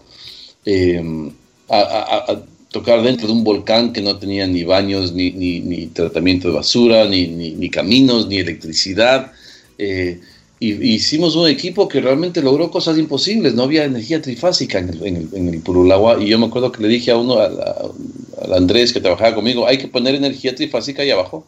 Em, 0.64 1.30
a, 1.70 2.40
tocar 2.72 3.02
dentro 3.02 3.28
de 3.28 3.34
un 3.34 3.44
volcán 3.44 3.92
que 3.92 4.02
no 4.02 4.18
tenía 4.18 4.48
ni 4.48 4.64
baños, 4.64 5.12
ni, 5.12 5.32
ni, 5.32 5.88
tratamiento 5.88 6.48
de 6.48 6.54
basura, 6.54 7.04
ni, 7.06 7.28
ni, 7.28 7.70
caminos, 7.70 8.30
ni 8.30 8.38
electricidad. 8.38 9.34
Eh, 9.78 10.22
y, 10.62 10.94
hicimos 10.94 11.36
un 11.36 11.50
equipo 11.50 11.90
que 11.90 12.00
realmente 12.00 12.42
logró 12.42 12.72
cosas 12.72 12.98
imposibles. 12.98 13.56
No 13.56 13.64
había 13.64 13.84
energía 13.84 14.22
trifásica 14.22 14.80
en 14.80 14.88
el, 14.88 15.06
en 15.06 15.18
el, 15.18 15.28
en 15.34 15.54
el 15.54 15.60
Purulagua. 15.60 16.24
Y 16.24 16.28
yo 16.28 16.40
me 16.40 16.46
acuerdo 16.46 16.72
que 16.72 16.82
le 16.82 16.88
dije 16.88 17.12
a 17.12 17.18
uno, 17.18 17.42
al 17.42 18.54
Andrés 18.54 18.94
que 18.94 19.02
trabajaba 19.02 19.36
conmigo, 19.36 19.68
hay 19.68 19.78
que 19.78 19.90
poner 19.90 20.16
energía 20.16 20.56
trifásica 20.56 21.02
ahí 21.02 21.12
abajo. 21.12 21.46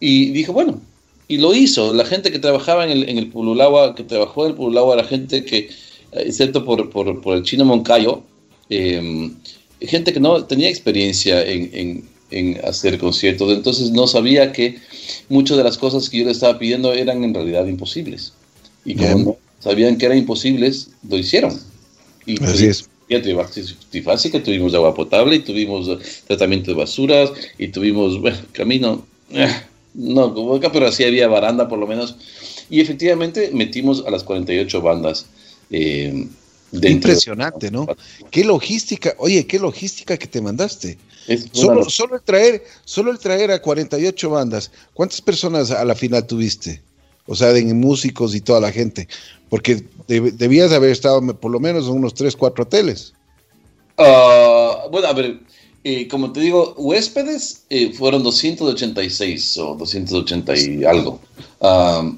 Y 0.00 0.30
dijo, 0.30 0.54
bueno, 0.54 0.80
y 1.30 1.38
lo 1.38 1.54
hizo. 1.54 1.94
La 1.94 2.04
gente 2.04 2.32
que 2.32 2.40
trabajaba 2.40 2.84
en 2.84 2.90
el, 2.90 3.08
en 3.08 3.16
el 3.16 3.28
Purulagua, 3.28 3.94
que 3.94 4.02
trabajó 4.02 4.44
en 4.44 4.50
el 4.50 4.56
Purulagua, 4.56 4.96
la 4.96 5.04
gente 5.04 5.44
que, 5.44 5.70
excepto 6.10 6.64
por, 6.64 6.90
por, 6.90 7.20
por 7.20 7.36
el 7.36 7.44
chino 7.44 7.64
Moncayo, 7.64 8.24
eh, 8.68 9.30
gente 9.80 10.12
que 10.12 10.18
no 10.18 10.44
tenía 10.44 10.68
experiencia 10.68 11.40
en, 11.46 12.08
hacer 12.64 12.98
conciertos, 12.98 13.52
entonces 13.52 13.90
no 13.92 14.08
sabía 14.08 14.52
que 14.52 14.78
muchas 15.28 15.56
de 15.56 15.64
las 15.64 15.78
cosas 15.78 16.08
que 16.08 16.18
yo 16.18 16.24
le 16.24 16.32
estaba 16.32 16.58
pidiendo 16.58 16.92
eran 16.92 17.22
en 17.22 17.32
realidad 17.32 17.64
imposibles. 17.66 18.32
Y 18.84 18.96
como 18.96 19.18
no 19.18 19.36
sabían 19.60 19.98
que 19.98 20.06
eran 20.06 20.18
imposibles, 20.18 20.90
lo 21.08 21.16
hicieron. 21.16 21.56
Y 22.26 22.42
Así 22.42 22.66
es. 22.66 22.88
que 23.08 24.40
tuvimos 24.40 24.74
agua 24.74 24.94
potable, 24.94 25.36
y 25.36 25.40
tuvimos 25.40 25.86
eh, 25.86 25.98
tratamiento 26.26 26.72
de 26.72 26.76
basuras, 26.76 27.30
y 27.56 27.68
tuvimos, 27.68 28.20
bueno, 28.20 28.38
camino, 28.52 29.04
eh, 29.32 29.48
no 29.94 30.34
como 30.34 30.56
acá, 30.56 30.70
pero 30.72 30.86
así 30.86 31.04
había 31.04 31.28
baranda 31.28 31.68
por 31.68 31.78
lo 31.78 31.86
menos. 31.86 32.16
Y 32.68 32.80
efectivamente 32.80 33.50
metimos 33.52 34.04
a 34.06 34.10
las 34.10 34.22
48 34.24 34.80
bandas. 34.80 35.26
Eh, 35.70 36.28
Impresionante, 36.72 37.70
¿no? 37.70 37.86
Qué 38.30 38.44
logística, 38.44 39.14
oye, 39.18 39.46
qué 39.46 39.58
logística 39.58 40.16
que 40.16 40.28
te 40.28 40.40
mandaste. 40.40 40.98
Solo, 41.52 41.88
solo, 41.88 42.16
el 42.16 42.22
traer, 42.22 42.64
solo 42.84 43.10
el 43.10 43.18
traer 43.18 43.50
a 43.50 43.60
48 43.60 44.30
bandas. 44.30 44.70
¿Cuántas 44.94 45.20
personas 45.20 45.70
a 45.70 45.84
la 45.84 45.94
final 45.94 46.26
tuviste? 46.26 46.80
O 47.26 47.34
sea, 47.34 47.52
de 47.52 47.62
músicos 47.74 48.34
y 48.34 48.40
toda 48.40 48.60
la 48.60 48.72
gente. 48.72 49.08
Porque 49.48 49.84
debías 50.06 50.72
haber 50.72 50.90
estado 50.90 51.20
por 51.38 51.50
lo 51.50 51.60
menos 51.60 51.86
en 51.86 51.92
unos 51.92 52.14
3, 52.14 52.36
4 52.36 52.64
hoteles. 52.64 53.14
Ah, 53.98 54.86
bueno, 54.90 55.08
a 55.08 55.12
ver, 55.12 55.40
eh, 55.84 56.08
como 56.08 56.32
te 56.32 56.40
digo, 56.40 56.74
huéspedes 56.76 57.64
eh, 57.70 57.92
fueron 57.92 58.22
286 58.22 59.58
o 59.58 59.74
280 59.76 60.56
y 60.56 60.84
algo. 60.84 61.20
Uh, 61.60 62.14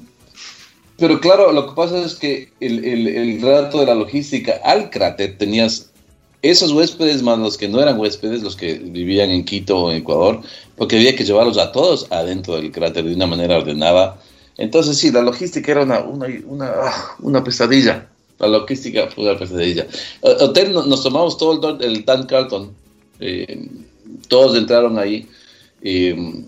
pero 0.97 1.19
claro, 1.19 1.51
lo 1.51 1.67
que 1.67 1.75
pasa 1.75 2.03
es 2.03 2.15
que 2.15 2.51
el, 2.59 2.83
el, 2.83 3.07
el 3.07 3.41
rato 3.41 3.79
de 3.79 3.85
la 3.85 3.95
logística 3.95 4.59
al 4.63 4.89
cráter 4.89 5.37
tenías 5.37 5.89
esos 6.43 6.73
huéspedes 6.73 7.23
más 7.23 7.39
los 7.39 7.57
que 7.57 7.69
no 7.69 7.81
eran 7.81 7.97
huéspedes, 7.97 8.43
los 8.43 8.57
que 8.57 8.73
vivían 8.73 9.29
en 9.29 9.45
Quito 9.45 9.77
o 9.77 9.91
en 9.91 9.97
Ecuador, 9.97 10.41
porque 10.75 10.97
había 10.97 11.15
que 11.15 11.23
llevarlos 11.23 11.57
a 11.57 11.71
todos 11.71 12.05
adentro 12.11 12.55
del 12.57 12.71
cráter 12.71 13.05
de 13.05 13.15
una 13.15 13.27
manera 13.27 13.57
ordenada. 13.57 14.19
Entonces 14.57 14.97
sí, 14.97 15.09
la 15.09 15.21
logística 15.21 15.71
era 15.71 15.83
una, 15.83 16.01
una, 16.01 16.27
una, 16.45 16.71
una 17.19 17.43
pesadilla. 17.43 18.09
La 18.39 18.47
logística 18.47 19.07
fue 19.07 19.23
una 19.23 19.39
pesadilla. 19.39 19.87
Hotel, 20.21 20.73
nos 20.73 21.01
tomamos 21.01 21.37
todo 21.37 21.77
el, 21.79 21.83
el 21.83 22.05
Dan 22.05 22.25
Carlton. 22.25 22.82
Eh, 23.19 23.67
todos 24.27 24.57
entraron 24.57 24.97
ahí. 24.97 25.27
Eh, 25.81 26.43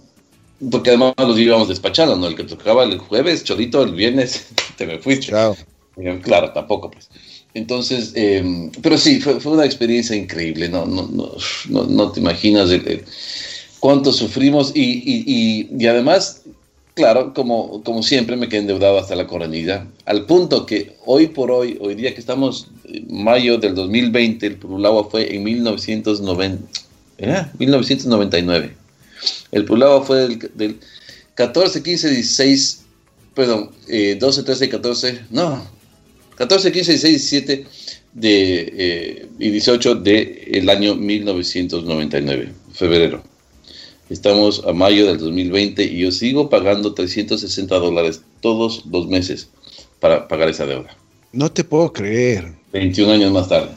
porque 0.72 0.91
además 0.91 1.13
los 1.18 1.38
íbamos 1.38 1.68
despachando, 1.68 2.16
¿no? 2.16 2.28
El 2.28 2.36
que 2.36 2.43
tocaba 2.43 2.84
el 2.84 2.97
jueves, 2.97 3.43
chodito, 3.43 3.84
el 3.84 3.93
viernes, 3.93 4.47
te 4.78 4.86
me 4.86 4.99
fuiste. 4.99 5.28
Claro. 5.28 5.55
Claro, 6.24 6.51
tampoco, 6.51 6.91
pues. 6.91 7.09
Entonces, 7.53 8.11
em, 8.16 8.70
pero 8.82 8.97
sí, 8.97 9.22
fue, 9.22 9.39
fue, 9.39 9.53
una 9.53 9.66
experiencia 9.66 10.13
increíble, 10.13 10.68
no, 10.68 10.86
no, 10.86 11.07
no, 11.70 11.84
no, 11.86 12.11
te 12.11 12.20
imaginas 12.20 12.70
cuánto 13.80 14.11
sufrimos 14.11 14.74
y, 14.76 14.82
y, 14.82 15.70
y, 15.72 15.88
además, 15.88 16.41
claro, 16.95 17.34
como, 17.34 17.82
como 17.84 18.03
siempre 18.03 18.36
me 18.36 18.49
quedé 18.49 18.59
endeudado 18.59 18.99
hasta 18.99 19.16
la 19.16 19.26
coronilla, 19.26 19.88
al 20.05 20.26
punto 20.26 20.66
que 20.66 20.97
hoy 21.05 21.28
por 21.28 21.49
hoy, 21.49 21.78
hoy 21.80 21.95
día 21.95 22.13
que 22.13 22.20
estamos 22.20 22.68
mayo 23.09 23.57
del 23.57 23.75
2020, 23.75 24.45
el 24.45 24.55
Purulagua 24.57 25.09
fue 25.09 25.36
en 25.36 25.43
1990, 25.43 26.81
¿eh? 27.17 27.45
1999. 27.57 28.75
El 29.51 29.65
Pulagua 29.65 30.03
fue 30.03 30.38
del, 30.55 30.79
14, 31.36 31.83
15, 31.83 32.09
16, 32.09 32.86
perdón, 33.33 33.71
12, 34.19 34.43
13, 34.43 34.69
14, 34.69 35.19
no, 35.31 35.65
14, 36.36 36.71
15, 36.71 36.91
16, 36.91 37.29
17 37.29 37.67
de, 38.13 38.73
eh, 38.77 39.27
y 39.39 39.49
18 39.49 39.95
del 39.95 40.39
el 40.47 40.69
año 40.69 40.95
1999, 40.95 42.53
febrero. 42.73 43.23
Estamos 44.09 44.63
a 44.67 44.71
mayo 44.71 45.07
del 45.07 45.17
2020 45.17 45.83
y 45.83 45.99
yo 45.99 46.11
sigo 46.11 46.49
pagando 46.49 46.93
360 46.93 47.75
dólares 47.79 48.21
todos 48.39 48.86
los 48.86 49.07
meses 49.07 49.49
para 49.99 50.27
pagar 50.27 50.49
esa 50.49 50.65
deuda. 50.65 50.95
No 51.31 51.51
te 51.51 51.63
puedo 51.63 51.91
creer. 51.91 52.53
21 52.80 53.13
años 53.13 53.32
más 53.32 53.47
tarde. 53.47 53.69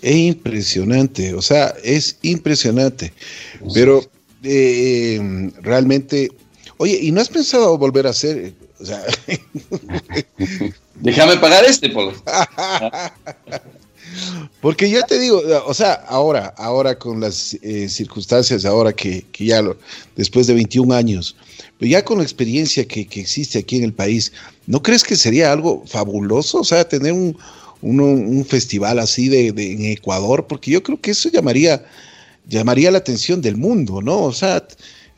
Es 0.00 0.16
impresionante, 0.16 1.34
o 1.34 1.42
sea, 1.42 1.74
es 1.82 2.18
impresionante. 2.22 3.12
Pero 3.74 4.04
eh, 4.44 5.50
realmente, 5.60 6.30
oye, 6.76 6.98
¿y 7.02 7.10
no 7.10 7.20
has 7.20 7.28
pensado 7.28 7.76
volver 7.76 8.06
a 8.06 8.10
hacer? 8.10 8.54
O 8.80 8.86
sea, 8.86 9.02
Déjame 11.00 11.36
pagar 11.38 11.64
este, 11.64 11.90
Polo. 11.90 12.12
Porque 14.60 14.88
yo 14.88 15.02
te 15.02 15.18
digo, 15.18 15.42
o 15.66 15.74
sea, 15.74 15.92
ahora, 16.08 16.54
ahora 16.56 16.98
con 16.98 17.20
las 17.20 17.54
eh, 17.62 17.88
circunstancias, 17.88 18.64
ahora 18.64 18.92
que, 18.92 19.24
que 19.32 19.46
ya 19.46 19.60
lo, 19.62 19.76
después 20.16 20.46
de 20.46 20.54
21 20.54 20.94
años, 20.94 21.36
pero 21.78 21.90
ya 21.90 22.04
con 22.04 22.18
la 22.18 22.24
experiencia 22.24 22.86
que, 22.86 23.06
que, 23.06 23.20
existe 23.20 23.58
aquí 23.58 23.76
en 23.76 23.84
el 23.84 23.92
país, 23.92 24.32
¿no 24.66 24.82
crees 24.82 25.04
que 25.04 25.14
sería 25.14 25.52
algo 25.52 25.84
fabuloso? 25.86 26.60
O 26.60 26.64
sea, 26.64 26.88
tener 26.88 27.12
un, 27.12 27.36
un, 27.82 28.00
un 28.00 28.44
festival 28.44 28.98
así 28.98 29.28
de, 29.28 29.48
en 29.48 29.84
Ecuador, 29.86 30.46
porque 30.46 30.70
yo 30.70 30.82
creo 30.82 31.00
que 31.00 31.12
eso 31.12 31.28
llamaría, 31.28 31.84
llamaría 32.48 32.90
la 32.90 32.98
atención 32.98 33.40
del 33.40 33.56
mundo, 33.56 34.02
¿no? 34.02 34.24
O 34.24 34.32
sea, 34.32 34.66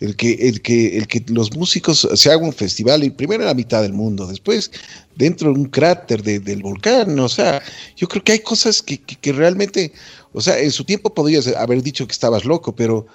el 0.00 0.16
que, 0.16 0.32
el 0.32 0.62
que, 0.62 0.96
el 0.96 1.06
que 1.06 1.22
los 1.28 1.54
músicos 1.56 2.08
se 2.14 2.30
hagan 2.30 2.46
un 2.46 2.52
festival, 2.52 3.04
y 3.04 3.10
primero 3.10 3.42
en 3.42 3.48
la 3.48 3.54
mitad 3.54 3.82
del 3.82 3.92
mundo, 3.92 4.26
después 4.26 4.70
dentro 5.16 5.52
de 5.52 5.58
un 5.58 5.66
cráter 5.66 6.22
de, 6.22 6.40
del 6.40 6.62
volcán, 6.62 7.18
o 7.18 7.28
sea, 7.28 7.62
yo 7.96 8.08
creo 8.08 8.24
que 8.24 8.32
hay 8.32 8.40
cosas 8.40 8.82
que, 8.82 8.98
que, 8.98 9.16
que, 9.16 9.32
realmente, 9.32 9.92
o 10.32 10.40
sea, 10.40 10.58
en 10.58 10.70
su 10.70 10.84
tiempo 10.84 11.12
podrías 11.12 11.46
haber 11.48 11.82
dicho 11.82 12.06
que 12.06 12.12
estabas 12.12 12.44
loco, 12.44 12.74
pero, 12.74 13.06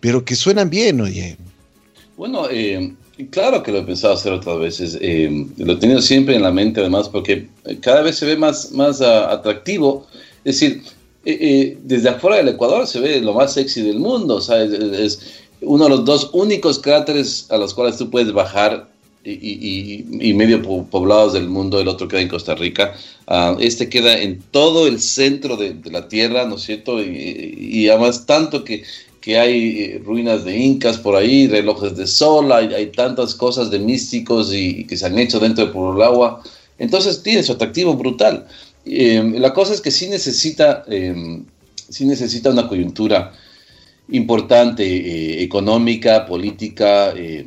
pero 0.00 0.24
que 0.24 0.36
suenan 0.36 0.68
bien, 0.68 1.00
oye. 1.00 1.38
Bueno, 2.16 2.48
eh, 2.50 2.94
claro 3.30 3.62
que 3.62 3.72
lo 3.72 3.78
he 3.78 3.82
pensado 3.82 4.14
hacer 4.14 4.32
otras 4.32 4.58
veces, 4.58 4.98
eh, 5.00 5.46
lo 5.56 5.72
he 5.72 5.76
tenido 5.76 6.00
siempre 6.00 6.36
en 6.36 6.42
la 6.42 6.50
mente 6.50 6.80
además, 6.80 7.08
porque 7.08 7.48
cada 7.80 8.02
vez 8.02 8.16
se 8.16 8.26
ve 8.26 8.36
más, 8.36 8.72
más 8.72 9.00
uh, 9.00 9.30
atractivo, 9.30 10.06
es 10.44 10.60
decir, 10.60 10.82
eh, 11.24 11.38
eh, 11.40 11.78
desde 11.82 12.10
afuera 12.10 12.36
del 12.36 12.48
Ecuador 12.48 12.86
se 12.86 13.00
ve 13.00 13.20
lo 13.20 13.32
más 13.32 13.54
sexy 13.54 13.82
del 13.82 13.98
mundo, 13.98 14.38
es, 14.38 15.42
uno 15.60 15.84
de 15.84 15.90
los 15.90 16.04
dos 16.04 16.30
únicos 16.32 16.78
cráteres 16.78 17.46
a 17.50 17.56
los 17.56 17.72
cuales 17.72 17.96
tú 17.96 18.10
puedes 18.10 18.32
bajar 18.32 18.88
y, 19.24 19.30
y, 19.32 20.06
y, 20.20 20.34
medio 20.34 20.62
poblados 20.62 21.32
del 21.32 21.48
mundo, 21.48 21.80
el 21.80 21.88
otro 21.88 22.08
queda 22.08 22.20
en 22.20 22.28
Costa 22.28 22.54
Rica. 22.54 22.94
Uh, 23.26 23.58
este 23.58 23.88
queda 23.88 24.18
en 24.18 24.42
todo 24.50 24.86
el 24.86 25.00
centro 25.00 25.56
de, 25.56 25.76
la 25.90 26.08
Tierra, 26.08 26.44
¿no 26.44 26.56
es 26.56 26.62
cierto? 26.62 27.02
Y, 27.02 27.88
además 27.88 28.26
tanto 28.26 28.64
que, 28.64 28.84
que 29.24 29.38
hay 29.38 29.82
eh, 29.82 30.02
ruinas 30.04 30.44
de 30.44 30.56
incas 30.56 30.98
por 30.98 31.16
ahí, 31.16 31.48
relojes 31.48 31.96
de 31.96 32.06
sol, 32.06 32.52
hay, 32.52 32.86
tantas 32.88 33.34
cosas 33.34 33.70
de 33.70 33.78
místicos 33.78 34.52
y, 34.52 34.84
que 34.84 34.96
se 34.96 35.06
han 35.06 35.18
hecho 35.18 35.40
dentro 35.40 35.64
de 35.64 35.72
Purulagua. 35.72 36.42
Entonces 36.78 37.22
tiene 37.22 37.42
su 37.42 37.52
atractivo 37.52 37.94
brutal. 37.94 38.46
Eh, 38.84 39.22
la 39.38 39.54
cosa 39.54 39.72
es 39.72 39.80
que 39.80 39.90
sí 39.90 40.08
necesita, 40.08 40.84
eh, 40.88 41.42
sí 41.88 42.04
necesita 42.04 42.50
una 42.50 42.68
coyuntura 42.68 43.32
importante, 44.08 44.84
eh, 44.84 45.42
económica, 45.42 46.26
política, 46.26 47.12
eh, 47.16 47.46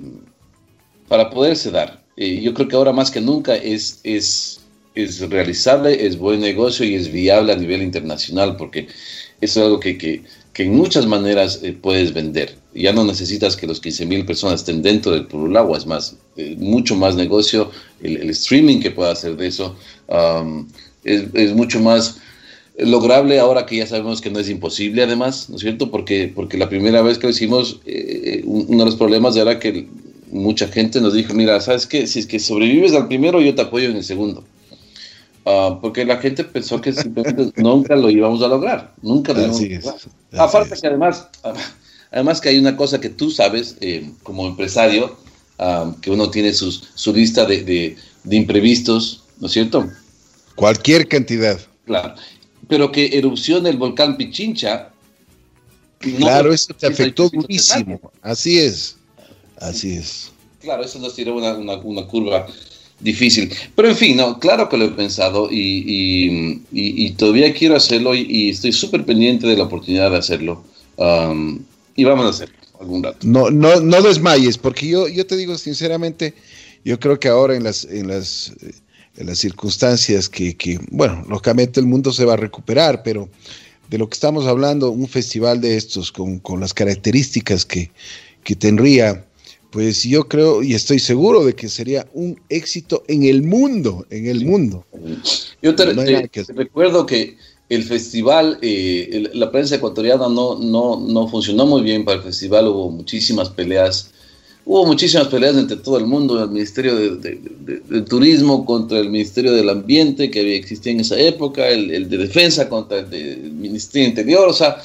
para 1.08 1.30
poderse 1.30 1.72
dar. 1.72 2.04
Eh, 2.16 2.42
yo 2.42 2.54
creo 2.54 2.68
que 2.68 2.76
ahora 2.76 2.94
más 2.94 3.12
que 3.12 3.22
nunca 3.22 3.56
es, 3.56 4.00
es, 4.04 4.62
es 4.96 5.30
realizable, 5.30 6.06
es 6.06 6.18
buen 6.18 6.40
negocio 6.40 6.86
y 6.86 6.96
es 6.96 7.12
viable 7.12 7.54
a 7.54 7.56
nivel 7.56 7.82
internacional, 7.84 8.56
porque 8.58 8.88
eso 9.40 9.60
es 9.60 9.66
algo 9.66 9.80
que, 9.80 10.24
que 10.58 10.64
en 10.64 10.76
muchas 10.76 11.06
maneras 11.06 11.60
eh, 11.62 11.72
puedes 11.72 12.16
vender. 12.16 12.56
Ya 12.74 12.92
no 12.92 13.06
necesitas 13.06 13.56
que 13.56 13.68
los 13.68 13.80
15 13.80 14.08
mil 14.08 14.26
personas 14.26 14.62
estén 14.62 14.82
dentro 14.82 15.12
del 15.12 15.28
Purulagua, 15.28 15.78
es 15.78 15.86
más, 15.86 16.16
eh, 16.36 16.56
mucho 16.58 16.96
más 16.96 17.16
negocio, 17.16 17.70
el, 18.02 18.28
streaming 18.32 18.80
que 18.80 18.90
pueda 18.90 19.12
hacer 19.12 19.38
de 19.38 19.46
eso 19.46 19.76
es, 21.04 21.26
es 21.36 21.54
mucho 21.54 21.80
más 21.80 22.18
lograble 22.80 23.40
ahora 23.40 23.68
que 23.68 23.78
ya 23.78 23.86
sabemos 23.86 24.20
que 24.20 24.32
no 24.32 24.40
es 24.40 24.50
imposible 24.50 25.04
además, 25.04 25.48
¿no 25.48 25.58
es 25.58 25.62
cierto? 25.62 25.92
Porque, 25.92 26.32
porque 26.34 26.58
la 26.58 26.70
primera 26.70 27.04
vez 27.04 27.20
que 27.20 27.28
lo 27.28 27.32
hicimos, 27.34 27.80
eh, 27.86 28.42
uno 28.46 28.80
de 28.80 28.86
los 28.86 28.96
problemas 28.96 29.36
era 29.36 29.60
que 29.60 29.88
mucha 30.32 30.68
gente 30.70 31.00
nos 31.02 31.14
dijo, 31.14 31.36
mira, 31.36 31.62
¿sabes 31.62 31.86
qué? 31.86 32.08
Si 32.08 32.18
es 32.18 32.26
que 32.26 32.40
sobrevives 32.40 32.94
al 32.94 33.08
primero, 33.08 33.42
yo 33.42 33.54
te 33.54 33.62
apoyo 33.62 33.90
en 33.90 33.98
el 33.98 34.04
segundo. 34.04 34.44
Uh, 35.48 35.80
porque 35.80 36.04
la 36.04 36.18
gente 36.18 36.44
pensó 36.44 36.82
que 36.82 36.92
simplemente 36.92 37.54
nunca 37.62 37.96
lo 37.96 38.10
íbamos 38.10 38.42
a 38.42 38.50
lograr, 38.50 38.94
nunca 39.02 39.32
lo 39.34 39.40
íbamos 39.42 39.62
a 39.62 39.64
lograr. 39.64 39.96
Aparte 40.34 40.74
es. 40.74 40.82
que 40.82 40.88
además, 40.88 41.28
además 42.12 42.42
que 42.42 42.50
hay 42.50 42.58
una 42.58 42.76
cosa 42.76 43.00
que 43.00 43.10
tú 43.10 43.32
sabes 43.32 43.78
eh, 43.80 44.12
como 44.24 44.46
empresario, 44.46 45.18
uh, 45.60 45.94
que 46.02 46.12
uno 46.12 46.30
tiene 46.30 46.52
sus, 46.52 46.90
su 46.96 47.14
lista 47.14 47.46
de, 47.46 47.64
de, 47.64 47.96
de 48.26 48.36
imprevistos, 48.36 49.24
¿no 49.40 49.48
es 49.48 49.54
cierto? 49.54 49.88
Cualquier 50.56 51.08
cantidad. 51.08 51.58
Claro 51.86 52.16
pero 52.68 52.92
que 52.92 53.18
erupcione 53.18 53.70
el 53.70 53.78
volcán 53.78 54.18
Pichincha. 54.18 54.92
No 56.04 56.18
claro, 56.18 56.54
eso 56.54 56.74
te 56.74 56.88
afectó 56.88 57.30
durísimo. 57.30 58.00
Así 58.22 58.60
es. 58.60 58.98
Así 59.58 59.94
es. 59.94 60.32
Claro, 60.62 60.84
eso 60.84 61.00
nos 61.00 61.16
tiró 61.16 61.36
una, 61.36 61.54
una, 61.54 61.76
una, 61.78 62.06
curva 62.06 62.46
difícil. 63.00 63.54
Pero 63.76 63.90
en 63.90 63.96
fin, 63.96 64.18
no, 64.18 64.40
claro 64.40 64.70
que 64.70 64.78
lo 64.78 64.86
he 64.86 64.92
pensado 64.92 65.50
y, 65.52 65.84
y, 65.86 66.62
y, 66.72 67.06
y 67.06 67.12
todavía 67.12 67.54
quiero 67.54 67.76
hacerlo 67.76 68.16
y, 68.16 68.50
estoy 68.50 68.72
súper 68.72 69.06
pendiente 69.06 69.48
de 69.48 69.58
la 69.58 69.64
oportunidad 69.64 70.12
de 70.12 70.18
hacerlo. 70.18 70.64
Um, 70.98 71.60
y 71.96 72.04
vamos 72.04 72.26
a 72.26 72.30
hacerlo 72.30 72.56
algún 72.80 73.04
rato. 73.04 73.20
No, 73.28 73.50
no, 73.50 73.80
no 73.80 74.02
desmayes, 74.02 74.58
porque 74.58 74.88
yo, 74.88 75.08
yo 75.08 75.26
te 75.26 75.36
digo 75.36 75.58
sinceramente, 75.58 76.34
yo 76.86 77.00
creo 77.00 77.20
que 77.20 77.28
ahora 77.28 77.56
en 77.56 77.64
las, 77.64 77.86
en 77.86 78.08
las 78.08 78.54
en 79.18 79.26
las 79.26 79.40
circunstancias 79.40 80.30
que, 80.30 80.56
que, 80.56 80.80
bueno, 80.92 81.26
lógicamente 81.28 81.80
el 81.80 81.88
mundo 81.88 82.14
se 82.14 82.24
va 82.24 82.34
a 82.34 82.38
recuperar, 82.38 83.02
pero 83.04 83.30
de 83.90 83.98
lo 83.98 84.08
que 84.08 84.14
estamos 84.14 84.46
hablando, 84.46 84.92
un 84.92 85.08
festival 85.08 85.60
de 85.60 85.76
estos 85.76 86.12
con, 86.12 86.40
con 86.40 86.60
las 86.60 86.74
características 86.74 87.66
que, 87.66 87.90
que 88.44 88.56
tendría, 88.56 89.26
pues 89.78 90.02
yo 90.02 90.28
creo 90.28 90.64
y 90.64 90.74
estoy 90.74 90.98
seguro 90.98 91.46
de 91.46 91.54
que 91.54 91.70
sería 91.70 92.08
un 92.16 92.42
éxito 92.50 93.04
en 93.08 93.26
el 93.26 93.44
mundo, 93.44 94.08
en 94.10 94.26
el 94.26 94.44
mundo. 94.44 94.84
Yo 95.62 95.76
te, 95.76 95.94
no 95.94 96.04
te, 96.04 96.28
te 96.28 96.54
recuerdo 96.54 97.06
que 97.06 97.38
el 97.70 97.84
festival, 97.84 98.58
eh, 98.64 99.08
el, 99.12 99.40
la 99.40 99.52
prensa 99.52 99.76
ecuatoriana 99.76 100.30
no, 100.30 100.58
no, 100.58 101.00
no 101.00 101.28
funcionó 101.28 101.68
muy 101.68 101.84
bien 101.84 102.06
para 102.06 102.18
el 102.18 102.24
festival, 102.24 102.68
hubo 102.70 102.90
muchísimas 102.90 103.52
peleas 103.52 104.10
Hubo 104.66 104.88
muchísimas 104.88 105.28
peleas 105.28 105.56
entre 105.56 105.78
todo 105.78 106.00
el 106.00 106.08
mundo, 106.08 106.44
el 106.44 106.50
Ministerio 106.50 106.96
de, 106.96 107.16
de, 107.18 107.40
de, 107.60 107.80
de, 107.88 108.02
Turismo 108.02 108.66
contra 108.66 108.98
el 108.98 109.12
Ministerio 109.12 109.54
del 109.54 109.70
Ambiente 109.70 110.32
que 110.32 110.56
existía 110.56 110.92
en 110.92 111.02
esa 111.02 111.20
época, 111.20 111.68
el, 111.70 111.92
el 111.92 112.10
de 112.10 112.18
Defensa 112.18 112.68
contra 112.68 112.98
el, 112.98 113.14
el 113.14 113.52
Ministerio 113.52 114.10
Interior, 114.10 114.50
o 114.50 114.54
sea, 114.54 114.82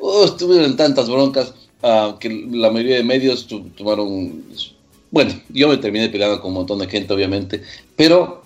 oh, 0.00 0.24
estuvieron 0.24 0.76
tantas 0.76 1.08
broncas 1.08 1.54
uh, 1.84 2.18
que 2.18 2.28
la 2.50 2.70
mayoría 2.70 2.96
de 2.96 3.04
medios 3.04 3.46
tomaron... 3.76 4.42
Bueno, 5.10 5.32
yo 5.50 5.68
me 5.68 5.76
terminé 5.76 6.08
peleando 6.08 6.40
con 6.40 6.48
un 6.48 6.54
montón 6.54 6.80
de 6.80 6.88
gente, 6.88 7.12
obviamente, 7.12 7.62
pero 7.94 8.42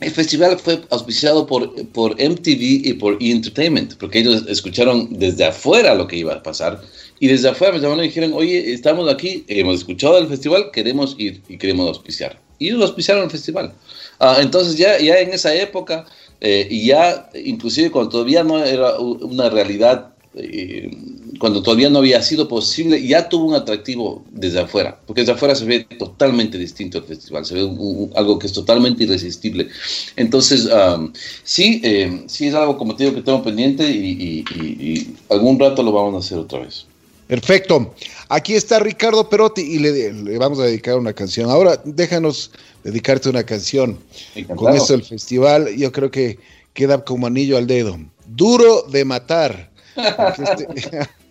el 0.00 0.10
festival 0.10 0.58
fue 0.58 0.80
auspiciado 0.90 1.46
por, 1.46 1.72
por 1.90 2.12
MTV 2.14 2.88
y 2.88 2.92
por 2.94 3.22
E! 3.22 3.30
Entertainment, 3.30 3.94
porque 3.94 4.18
ellos 4.18 4.44
escucharon 4.48 5.08
desde 5.10 5.44
afuera 5.44 5.94
lo 5.94 6.08
que 6.08 6.16
iba 6.16 6.34
a 6.34 6.42
pasar 6.42 6.80
y 7.20 7.28
desde 7.28 7.50
afuera 7.50 7.72
me 7.72 7.78
llamaron 7.78 8.04
y 8.04 8.08
dijeron, 8.08 8.32
oye, 8.34 8.72
estamos 8.72 9.08
aquí, 9.08 9.44
hemos 9.46 9.76
escuchado 9.76 10.18
el 10.18 10.26
festival, 10.26 10.72
queremos 10.72 11.14
ir 11.18 11.40
y 11.48 11.56
queremos 11.56 11.86
auspiciar. 11.86 12.36
Y 12.58 12.70
ellos 12.70 12.82
auspiciaron 12.82 13.22
el 13.22 13.30
festival. 13.30 13.72
Uh, 14.18 14.40
entonces 14.40 14.76
ya, 14.76 14.98
ya 14.98 15.20
en 15.20 15.32
esa 15.32 15.54
época, 15.54 16.04
eh, 16.40 16.68
ya 16.84 17.30
inclusive 17.44 17.92
cuando 17.92 18.10
todavía 18.10 18.42
no 18.42 18.64
era 18.64 18.98
una 18.98 19.48
realidad, 19.50 20.14
eh, 20.34 20.90
cuando 21.38 21.62
todavía 21.62 21.90
no 21.90 21.98
había 21.98 22.22
sido 22.22 22.48
posible, 22.48 23.04
ya 23.06 23.28
tuvo 23.28 23.46
un 23.46 23.54
atractivo 23.54 24.24
desde 24.30 24.60
afuera, 24.60 24.98
porque 25.06 25.22
desde 25.22 25.32
afuera 25.32 25.54
se 25.54 25.64
ve 25.64 25.80
totalmente 25.98 26.58
distinto 26.58 26.98
el 26.98 27.04
festival, 27.04 27.44
se 27.44 27.54
ve 27.54 27.64
un, 27.64 27.78
un, 27.78 28.10
algo 28.14 28.38
que 28.38 28.46
es 28.46 28.52
totalmente 28.52 29.04
irresistible. 29.04 29.68
Entonces, 30.16 30.66
um, 30.66 31.12
sí, 31.44 31.80
eh, 31.84 32.24
sí 32.26 32.48
es 32.48 32.54
algo 32.54 32.76
como 32.76 32.96
te 32.96 33.04
digo 33.04 33.16
que 33.16 33.22
tengo 33.22 33.42
pendiente 33.42 33.88
y, 33.88 34.44
y, 34.44 34.44
y 34.56 35.14
algún 35.30 35.58
rato 35.58 35.82
lo 35.82 35.92
vamos 35.92 36.14
a 36.14 36.18
hacer 36.18 36.38
otra 36.38 36.60
vez. 36.60 36.86
Perfecto. 37.26 37.94
Aquí 38.28 38.54
está 38.54 38.78
Ricardo 38.78 39.28
Perotti 39.28 39.62
y 39.62 39.78
le, 39.78 40.12
le, 40.12 40.38
vamos 40.38 40.58
a 40.58 40.64
dedicar 40.64 40.98
una 40.98 41.14
canción. 41.14 41.50
Ahora 41.50 41.80
déjanos 41.84 42.50
dedicarte 42.84 43.30
una 43.30 43.44
canción. 43.44 43.98
Encantado. 44.34 44.66
Con 44.68 44.76
esto 44.76 44.94
el 44.94 45.02
festival 45.02 45.74
yo 45.76 45.90
creo 45.92 46.10
que 46.10 46.38
queda 46.74 47.02
como 47.02 47.26
anillo 47.26 47.56
al 47.56 47.66
dedo. 47.66 47.98
Duro 48.26 48.82
de 48.82 49.04
matar. 49.04 49.70
Este, 49.94 50.66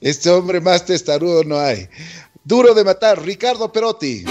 este, 0.00 0.30
hombre 0.30 0.60
más 0.60 0.84
testarudo 0.84 1.44
no 1.44 1.58
hay. 1.58 1.88
Duro 2.44 2.74
de 2.74 2.84
matar, 2.84 3.22
Ricardo 3.22 3.72
Perotti. 3.72 4.24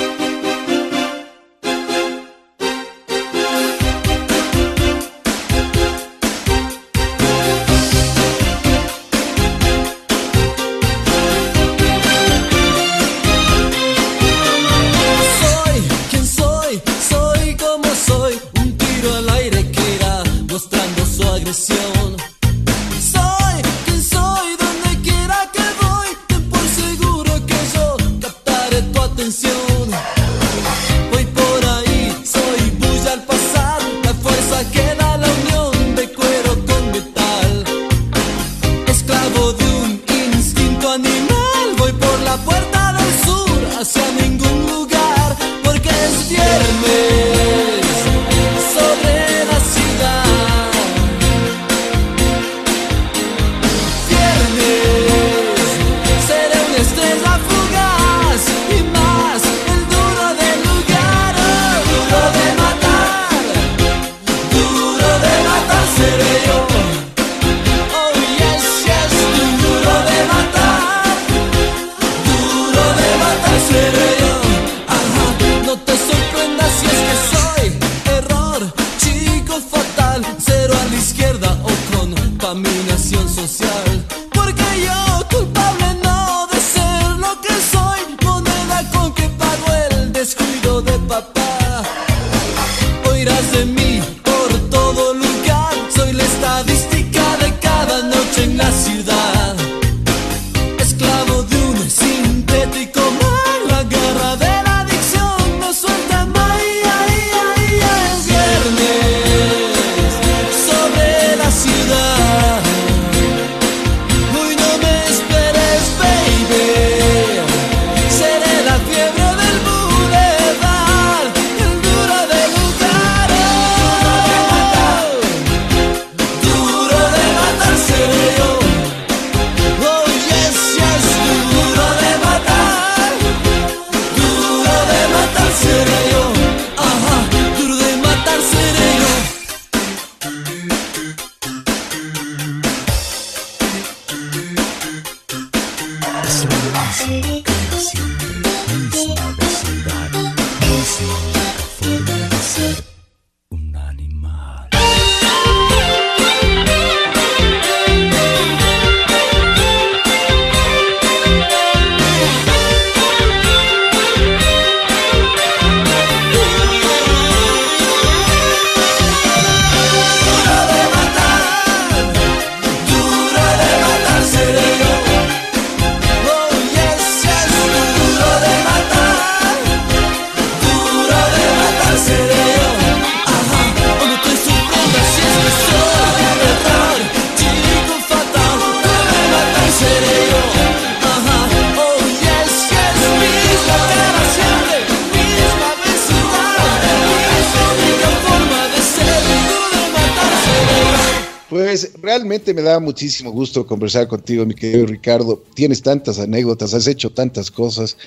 Me 202.53 202.61
da 202.61 202.79
muchísimo 202.79 203.31
gusto 203.31 203.65
conversar 203.65 204.07
contigo, 204.07 204.45
mi 204.45 204.53
querido 204.53 204.85
Ricardo. 204.85 205.41
Tienes 205.53 205.81
tantas 205.81 206.19
anécdotas, 206.19 206.73
has 206.73 206.87
hecho 206.87 207.09
tantas 207.09 207.49
cosas. 207.49 207.97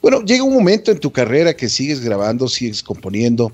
Bueno, 0.00 0.22
llega 0.22 0.44
un 0.44 0.54
momento 0.54 0.90
en 0.90 0.98
tu 0.98 1.10
carrera 1.10 1.56
que 1.56 1.68
sigues 1.68 2.00
grabando, 2.00 2.46
sigues 2.48 2.82
componiendo, 2.82 3.52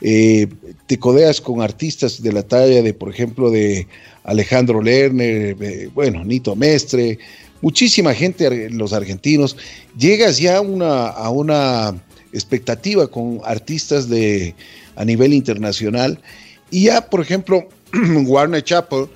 eh, 0.00 0.48
te 0.86 0.98
codeas 0.98 1.40
con 1.40 1.62
artistas 1.62 2.20
de 2.20 2.32
la 2.32 2.42
talla 2.42 2.82
de, 2.82 2.92
por 2.92 3.08
ejemplo, 3.08 3.50
de 3.50 3.86
Alejandro 4.24 4.82
Lerner, 4.82 5.90
bueno, 5.94 6.24
Nito 6.24 6.56
Mestre, 6.56 7.18
muchísima 7.60 8.14
gente, 8.14 8.68
los 8.70 8.92
argentinos. 8.92 9.56
Llegas 9.96 10.38
ya 10.38 10.60
una, 10.60 11.06
a 11.06 11.30
una 11.30 11.94
expectativa 12.32 13.06
con 13.06 13.40
artistas 13.44 14.08
de, 14.08 14.54
a 14.96 15.04
nivel 15.04 15.32
internacional 15.32 16.20
y 16.70 16.84
ya, 16.84 17.08
por 17.08 17.20
ejemplo, 17.20 17.68
Warner 18.26 18.64
Chappell 18.64 19.06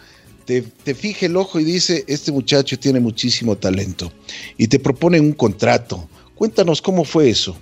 te, 0.46 0.62
te 0.62 0.94
fije 0.94 1.26
el 1.26 1.36
ojo 1.36 1.60
y 1.60 1.64
dice, 1.64 2.04
este 2.06 2.32
muchacho 2.32 2.78
tiene 2.78 3.00
muchísimo 3.00 3.56
talento 3.56 4.12
y 4.56 4.68
te 4.68 4.78
proponen 4.78 5.22
un 5.22 5.32
contrato. 5.32 6.08
Cuéntanos 6.34 6.80
cómo 6.80 7.04
fue 7.04 7.28
eso. 7.28 7.56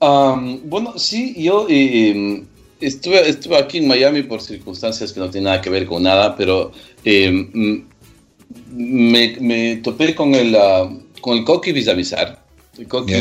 bueno, 0.00 0.98
sí, 0.98 1.34
yo 1.38 1.66
em, 1.68 2.44
estuve, 2.80 3.28
estuve 3.28 3.56
aquí 3.56 3.78
en 3.78 3.88
Miami 3.88 4.24
por 4.24 4.42
circunstancias 4.42 5.12
que 5.12 5.20
no 5.20 5.30
tienen 5.30 5.44
nada 5.44 5.60
que 5.60 5.70
ver 5.70 5.86
con 5.86 6.02
nada, 6.02 6.36
pero 6.36 6.72
em, 7.04 7.84
me, 8.72 9.36
me, 9.40 9.76
topé 9.76 10.14
con 10.14 10.34
el, 10.34 10.54
uh, 10.54 11.20
con 11.20 11.38
el 11.38 11.44
Coqui 11.44 11.72
Vizavizar. 11.72 12.44
El 12.76 12.88
Coqui, 12.88 13.14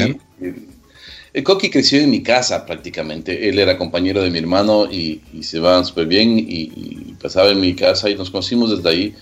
el 1.34 1.44
Coqui 1.44 1.70
creció 1.70 2.00
en 2.00 2.12
mi 2.12 2.22
casa 2.22 2.66
prácticamente. 2.66 3.50
Él 3.50 3.60
era 3.60 3.78
compañero 3.78 4.22
de 4.22 4.30
mi 4.30 4.40
hermano 4.40 4.86
y, 4.92 5.22
se 5.42 5.60
van 5.60 5.86
súper 5.86 6.06
bien 6.08 6.38
y, 6.38 7.16
pasaba 7.22 7.50
en 7.50 7.60
mi 7.60 7.74
casa 7.74 8.10
y 8.10 8.16
nos 8.16 8.30
conocimos 8.30 8.70
desde 8.70 8.90
ahí. 8.90 9.16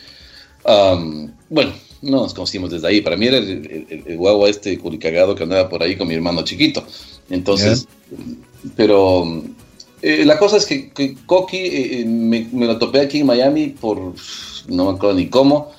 bueno, 1.49 1.73
no 2.01 2.17
nos 2.23 2.33
conocimos 2.33 2.71
desde 2.71 2.87
ahí. 2.87 3.01
Para 3.01 3.15
mí 3.15 3.27
era 3.27 3.37
el, 3.37 4.03
el, 4.05 4.17
guagua 4.17 4.49
este 4.49 4.77
culicagado 4.77 5.35
que 5.35 5.43
andaba 5.43 5.69
por 5.69 5.83
ahí 5.83 5.95
con 5.95 6.07
mi 6.07 6.15
hermano 6.15 6.43
chiquito. 6.43 6.83
Entonces, 7.29 7.87
pero 8.75 9.43
eh, 10.01 10.25
la 10.25 10.37
cosa 10.37 10.57
es 10.57 10.65
que, 10.65 11.15
Coqui 11.25 11.57
eh, 11.57 12.01
eh, 12.01 12.05
me, 12.05 12.49
me, 12.51 12.65
lo 12.65 12.77
topé 12.77 13.01
aquí 13.01 13.19
en 13.19 13.27
Miami 13.27 13.67
por 13.67 14.13
no 14.67 14.85
me 14.85 14.91
acuerdo 14.91 15.15
ni 15.15 15.27
cómo. 15.27 15.71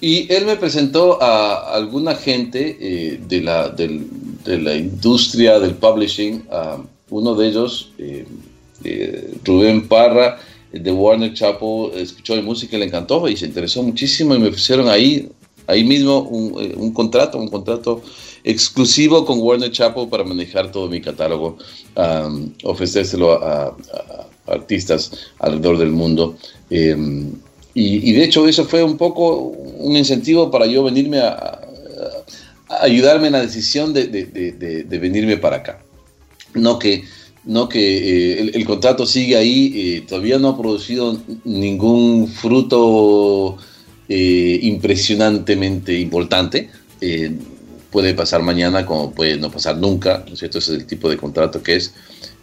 Y 0.00 0.32
él 0.32 0.46
me 0.46 0.56
presentó 0.56 1.20
a 1.20 1.74
alguna 1.74 2.14
gente 2.14 3.18
de 3.28 3.40
la, 3.40 3.68
del, 3.68 4.06
de 4.48 4.58
la 4.58 4.74
industria 4.74 5.58
del 5.58 5.74
publishing. 5.74 6.44
uno 7.10 7.34
de 7.34 7.48
ellos, 7.48 7.92
eh, 7.98 8.26
eh, 8.84 9.34
Rubén 9.44 9.88
Parra, 9.88 10.38
de 10.72 10.92
Warner 10.92 11.32
Chapo, 11.34 11.92
escuchó 11.94 12.34
mi 12.36 12.42
música 12.42 12.76
y 12.76 12.80
le 12.80 12.86
encantó 12.86 13.26
y 13.28 13.36
se 13.36 13.46
interesó 13.46 13.82
muchísimo 13.82 14.34
y 14.34 14.38
me 14.38 14.48
ofrecieron 14.48 14.88
ahí, 14.88 15.28
ahí 15.66 15.82
mismo 15.84 16.20
un, 16.20 16.62
eh, 16.62 16.74
un 16.76 16.92
contrato, 16.92 17.38
un 17.38 17.48
contrato 17.48 18.02
exclusivo 18.44 19.24
con 19.24 19.40
Warner 19.40 19.70
Chapo 19.70 20.08
para 20.08 20.24
manejar 20.24 20.70
todo 20.70 20.88
mi 20.88 21.00
catálogo, 21.00 21.58
ofrecérselo 22.64 23.32
a, 23.32 23.76
artistas 24.46 25.12
alrededor 25.40 25.76
del 25.76 25.90
mundo. 25.90 26.36
Em, 26.70 27.32
y, 27.80 28.12
de 28.12 28.24
hecho 28.24 28.48
eso 28.48 28.64
fue 28.64 28.82
un 28.82 28.96
poco 28.96 29.52
un 29.78 29.96
incentivo 29.96 30.50
para 30.50 30.66
yo 30.66 30.82
venirme 30.82 31.20
a, 31.20 31.60
ayudarme 32.80 33.28
en 33.28 33.34
la 33.34 33.40
decisión 33.40 33.92
de, 33.92 34.86
venirme 34.88 35.36
para 35.36 35.56
acá. 35.56 35.80
No 36.54 36.78
que, 36.78 37.04
no 37.44 37.68
que 37.68 38.40
eh, 38.40 38.50
el, 38.52 38.64
contrato 38.64 39.06
sigue 39.06 39.36
ahí, 39.36 39.72
eh, 39.74 40.04
todavía 40.08 40.38
no 40.38 40.48
ha 40.48 40.58
producido 40.58 41.20
ningún 41.44 42.28
fruto 42.28 43.56
eh, 44.08 44.58
impresionantemente 44.62 45.98
importante. 45.98 46.70
puede 47.90 48.12
pasar 48.14 48.42
mañana 48.42 48.84
como 48.84 49.12
puede 49.12 49.36
no 49.36 49.50
pasar 49.50 49.78
nunca, 49.78 50.24
¿no 50.26 50.34
es 50.34 50.40
cierto? 50.40 50.58
Ese 50.58 50.74
es 50.74 50.80
el 50.80 50.86
tipo 50.86 51.08
de 51.08 51.16
contrato 51.16 51.62
que 51.62 51.76
es. 51.76 51.94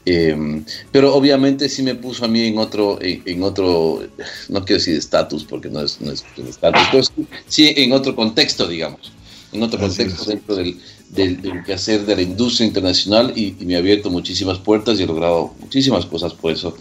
Em, 0.05 0.63
pero 0.91 1.15
obviamente 1.15 1.67
sí 1.67 1.81
me 1.81 1.95
puso 1.95 2.25
a 2.25 2.27
mí 2.27 2.45
en 2.45 2.59
otro, 2.59 2.99
en, 3.01 3.41
otro, 3.41 4.03
no 4.49 4.63
quiero 4.63 4.79
decir 4.79 4.95
estatus 4.95 5.43
porque 5.43 5.67
no 5.67 5.81
es, 5.81 5.99
no 5.99 6.11
es 6.11 6.23
estatus, 6.37 6.81
pero 6.91 7.03
sí, 7.47 7.73
en 7.75 7.91
otro 7.91 8.15
contexto, 8.15 8.67
digamos, 8.67 9.11
en 9.51 9.63
otro 9.63 9.79
contexto 9.79 10.25
dentro 10.25 10.57
del, 10.57 10.79
del, 11.09 11.41
del, 11.41 11.63
quehacer 11.63 12.05
de 12.05 12.15
la 12.17 12.21
industria 12.21 12.67
internacional 12.67 13.33
y, 13.35 13.55
me 13.65 13.75
ha 13.75 13.79
abierto 13.79 14.11
muchísimas 14.11 14.59
puertas 14.59 14.99
y 14.99 15.03
he 15.03 15.07
logrado 15.07 15.55
muchísimas 15.59 16.05
cosas 16.05 16.33
por 16.33 16.51
eso. 16.51 16.77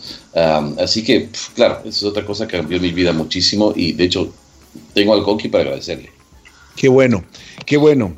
así 0.79 1.03
que, 1.03 1.31
claro, 1.55 1.79
esa 1.81 1.89
es 1.89 2.05
otra 2.05 2.27
cosa 2.27 2.47
que 2.47 2.59
cambió 2.59 2.79
mi 2.79 2.93
vida 2.93 3.14
muchísimo 3.14 3.72
y 3.75 3.93
de 3.93 4.05
hecho 4.05 4.35
tengo 4.93 5.14
al 5.14 5.25
Coqui 5.25 5.49
para 5.49 5.64
agradecerle. 5.64 6.11
Qué 6.77 6.89
bueno, 6.89 7.25
qué 7.64 7.79
bueno. 7.79 8.14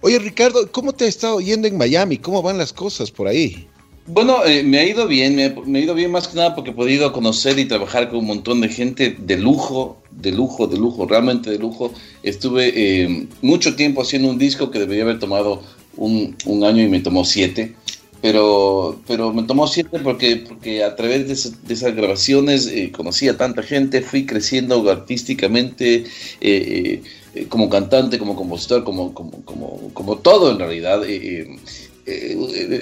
Oye, 0.00 0.18
Ricardo, 0.18 0.70
¿cómo 0.72 0.92
te 0.92 1.04
ha 1.04 1.08
estado 1.08 1.40
yendo 1.40 1.68
en 1.68 1.76
Miami? 1.76 2.18
¿Cómo 2.18 2.42
van 2.42 2.58
las 2.58 2.72
cosas 2.72 3.10
por 3.10 3.28
ahí? 3.28 3.68
Bueno, 4.10 4.42
eh, 4.46 4.62
me 4.62 4.78
ha 4.78 4.86
ido 4.86 5.06
bien, 5.06 5.36
me, 5.36 5.78
ha 5.78 5.82
ido 5.82 5.94
bien 5.94 6.10
más 6.10 6.28
que 6.28 6.36
nada 6.36 6.54
porque 6.54 6.70
he 6.70 6.74
podido 6.74 7.12
conocer 7.12 7.58
y 7.58 7.66
trabajar 7.66 8.08
con 8.08 8.20
un 8.20 8.26
montón 8.26 8.62
de 8.62 8.70
gente 8.70 9.14
de 9.18 9.36
lujo, 9.36 9.98
de 10.10 10.32
lujo, 10.32 10.66
de 10.66 10.78
lujo, 10.78 11.04
realmente 11.06 11.50
de 11.50 11.58
lujo. 11.58 11.92
Estuve 12.22 12.72
eh, 12.74 13.26
mucho 13.42 13.76
tiempo 13.76 14.00
haciendo 14.00 14.30
un 14.30 14.38
disco 14.38 14.70
que 14.70 14.78
debería 14.78 15.02
haber 15.02 15.18
tomado 15.18 15.62
un, 15.98 16.34
año 16.64 16.82
y 16.82 16.88
me 16.88 17.00
tomó 17.00 17.22
siete, 17.22 17.74
pero, 18.22 18.98
pero 19.06 19.34
me 19.34 19.42
tomó 19.42 19.66
siete 19.66 19.98
porque, 19.98 20.36
porque 20.36 20.82
a 20.82 20.96
través 20.96 21.28
de, 21.28 21.74
esas 21.74 21.94
grabaciones 21.94 22.66
eh, 22.66 22.90
conocí 22.90 23.28
a 23.28 23.36
tanta 23.36 23.62
gente, 23.62 24.00
fui 24.00 24.24
creciendo 24.24 24.90
artísticamente. 24.90 26.06
como 27.50 27.68
cantante, 27.68 28.18
como 28.18 28.34
compositor, 28.34 28.84
como, 28.84 29.12
como, 29.12 29.44
como, 29.44 29.90
como 29.92 30.16
todo 30.16 30.50
en 30.50 30.58
realidad. 30.58 31.02
Eh, 31.06 31.46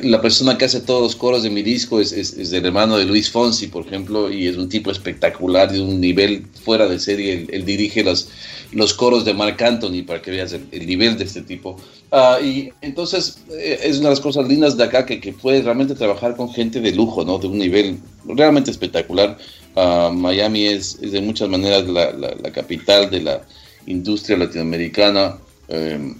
la 0.03 0.21
persona 0.21 0.57
que 0.57 0.67
hace 0.67 0.81
todos 0.81 1.03
los 1.03 1.17
coros 1.17 1.43
de 1.43 1.51
mi 1.51 1.63
disco 1.63 2.01
es, 2.01 2.13
es, 2.13 2.53
el 2.53 2.65
hermano 2.65 2.97
de 2.97 3.05
Luis 3.05 3.31
Fonsi, 3.31 3.67
por 3.67 3.87
ejemplo, 3.87 4.31
y 4.31 4.47
es 4.47 4.57
un 4.57 4.69
tipo 4.69 4.91
espectacular, 4.91 5.71
de 5.71 5.81
un 5.81 6.01
nivel 6.01 6.47
fuera 6.65 6.87
de 6.87 6.99
serie. 6.99 7.47
Él, 7.51 7.65
dirige 7.65 8.05
los, 8.05 8.29
los 8.73 8.95
coros 8.95 9.25
de 9.25 9.35
Mark 9.35 9.63
Anthony 9.63 10.05
para 10.07 10.23
que 10.23 10.31
veas 10.31 10.53
el, 10.53 10.87
nivel 10.87 11.19
de 11.19 11.25
este 11.25 11.43
tipo. 11.43 11.77
Ah, 12.13 12.39
y 12.41 12.71
entonces 12.83 13.39
eh, 13.51 13.81
es 13.83 13.99
una 13.99 14.11
de 14.11 14.15
las 14.15 14.21
cosas 14.21 14.47
lindas 14.47 14.77
de 14.77 14.85
acá 14.85 15.05
que, 15.05 15.21
que 15.21 15.33
puedes 15.33 15.65
realmente 15.65 15.95
trabajar 15.95 16.37
con 16.37 16.53
gente 16.53 16.81
de 16.81 16.93
lujo, 16.93 17.25
¿no? 17.25 17.39
de 17.39 17.49
un 17.49 17.59
nivel 17.59 17.99
realmente 18.27 18.71
espectacular. 18.71 19.37
Ah, 19.75 20.11
Miami 20.15 20.67
es, 20.67 20.99
es, 21.03 21.13
de 21.13 21.21
muchas 21.21 21.49
maneras 21.49 21.87
la, 21.89 22.53
capital 22.53 23.11
de 23.11 23.23
la 23.23 23.43
industria 23.87 24.37
latinoamericana. 24.37 25.39
Eh, 25.69 26.15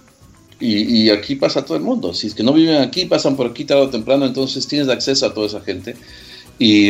y, 0.59 1.09
aquí 1.09 1.35
pasa 1.35 1.63
todo 1.63 1.77
el 1.77 1.83
mundo. 1.83 2.13
Si 2.13 2.27
es 2.27 2.33
que 2.33 2.43
no 2.43 2.53
viven 2.53 2.77
aquí, 2.77 3.05
pasan 3.05 3.35
por 3.35 3.47
aquí 3.47 3.63
tarde 3.63 3.83
o 3.83 3.89
temprano, 3.89 4.25
entonces 4.25 4.67
tienes 4.67 4.89
acceso 4.89 5.25
a 5.25 5.33
toda 5.33 5.47
esa 5.47 5.61
gente. 5.61 5.95
Y, 6.57 6.89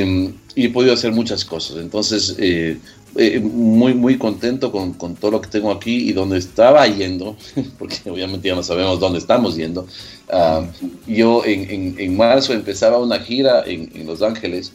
he 0.55 0.69
podido 0.69 0.93
hacer 0.93 1.11
muchas 1.11 1.43
cosas. 1.43 1.77
Entonces, 1.77 2.35
eh, 2.39 2.77
eh, 3.15 3.39
muy, 3.39 3.93
muy 3.93 4.17
contento 4.17 4.71
con, 4.71 4.93
con, 4.93 5.15
todo 5.15 5.31
lo 5.31 5.41
que 5.41 5.49
tengo 5.49 5.71
aquí 5.71 6.09
y 6.09 6.13
donde 6.13 6.37
estaba 6.37 6.87
yendo, 6.87 7.35
porque 7.79 8.09
obviamente 8.09 8.47
ya 8.47 8.55
no 8.55 8.63
sabemos 8.63 8.99
dónde 8.99 9.19
estamos 9.19 9.57
yendo. 9.57 9.85
Ah, 10.29 10.65
yo 11.05 11.43
en, 11.45 11.95
en, 11.99 12.17
marzo 12.17 12.53
empezaba 12.53 12.99
una 12.99 13.19
gira 13.19 13.63
en, 13.65 13.91
en 13.93 14.07
Los 14.07 14.21
Ángeles 14.21 14.71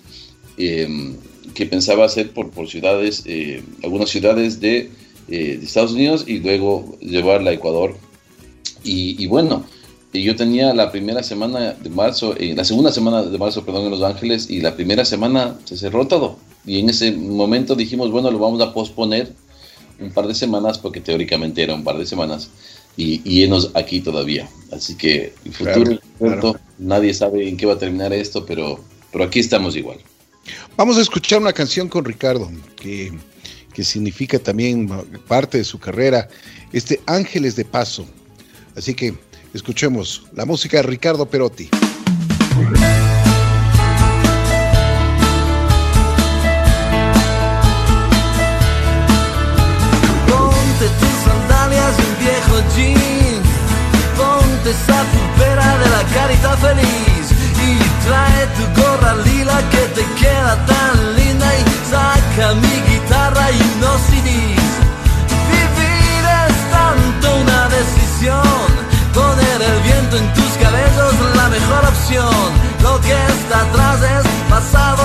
em, 0.59 1.17
que 1.55 1.67
pensaba 1.67 2.05
hacer 2.05 2.33
por, 2.33 2.51
por 2.51 2.69
ciudades, 2.69 3.23
eh, 3.27 3.63
algunas 3.83 4.11
ciudades 4.11 4.61
de, 4.61 4.91
de 5.29 5.55
Estados 5.55 5.93
Unidos 5.93 6.25
y 6.27 6.39
luego 6.41 6.99
llevarla 7.01 7.51
a 7.51 7.55
Ecuador 7.55 7.97
y, 8.85 9.27
bueno, 9.27 9.65
yo 10.13 10.37
tenía 10.37 10.75
la 10.75 10.91
primera 10.93 11.23
semana 11.23 11.73
de 11.73 11.89
marzo, 11.89 12.37
eh, 12.37 12.55
la 12.55 12.65
segunda 12.65 12.93
semana 12.93 13.23
de 13.23 13.39
marzo, 13.39 13.65
perdón, 13.65 13.85
en 13.85 13.91
Los 13.93 14.03
Ángeles, 14.03 14.51
y 14.51 14.61
la 14.61 14.75
primera 14.75 15.05
semana 15.05 15.57
se 15.65 15.77
cerró 15.77 16.07
todo. 16.07 16.37
Y 16.67 16.81
en 16.81 16.91
ese 16.91 17.13
momento 17.13 17.75
dijimos, 17.75 18.11
bueno, 18.11 18.31
lo 18.31 18.39
vamos 18.39 18.61
a 18.61 18.75
posponer 18.75 19.33
un 19.99 20.13
par 20.13 20.27
de 20.27 20.35
semanas, 20.35 20.79
porque 20.79 21.01
teóricamente 21.01 21.63
era 21.63 21.75
un 21.75 21.85
par 21.85 21.97
de 21.97 22.07
semanas, 22.07 22.51
y, 22.97 23.23
y 23.25 23.43
enos 23.43 23.71
aquí 23.75 24.01
todavía. 24.01 24.49
Así 24.71 24.97
que 24.97 25.33
el 25.45 25.53
futuro, 25.53 25.99
nadie 26.79 27.15
sabe 27.15 27.49
en 27.49 27.57
qué 27.57 27.67
va 27.67 27.75
a 27.75 27.79
terminar 27.79 28.13
esto, 28.13 28.45
pero, 28.45 28.81
pero 29.11 29.25
aquí 29.25 29.41
estamos 29.41 29.77
igual. 29.77 29.99
Vamos 30.77 30.99
a 30.99 31.01
escuchar 31.01 31.41
una 31.41 31.53
canción 31.53 31.89
con 31.89 32.05
Ricardo, 32.05 32.51
que, 32.77 33.13
que 33.73 33.85
significa 33.85 34.39
también 34.39 34.91
parte 35.27 35.59
de 35.59 35.65
su 35.65 35.79
carrera, 35.79 36.29
este 36.73 37.01
Ángeles 37.07 37.57
de 37.57 37.65
Paso. 37.65 38.07
Así 38.77 38.95
que 38.95 39.15
escuchemos 39.53 40.25
la 40.35 40.45
música 40.47 40.79
de 40.79 40.85
Ricardo 40.85 41.27
Perotti. 41.27 41.69
Ponte 50.27 50.87
tus 51.01 51.17
sandalias 51.25 51.95
y 51.99 52.25
viejo 52.25 52.57
jean, 52.75 53.43
ponte 54.17 54.71
esa 54.71 55.05
pupera 55.13 55.79
de 55.79 55.91
la 55.91 56.03
carita 56.15 56.57
feliz 56.57 57.27
y 57.63 58.07
trae 58.07 58.47
tu 58.57 58.81
gorra 58.81 59.15
lila 59.17 59.63
que 59.71 60.01
te 60.01 60.05
queda 60.19 60.67
tan 60.67 61.17
linda 61.17 61.47
y 61.59 61.63
saca 61.91 62.55
mi 62.55 62.93
guitarra 62.93 63.51
y 63.51 63.61
unos 63.77 64.01
CDs. 64.03 64.62
Poner 68.23 69.63
el 69.63 69.83
viento 69.83 70.17
en 70.17 70.33
tus 70.33 70.53
cabellos 70.63 71.13
la 71.35 71.49
mejor 71.49 71.85
opción. 71.87 72.33
Lo 72.81 73.01
que 73.01 73.13
está 73.13 73.63
atrás 73.63 74.01
es 74.01 74.27
pasado 74.49 75.02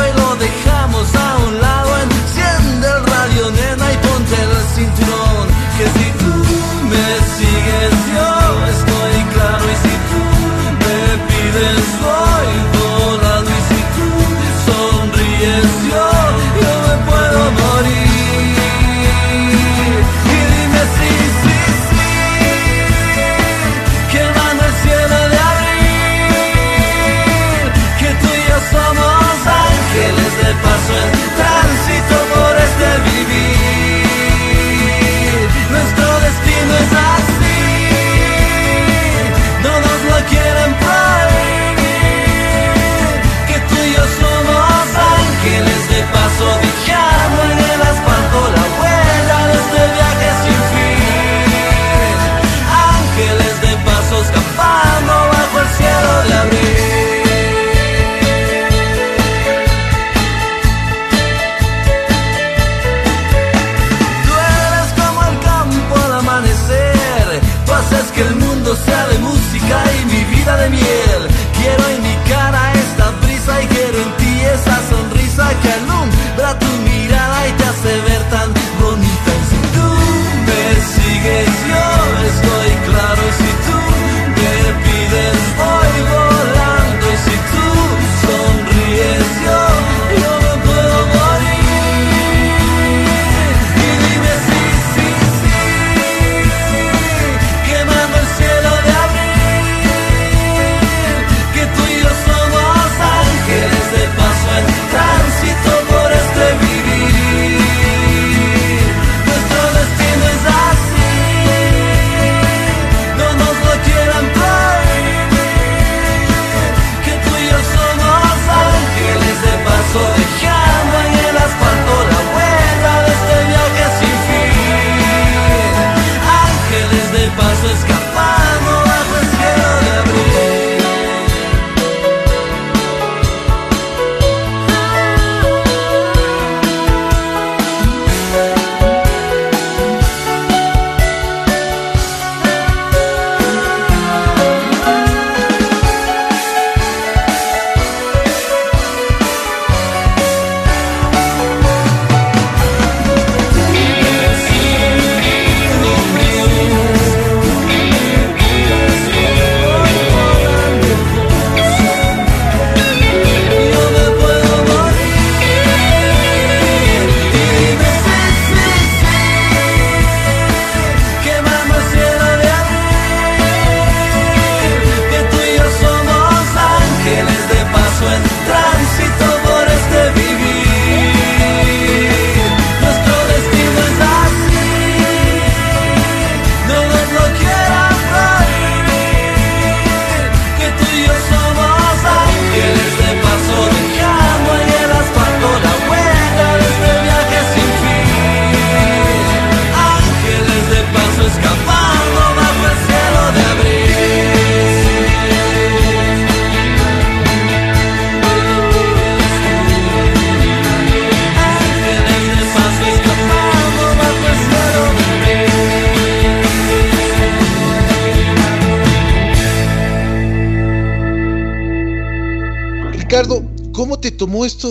de 70.55 70.69
miel. 70.69 71.27
Quiero 71.57 72.06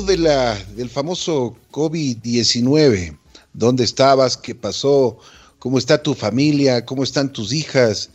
de 0.07 0.17
la, 0.17 0.57
del 0.77 0.89
famoso 0.89 1.57
COVID-19? 1.73 3.19
¿Dónde 3.53 3.85
estabas? 3.85 4.37
¿Qué 4.37 4.55
pasó? 4.55 5.19
¿Cómo 5.59 5.79
está 5.79 6.03
tu 6.03 6.15
familia? 6.15 6.85
¿Cómo 6.85 7.03
están 7.03 7.33
tus 7.33 7.53
hijas? 7.53 8.11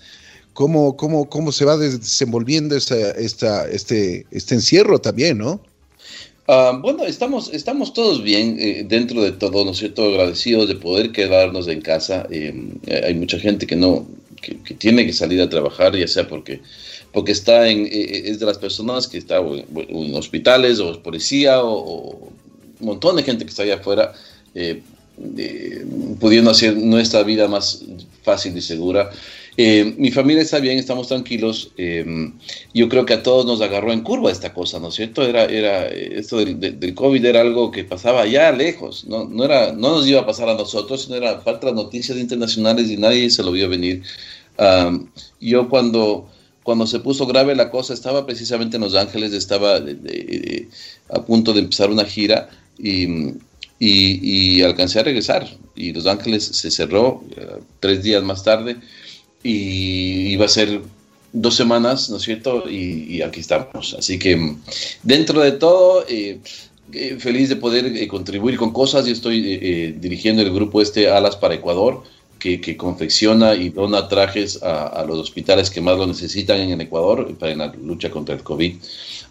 ¿Cómo, 0.54 0.96
cómo, 0.98 1.30
cómo 1.30 1.52
se 1.52 1.66
va 1.66 1.78
desenvolviendo 1.78 2.76
esta, 2.76 3.12
esta, 3.12 3.70
este, 3.70 4.26
este 4.32 4.56
encierro 4.56 5.00
también, 5.00 5.38
no? 5.38 5.62
Uh, 6.48 6.80
bueno, 6.82 7.06
estamos, 7.06 7.54
estamos 7.54 7.94
todos 7.94 8.24
bien 8.24 8.58
eh, 8.60 8.86
dentro 8.88 9.22
de 9.22 9.32
todo, 9.32 9.64
¿no 9.64 9.72
es 9.72 9.78
cierto? 9.78 10.06
Agradecidos 10.06 10.68
de 10.68 10.76
poder 10.76 11.12
quedarnos 11.12 11.68
en 11.68 11.82
casa. 11.82 12.28
Eh, 12.32 12.54
hay 13.06 13.14
mucha 13.14 13.40
gente 13.40 13.68
que 13.68 13.76
no, 13.76 14.08
que, 14.42 14.56
tiene 14.76 15.06
que 15.06 15.14
salir 15.14 15.42
a 15.42 15.50
trabajar, 15.50 15.96
ya 15.96 16.08
sea 16.08 16.28
porque, 16.28 16.62
porque 17.12 17.32
está 17.32 17.68
en, 17.70 17.86
eh, 17.86 18.24
es 18.26 18.40
de 18.40 18.46
las 18.46 18.58
personas 18.58 19.08
que 19.08 19.18
está 19.18 19.38
en 19.38 20.16
hospitales 20.16 20.80
o 20.80 21.02
policía 21.02 21.64
o, 21.64 21.74
o, 21.74 22.32
un 22.80 22.88
montón 22.88 23.16
de 23.16 23.24
gente 23.24 23.46
que 23.46 23.50
está 23.50 23.64
allá 23.64 23.76
afuera 23.76 24.14
pudiendo 26.20 26.52
hacer 26.52 26.76
nuestra 26.76 27.24
vida 27.24 27.48
más 27.48 27.84
fácil 28.24 28.58
y 28.58 28.62
segura. 28.62 29.10
Eh, 29.58 29.96
mi 29.98 30.12
familia 30.12 30.42
está 30.42 30.60
bien, 30.60 30.78
estamos 30.78 31.08
tranquilos. 31.08 31.72
Eh, 31.78 32.32
yo 32.74 32.88
creo 32.88 33.06
que 33.06 33.14
a 33.14 33.24
todos 33.24 33.46
nos 33.46 33.62
agarró 33.62 33.92
en 33.92 34.02
curva 34.02 34.32
esta 34.32 34.54
cosa, 34.54 34.80
¿no 34.80 34.90
es 34.90 34.96
cierto? 34.96 35.24
Era, 35.24 35.46
era, 35.46 35.88
esto 35.88 36.38
del, 36.38 36.60
del, 36.80 36.96
COVID 36.96 37.24
era 37.26 37.42
algo 37.42 37.70
que 37.70 37.84
pasaba 37.84 38.22
allá 38.22 38.52
lejos, 38.52 39.06
¿no? 39.06 39.26
No, 39.26 39.44
era, 39.44 39.74
no 39.74 39.98
nos 39.98 40.08
iba 40.08 40.22
a 40.22 40.26
pasar 40.26 40.48
a 40.50 40.56
nosotros, 40.56 41.04
sino 41.04 41.16
era 41.16 41.40
falta 41.42 41.68
de 41.68 41.74
noticias 41.74 42.18
internacionales 42.18 42.90
y 42.90 42.98
nadie 42.98 43.30
se 43.30 43.44
lo 43.44 43.52
vio 43.52 43.68
venir. 43.68 44.04
Um, 44.58 45.08
yo 45.40 45.70
cuando, 45.70 46.30
cuando 46.64 46.86
se 46.88 47.00
puso 47.00 47.26
grave 47.26 47.56
la 47.56 47.72
cosa 47.72 47.94
estaba 47.94 48.26
precisamente 48.26 48.78
en 48.78 48.84
Los 48.84 48.96
Ángeles, 48.96 49.34
estaba 49.34 49.78
a 49.78 51.22
punto 51.24 51.54
de 51.54 51.60
empezar 51.60 51.90
una 51.90 52.06
gira 52.06 52.50
y, 52.78 53.06
y, 53.80 54.58
y, 54.60 54.62
alcancé 54.62 55.00
a 55.00 55.04
regresar. 55.04 55.48
Y 55.76 55.94
Los 55.94 56.06
Ángeles 56.06 56.44
se 56.46 56.70
cerró 56.70 57.24
uh, 57.24 57.62
tres 57.80 58.04
días 58.04 58.24
más 58.24 58.44
tarde 58.44 58.78
y 59.44 60.34
iba 60.34 60.46
a 60.46 60.50
ser 60.50 60.82
dos 61.34 61.56
semanas, 61.56 62.10
¿no 62.10 62.18
es 62.18 62.24
cierto? 62.24 62.70
Y, 62.70 63.22
aquí 63.22 63.40
estamos. 63.40 63.96
Así 63.98 64.20
que 64.20 64.56
dentro 65.04 65.42
de 65.42 65.54
todo, 65.54 66.06
eh, 66.08 66.40
eh, 66.94 67.18
feliz 67.20 67.48
de 67.48 67.56
poder 67.56 67.86
eh, 67.86 68.08
contribuir 68.08 68.58
con 68.58 68.72
cosas. 68.74 69.06
Yo 69.06 69.14
estoy 69.14 69.60
eh, 69.62 69.96
dirigiendo 69.98 70.42
el 70.42 70.52
grupo 70.52 70.82
este 70.82 71.10
Alas 71.10 71.38
para 71.38 71.56
Ecuador, 71.56 72.04
que, 72.42 72.76
confecciona 72.76 73.56
y 73.56 73.70
dona 73.70 74.08
trajes 74.08 74.62
a, 74.64 75.06
los 75.08 75.20
hospitales 75.20 75.70
que 75.70 75.80
más 75.80 75.98
lo 75.98 76.08
necesitan 76.08 76.60
en 76.60 76.72
el 76.72 76.82
Ecuador 76.82 77.34
para 77.38 77.52
en 77.52 77.60
la 77.60 77.68
lucha 77.68 78.10
contra 78.10 78.36
el 78.36 78.44
COVID. 78.44 78.76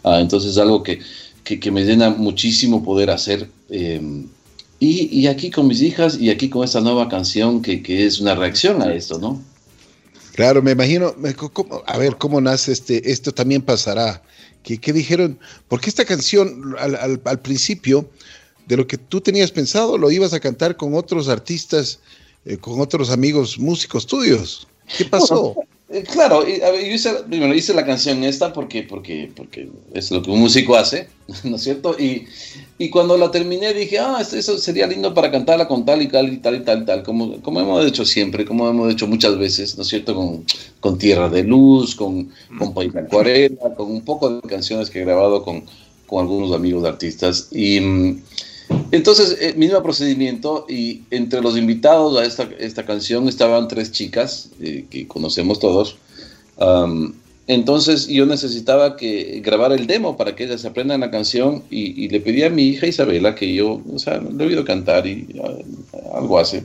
Ah, 0.04 0.20
entonces, 0.20 0.56
algo 0.56 0.82
que, 0.82 1.00
que, 1.44 1.70
me 1.70 1.84
llena 1.84 2.10
muchísimo 2.10 2.84
poder 2.84 3.10
hacer. 3.10 3.48
Y, 3.68 5.20
y, 5.20 5.26
aquí 5.26 5.50
con 5.50 5.66
mis 5.66 5.82
hijas 5.82 6.18
y 6.18 6.30
aquí 6.30 6.48
con 6.48 6.64
esta 6.64 6.80
nueva 6.80 7.08
canción 7.08 7.60
que, 7.60 7.82
que 7.82 8.06
es 8.06 8.20
una 8.20 8.34
reacción 8.34 8.80
a 8.80 8.94
esto, 8.94 9.18
¿no? 9.18 9.42
Claro, 10.32 10.62
me 10.62 10.70
imagino, 10.70 11.14
¿cómo, 11.52 11.82
a 11.86 11.98
ver, 11.98 12.16
¿cómo 12.16 12.40
nace 12.40 12.72
este? 12.72 13.10
Esto 13.10 13.32
también 13.32 13.60
pasará. 13.60 14.22
¿Qué, 14.62 14.78
qué 14.78 14.92
dijeron? 14.92 15.38
Porque 15.68 15.90
esta 15.90 16.04
canción 16.04 16.76
al, 16.78 17.40
principio, 17.40 18.08
de 18.66 18.76
lo 18.76 18.86
que 18.86 18.96
tú 18.96 19.20
tenías 19.20 19.50
pensado, 19.50 19.98
lo 19.98 20.10
ibas 20.10 20.32
a 20.32 20.40
cantar 20.40 20.76
con 20.76 20.94
otros 20.94 21.28
artistas, 21.28 21.98
eh, 22.44 22.56
con 22.56 22.80
otros 22.80 23.10
amigos 23.10 23.58
músicos 23.58 24.06
tuyos. 24.06 24.66
¿Qué 24.96 25.04
pasó? 25.04 25.54
Eh, 25.92 26.04
claro, 26.04 26.46
yo 26.46 26.86
hice, 26.86 27.10
bueno, 27.26 27.52
hice, 27.52 27.74
la 27.74 27.84
canción 27.84 28.22
esta 28.22 28.52
porque, 28.52 28.84
porque, 28.84 29.28
porque 29.34 29.68
es 29.92 30.12
lo 30.12 30.22
que 30.22 30.30
un 30.30 30.38
músico 30.38 30.76
hace, 30.76 31.08
¿no 31.42 31.56
es 31.56 31.62
cierto? 31.62 31.96
Y, 31.98 32.26
y 32.78 32.90
cuando 32.90 33.16
la 33.16 33.32
terminé 33.32 33.74
dije, 33.74 33.98
ah, 33.98 34.20
eso 34.20 34.56
sería 34.58 34.86
lindo 34.86 35.12
para 35.12 35.32
cantarla 35.32 35.66
con 35.66 35.84
tal 35.84 36.00
y 36.00 36.06
tal 36.06 36.32
y 36.32 36.36
tal 36.36 36.54
y 36.54 36.60
tal 36.60 36.82
y 36.82 36.84
tal, 36.84 37.02
como, 37.02 37.42
como 37.42 37.60
hemos 37.60 37.84
hecho 37.84 38.04
siempre, 38.04 38.44
como 38.44 38.68
hemos 38.68 38.92
hecho 38.92 39.08
muchas 39.08 39.36
veces, 39.36 39.76
¿no 39.76 39.82
es 39.82 39.88
cierto? 39.88 40.14
Con, 40.14 40.44
con 40.78 40.96
Tierra 40.96 41.28
de 41.28 41.42
Luz, 41.42 41.96
con, 41.96 42.30
con 42.56 42.72
País 42.72 42.94
Acuarela, 42.94 43.74
con 43.76 43.90
un 43.90 44.04
poco 44.04 44.30
de 44.30 44.48
canciones 44.48 44.90
que 44.90 45.00
he 45.00 45.04
grabado 45.04 45.42
con, 45.42 45.64
con 46.06 46.20
algunos 46.20 46.52
amigos 46.54 46.84
artistas. 46.84 47.48
Y 47.50 47.80
entonces, 48.92 49.36
eh, 49.40 49.54
mismo 49.56 49.82
procedimiento, 49.82 50.66
y 50.68 51.02
entre 51.10 51.40
los 51.40 51.56
invitados 51.56 52.18
a 52.18 52.24
esta, 52.24 52.48
esta 52.58 52.84
canción 52.84 53.28
estaban 53.28 53.68
tres 53.68 53.92
chicas 53.92 54.50
eh, 54.60 54.84
que 54.90 55.06
conocemos 55.06 55.58
todos. 55.60 55.96
Um, 56.56 57.12
entonces, 57.46 58.06
yo 58.06 58.26
necesitaba 58.26 58.96
que 58.96 59.40
grabar 59.44 59.72
el 59.72 59.86
demo 59.86 60.16
para 60.16 60.36
que 60.36 60.44
ellas 60.44 60.64
aprendan 60.64 61.00
la 61.00 61.10
canción 61.10 61.64
y, 61.70 62.08
le 62.08 62.20
pedí 62.20 62.44
a 62.44 62.50
mi 62.50 62.68
hija 62.68 62.86
Isabela 62.86 63.34
que 63.34 63.52
yo, 63.52 63.80
o 63.92 63.98
sea, 63.98 64.18
le 64.20 64.44
he 64.44 64.46
oído 64.46 64.64
cantar 64.64 65.06
y 65.06 65.26
uh, 65.34 66.16
algo 66.16 66.38
hace. 66.38 66.62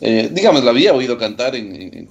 Eh, 0.00 0.30
digamos, 0.32 0.64
la 0.64 0.70
había 0.70 0.92
oído 0.92 1.18
cantar 1.18 1.56
en, 1.56 2.08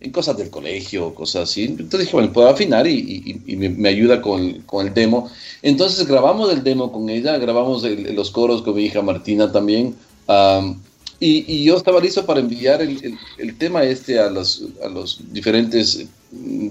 en, 0.00 0.10
cosas 0.12 0.36
del 0.36 0.50
colegio, 0.50 1.14
cosas 1.14 1.50
así. 1.50 1.64
Entonces 1.64 2.00
dije, 2.00 2.12
bueno, 2.12 2.32
puedo 2.32 2.48
afinar 2.48 2.86
y, 2.86 2.98
y, 2.98 3.52
y 3.52 3.56
me, 3.56 3.68
me, 3.68 3.88
ayuda 3.88 4.20
con, 4.20 4.60
con 4.62 4.86
el 4.86 4.94
demo. 4.94 5.30
Entonces 5.62 6.06
grabamos 6.06 6.52
el 6.52 6.62
demo 6.62 6.92
con 6.92 7.08
ella, 7.08 7.38
grabamos 7.38 7.84
el, 7.84 8.14
los 8.14 8.30
coros 8.30 8.62
con 8.62 8.74
mi 8.74 8.84
hija 8.84 9.02
Martina 9.02 9.50
también. 9.50 9.94
Um, 10.28 10.80
y, 11.18 11.44
y, 11.50 11.64
yo 11.64 11.76
estaba 11.76 12.00
listo 12.00 12.26
para 12.26 12.40
enviar 12.40 12.82
el, 12.82 13.02
el, 13.02 13.18
el, 13.38 13.56
tema 13.56 13.84
este 13.84 14.18
a 14.18 14.28
los, 14.28 14.64
a 14.84 14.88
los 14.88 15.20
diferentes 15.32 16.06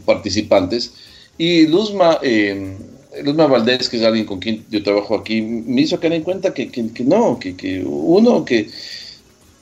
participantes. 0.05 0.93
Y 1.38 1.67
Luzma, 1.67 2.19
eh, 2.21 2.78
Luzma 3.23 3.47
Valdés, 3.47 3.89
que 3.89 3.97
es 3.97 4.03
alguien 4.03 4.26
con 4.26 4.39
quien 4.39 4.63
yo 4.69 4.84
trabajo 4.84 5.15
aquí, 5.15 5.41
me 5.41 5.82
hizo 5.82 5.99
caer 5.99 6.13
en 6.13 6.23
cuenta 6.23 6.53
que, 6.53 6.69
que, 6.69 6.91
que 6.91 7.03
no, 7.03 7.39
que, 7.39 7.55
que, 7.55 7.84
uno, 7.84 8.45
que, 8.45 8.69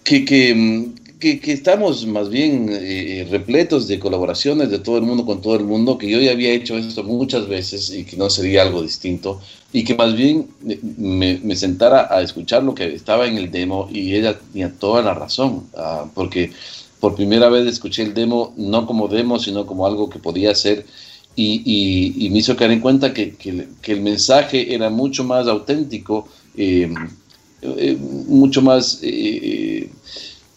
que, 0.04 0.26
que, 0.26 0.90
que, 1.24 1.40
que 1.40 1.54
estamos 1.54 2.06
más 2.06 2.28
bien 2.28 2.68
eh, 2.70 3.26
repletos 3.32 3.88
de 3.88 3.98
colaboraciones 3.98 4.70
de 4.70 4.80
todo 4.80 4.98
el 4.98 5.04
mundo 5.04 5.26
con 5.26 5.40
todo 5.42 5.56
el 5.56 5.64
mundo, 5.64 5.98
que 5.98 6.10
yo 6.10 6.20
ya 6.20 6.32
había 6.32 6.52
hecho 6.52 6.78
esto 6.78 7.02
muchas 7.06 7.48
veces 7.48 7.92
y 7.92 8.04
que 8.04 8.18
no 8.18 8.30
sería 8.30 8.64
algo 8.64 8.82
distinto, 8.82 9.40
y 9.72 9.86
que 9.86 9.96
más 9.96 10.14
bien 10.18 10.50
me, 10.98 11.40
me 11.42 11.56
sentara 11.56 12.14
a 12.14 12.22
escuchar 12.22 12.64
lo 12.64 12.76
que 12.76 12.94
estaba 12.94 13.26
en 13.26 13.38
el 13.38 13.50
demo 13.52 13.88
y 13.90 14.14
ella 14.16 14.38
tenía 14.38 14.70
toda 14.74 15.02
la 15.02 15.14
razón, 15.14 15.64
uh, 15.76 16.10
porque 16.14 16.52
por 17.00 17.16
primera 17.16 17.48
vez 17.48 17.68
escuché 17.68 18.04
el 18.04 18.14
demo, 18.14 18.54
no 18.58 18.86
como 18.86 19.08
demo, 19.08 19.40
sino 19.40 19.66
como 19.66 19.88
algo 19.88 20.10
que 20.10 20.20
podía 20.20 20.54
ser, 20.54 20.86
y, 21.38 21.62
y, 21.64 22.26
y 22.26 22.30
me 22.32 22.40
hizo 22.40 22.58
caer 22.58 22.72
en 22.72 22.82
cuenta 22.82 23.14
que, 23.14 23.36
que, 23.36 23.70
que, 23.82 23.94
el 23.94 24.02
mensaje 24.02 24.76
era 24.76 24.90
mucho 24.90 25.24
más 25.24 25.48
auténtico, 25.48 26.28
eh, 26.58 26.94
eh, 27.62 27.98
mucho 28.28 28.62
más... 28.62 29.00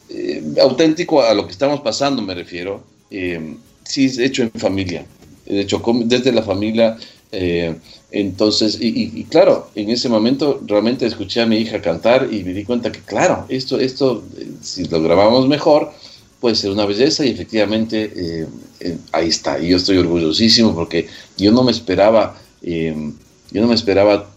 Eh, 0.08 0.40
auténtico 0.62 1.20
a 1.20 1.34
lo 1.34 1.46
que 1.46 1.52
estamos 1.52 1.80
pasando, 1.80 2.22
me 2.22 2.34
refiero, 2.34 2.80
eh, 3.10 3.56
sí 3.82 4.04
es 4.04 4.18
hecho 4.18 4.44
en 4.44 4.52
familia, 4.52 5.04
de 5.44 5.62
hecho 5.62 5.82
desde 6.04 6.30
la 6.30 6.42
familia, 6.42 6.96
eh, 7.32 7.74
entonces, 8.12 8.78
y, 8.80 9.18
y, 9.18 9.24
claro, 9.24 9.68
en 9.74 9.90
ese 9.90 10.08
momento 10.08 10.62
realmente 10.64 11.06
escuché 11.06 11.40
a 11.40 11.46
mi 11.46 11.56
hija 11.56 11.82
cantar 11.82 12.28
y 12.32 12.44
me 12.44 12.52
di 12.54 12.64
cuenta 12.64 12.92
que, 12.92 13.00
claro, 13.00 13.46
esto, 13.48 13.80
esto 13.80 14.22
si 14.62 14.84
lo 14.84 15.02
grabamos 15.02 15.48
mejor, 15.48 15.90
puede 16.38 16.54
ser 16.54 16.70
una 16.70 16.86
belleza 16.86 17.26
y 17.26 17.30
efectivamente 17.30 18.46
ahí 19.10 19.28
está, 19.28 19.58
y 19.58 19.70
yo 19.70 19.76
estoy 19.76 19.98
orgullosísimo 19.98 20.72
porque 20.72 21.08
yo 21.36 21.50
no 21.50 21.64
me 21.64 21.72
esperaba, 21.72 22.38
yo 22.62 22.92
no 23.60 23.66
me 23.66 23.74
esperaba 23.74 24.30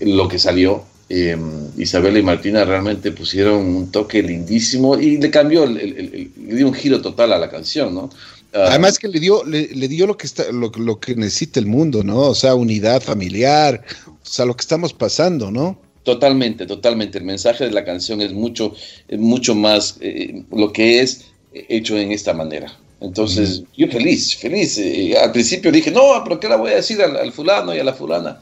lo 0.00 0.26
que 0.26 0.40
salió, 0.40 0.82
eh, 1.14 1.36
Isabela 1.76 2.18
y 2.18 2.22
Martina 2.22 2.64
realmente 2.64 3.12
pusieron 3.12 3.66
un 3.66 3.92
toque 3.92 4.22
lindísimo 4.22 4.98
y 4.98 5.18
le 5.18 5.30
cambió, 5.30 5.64
el, 5.64 5.76
el, 5.76 5.98
el, 5.98 6.32
le 6.48 6.54
dio 6.54 6.66
un 6.66 6.72
giro 6.72 7.02
total 7.02 7.34
a 7.34 7.38
la 7.38 7.50
canción, 7.50 7.94
¿no? 7.94 8.04
Uh, 8.54 8.58
Además 8.68 8.98
que 8.98 9.08
le 9.08 9.20
dio, 9.20 9.44
le, 9.44 9.68
le 9.74 9.88
dio 9.88 10.06
lo 10.06 10.16
que 10.16 10.26
está, 10.26 10.50
lo, 10.50 10.72
lo, 10.74 11.00
que 11.00 11.14
necesita 11.14 11.60
el 11.60 11.66
mundo, 11.66 12.02
¿no? 12.02 12.20
O 12.20 12.34
sea, 12.34 12.54
unidad 12.54 13.02
familiar, 13.02 13.84
o 14.06 14.16
sea, 14.22 14.46
lo 14.46 14.56
que 14.56 14.62
estamos 14.62 14.94
pasando, 14.94 15.50
¿no? 15.50 15.78
Totalmente, 16.02 16.64
totalmente. 16.64 17.18
El 17.18 17.24
mensaje 17.24 17.64
de 17.64 17.72
la 17.72 17.84
canción 17.84 18.22
es 18.22 18.32
mucho, 18.32 18.74
mucho 19.10 19.54
más 19.54 19.98
eh, 20.00 20.42
lo 20.50 20.72
que 20.72 21.00
es 21.00 21.26
hecho 21.52 21.98
en 21.98 22.10
esta 22.10 22.32
manera. 22.32 22.74
Entonces, 23.02 23.60
mm. 23.60 23.64
yo 23.76 23.88
feliz, 23.88 24.34
feliz. 24.34 24.78
Eh, 24.78 25.14
al 25.18 25.30
principio 25.30 25.70
dije, 25.70 25.90
no, 25.90 26.22
pero 26.24 26.40
¿qué 26.40 26.48
la 26.48 26.56
voy 26.56 26.72
a 26.72 26.76
decir 26.76 27.02
al, 27.02 27.18
al 27.18 27.32
fulano 27.32 27.74
y 27.74 27.80
a 27.80 27.84
la 27.84 27.92
fulana? 27.92 28.40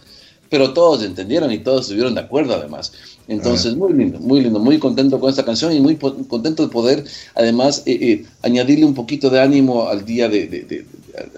Pero 0.50 0.74
todos 0.74 1.02
entendieron 1.02 1.50
y 1.52 1.58
todos 1.58 1.82
estuvieron 1.82 2.14
de 2.14 2.20
acuerdo 2.20 2.54
además. 2.54 2.92
Entonces, 3.28 3.76
muy 3.76 3.92
lindo, 3.92 4.18
muy 4.18 4.40
lindo, 4.40 4.58
muy 4.58 4.78
contento 4.78 5.20
con 5.20 5.30
esta 5.30 5.44
canción 5.44 5.72
y 5.72 5.80
muy 5.80 5.96
contento 5.96 6.64
de 6.64 6.68
poder 6.68 7.04
además 7.36 7.84
eh, 7.86 7.98
eh, 8.00 8.24
añadirle 8.42 8.84
un 8.84 8.94
poquito 8.94 9.30
de 9.30 9.40
ánimo 9.40 9.88
al 9.88 10.04
día 10.04 10.28
de, 10.28 10.48
de, 10.48 10.62
de, 10.64 10.84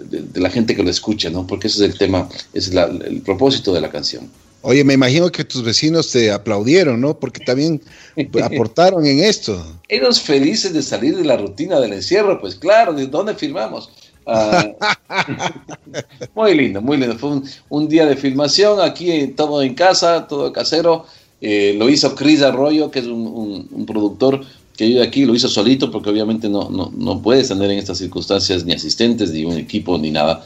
de, 0.09 0.39
la 0.39 0.49
gente 0.49 0.75
que 0.75 0.81
lo 0.81 0.89
escucha, 0.89 1.29
¿no? 1.29 1.45
Porque 1.45 1.67
ese 1.67 1.85
es 1.85 1.91
el 1.91 1.97
tema, 1.97 2.27
es 2.53 2.73
la, 2.73 2.85
el 2.85 3.21
propósito 3.21 3.73
de 3.73 3.81
la 3.81 3.91
canción. 3.91 4.27
Oye, 4.65 4.83
me 4.85 4.93
imagino 4.93 5.29
que 5.29 5.43
tus 5.43 5.61
vecinos 5.61 6.09
te 6.09 6.31
aplaudieron, 6.31 6.99
¿no? 6.99 7.19
Porque 7.19 7.43
también 7.43 7.81
aportaron 8.43 9.05
en 9.05 9.19
esto. 9.19 9.63
Ellos 9.89 10.21
felices 10.21 10.73
de 10.73 10.81
salir 10.81 11.17
de 11.17 11.25
la 11.25 11.37
rutina 11.37 11.79
del 11.79 11.93
encierro, 11.93 12.39
pues 12.39 12.55
claro, 12.55 12.93
¿de 12.93 13.05
dónde 13.07 13.35
firmamos? 13.35 13.89
Ah, 14.25 14.65
muy 16.35 16.55
lindo, 16.55 16.81
muy 16.81 16.97
lindo. 16.97 17.17
Fue 17.17 17.41
un, 17.69 17.87
día 17.87 18.05
de 18.05 18.15
filmación 18.15 18.79
aquí, 18.79 19.27
todo 19.35 19.61
en 19.61 19.73
casa, 19.73 20.27
todo 20.27 20.51
casero. 20.53 21.05
Eh, 21.41 21.75
lo 21.77 21.89
hizo 21.89 22.15
Chris 22.15 22.41
Arroyo, 22.41 22.89
que 22.89 22.99
es 22.99 23.05
un, 23.05 23.85
productor 23.85 24.45
que 24.77 24.85
vive 24.85 25.03
aquí, 25.03 25.25
lo 25.25 25.35
hizo 25.35 25.49
solito 25.49 25.91
porque 25.91 26.09
obviamente 26.09 26.49
no, 26.49 26.69
no, 26.69 26.91
no 26.95 27.21
puedes 27.21 27.49
tener 27.49 27.69
en 27.69 27.77
estas 27.77 27.99
circunstancias 27.99 28.65
ni 28.65 28.73
asistentes, 28.73 29.31
ni 29.31 29.45
un 29.45 29.57
equipo, 29.57 29.97
ni 29.97 30.09
nada. 30.09 30.43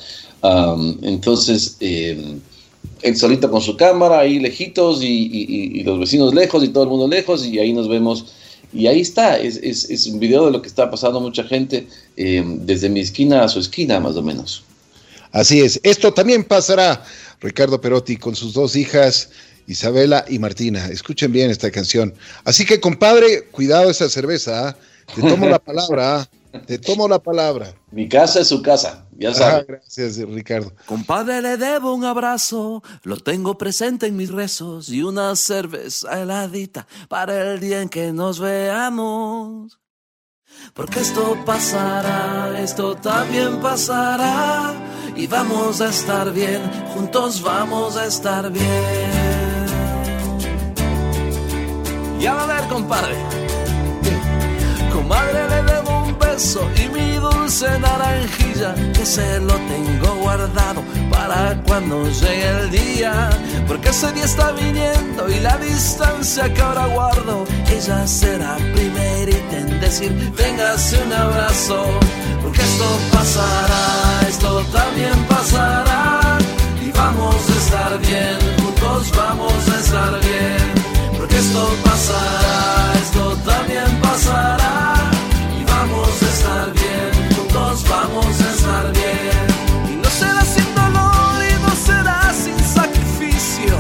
entonces, 1.02 1.78
eh, 1.80 2.38
él 3.02 3.16
solito 3.16 3.50
con 3.50 3.62
su 3.62 3.78
cámara, 3.78 4.20
ahí 4.20 4.40
lejitos, 4.40 5.02
y, 5.04 5.84
los 5.84 6.00
vecinos 6.00 6.34
lejos, 6.34 6.64
y 6.64 6.70
todo 6.70 6.84
el 6.84 6.90
mundo 6.90 7.08
lejos, 7.08 7.46
y 7.46 7.60
ahí 7.60 7.74
nos 7.74 7.88
vemos. 7.88 8.26
Y 8.74 8.88
ahí 8.88 9.02
está, 9.02 9.38
es, 9.38 9.58
es, 9.58 10.08
un 10.08 10.20
video 10.20 10.46
de 10.46 10.52
lo 10.52 10.62
que 10.62 10.68
está 10.68 10.92
pasando 10.92 11.20
mucha 11.20 11.44
gente, 11.44 11.88
eh, 12.18 12.44
desde 12.46 12.90
mi 12.90 13.00
esquina 13.00 13.44
a 13.44 13.48
su 13.48 13.60
esquina, 13.60 14.00
más 14.00 14.16
o 14.16 14.22
menos. 14.22 14.64
Así 15.32 15.62
es, 15.62 15.80
esto 15.84 16.14
también 16.14 16.44
pasará, 16.44 17.04
Ricardo 17.40 17.80
Perotti, 17.80 18.18
con 18.18 18.36
sus 18.36 18.54
dos 18.54 18.76
hijas, 18.76 19.30
Isabela 19.68 20.26
y 20.28 20.40
Martina. 20.40 20.88
Escuchen 20.88 21.32
bien 21.32 21.50
esta 21.50 21.72
canción. 21.72 22.14
Así 22.44 22.66
que, 22.66 22.80
compadre, 22.80 23.44
cuidado 23.52 23.90
esa 23.90 24.10
cerveza, 24.10 24.70
¿ah? 24.70 24.78
te 25.14 25.22
tomo 25.22 25.48
la 25.48 25.60
palabra. 25.64 26.22
¿ah? 26.22 26.30
Te 26.66 26.78
tomo 26.78 27.08
la 27.08 27.20
palabra. 27.20 27.74
Mi 27.92 28.08
casa 28.08 28.40
es 28.42 28.48
su 28.48 28.62
casa, 28.62 29.06
ya 29.20 29.34
sabes. 29.34 29.68
gracias, 29.68 30.18
Ricardo. 30.18 30.72
Compadre, 30.86 31.42
le 31.42 31.58
debo 31.58 31.94
un 31.94 32.06
abrazo, 32.06 32.84
lo 33.04 33.18
tengo 33.18 33.58
presente 33.58 34.08
en 34.08 34.16
mis 34.16 34.32
rezos 34.32 34.90
y 34.90 35.04
una 35.04 35.36
cerveza 35.36 36.22
heladita 36.22 36.88
para 37.08 37.54
el 37.54 37.60
día 37.60 37.82
en 37.82 37.90
que 37.90 38.14
nos 38.14 38.40
veamos. 38.40 39.80
Porque 40.74 41.00
esto 41.00 41.38
pasará, 41.46 42.60
esto 42.60 42.96
también 42.96 43.60
pasará 43.60 44.74
y 45.16 45.28
vamos 45.28 45.82
a 45.82 45.90
estar 45.90 46.32
bien, 46.32 46.62
juntos 46.94 47.42
vamos 47.42 47.96
a 47.98 48.06
estar 48.06 48.52
bien. 48.52 49.28
Ya 52.20 52.42
a 52.42 52.46
ver, 52.48 52.68
compadre. 52.68 53.16
Comadre, 54.92 55.48
le 55.50 55.64
debo 55.64 55.98
y 56.76 56.90
mi 56.90 56.97
dulce 57.48 57.80
naranjilla 57.80 58.76
que 58.92 59.06
se 59.06 59.40
lo 59.40 59.54
tengo 59.72 60.16
guardado 60.16 60.84
para 61.10 61.56
cuando 61.66 62.04
llegue 62.10 62.50
el 62.60 62.72
día. 62.72 63.30
Porque 63.66 63.88
ese 63.88 64.12
día 64.12 64.26
está 64.26 64.52
viniendo 64.52 65.30
y 65.30 65.40
la 65.40 65.58
distancia 65.58 66.54
que 66.54 66.62
ahora 66.62 66.88
guardo 66.88 67.46
ella 67.72 68.06
será 68.06 68.58
primerita 68.76 69.58
en 69.60 69.80
decir 69.80 70.12
véngase 70.36 71.02
un 71.04 71.14
abrazo 71.14 71.86
porque 72.42 72.62
esto 72.62 72.88
pasará 73.14 73.86
esto 74.28 74.50
también 74.80 75.18
pasará. 75.30 76.38
Y 76.86 76.92
vamos 76.92 77.50
a 77.50 77.56
estar 77.64 78.00
bien 78.00 78.38
juntos 78.60 79.12
vamos 79.16 79.70
a 79.74 79.80
estar 79.80 80.14
bien 80.20 81.18
porque 81.18 81.38
esto 81.38 81.64
pasará 81.86 82.94
esto 83.04 83.38
también 83.46 83.86
pasará 84.02 84.07
juntos 87.58 87.84
vamos 87.90 88.42
a 88.42 88.52
estar 88.52 88.92
bien. 88.94 89.94
Y 89.94 89.96
no 89.96 90.10
será 90.10 90.44
sin 90.46 90.76
dolor 90.76 91.44
y 91.44 91.54
no 91.62 91.76
será 91.76 92.34
sin 92.34 92.60
sacrificio. 92.60 93.74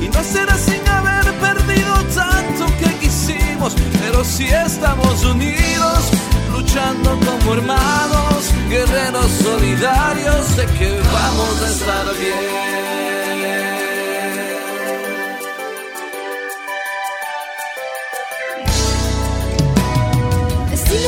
Y 0.00 0.08
no 0.08 0.22
será 0.22 0.56
sin 0.56 0.86
haber 0.88 1.32
perdido 1.34 1.94
tanto 2.14 2.66
que 2.78 2.94
quisimos. 3.00 3.74
Pero 4.00 4.24
si 4.24 4.46
estamos 4.46 5.24
unidos, 5.24 6.10
luchando 6.52 7.18
como 7.26 7.54
hermanos, 7.54 8.50
guerreros 8.68 9.30
solidarios, 9.42 10.46
sé 10.56 10.66
que 10.78 11.00
vamos 11.12 11.62
a 11.62 11.68
estar 11.68 12.06
bien. 12.18 12.80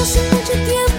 hace 0.03 0.21
mucho 0.33 0.53
tiempo 0.53 0.92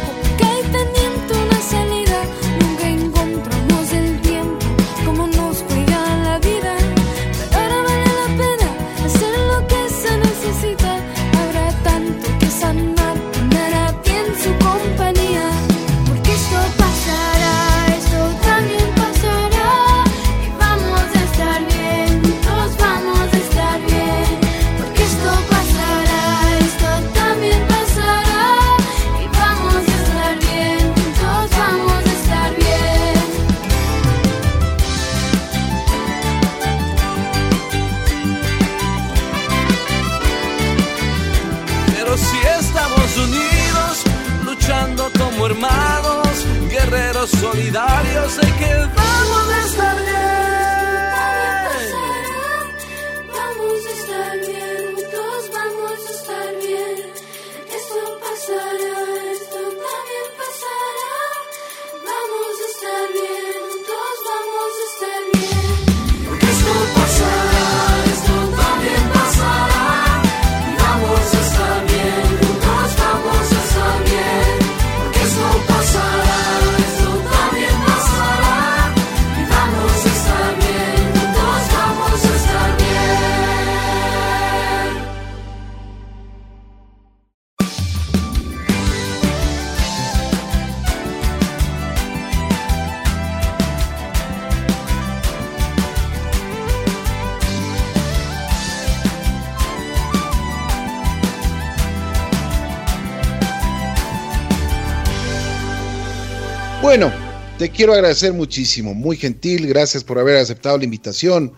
quiero 107.84 107.96
agradecer 107.96 108.32
muchísimo, 108.32 108.94
muy 108.94 109.18
gentil, 109.18 109.68
gracias 109.68 110.06
por 110.06 110.18
haber 110.18 110.38
aceptado 110.38 110.78
la 110.78 110.86
invitación. 110.86 111.52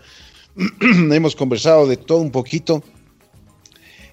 Hemos 0.80 1.36
conversado 1.36 1.86
de 1.86 1.96
todo 1.96 2.18
un 2.18 2.32
poquito. 2.32 2.82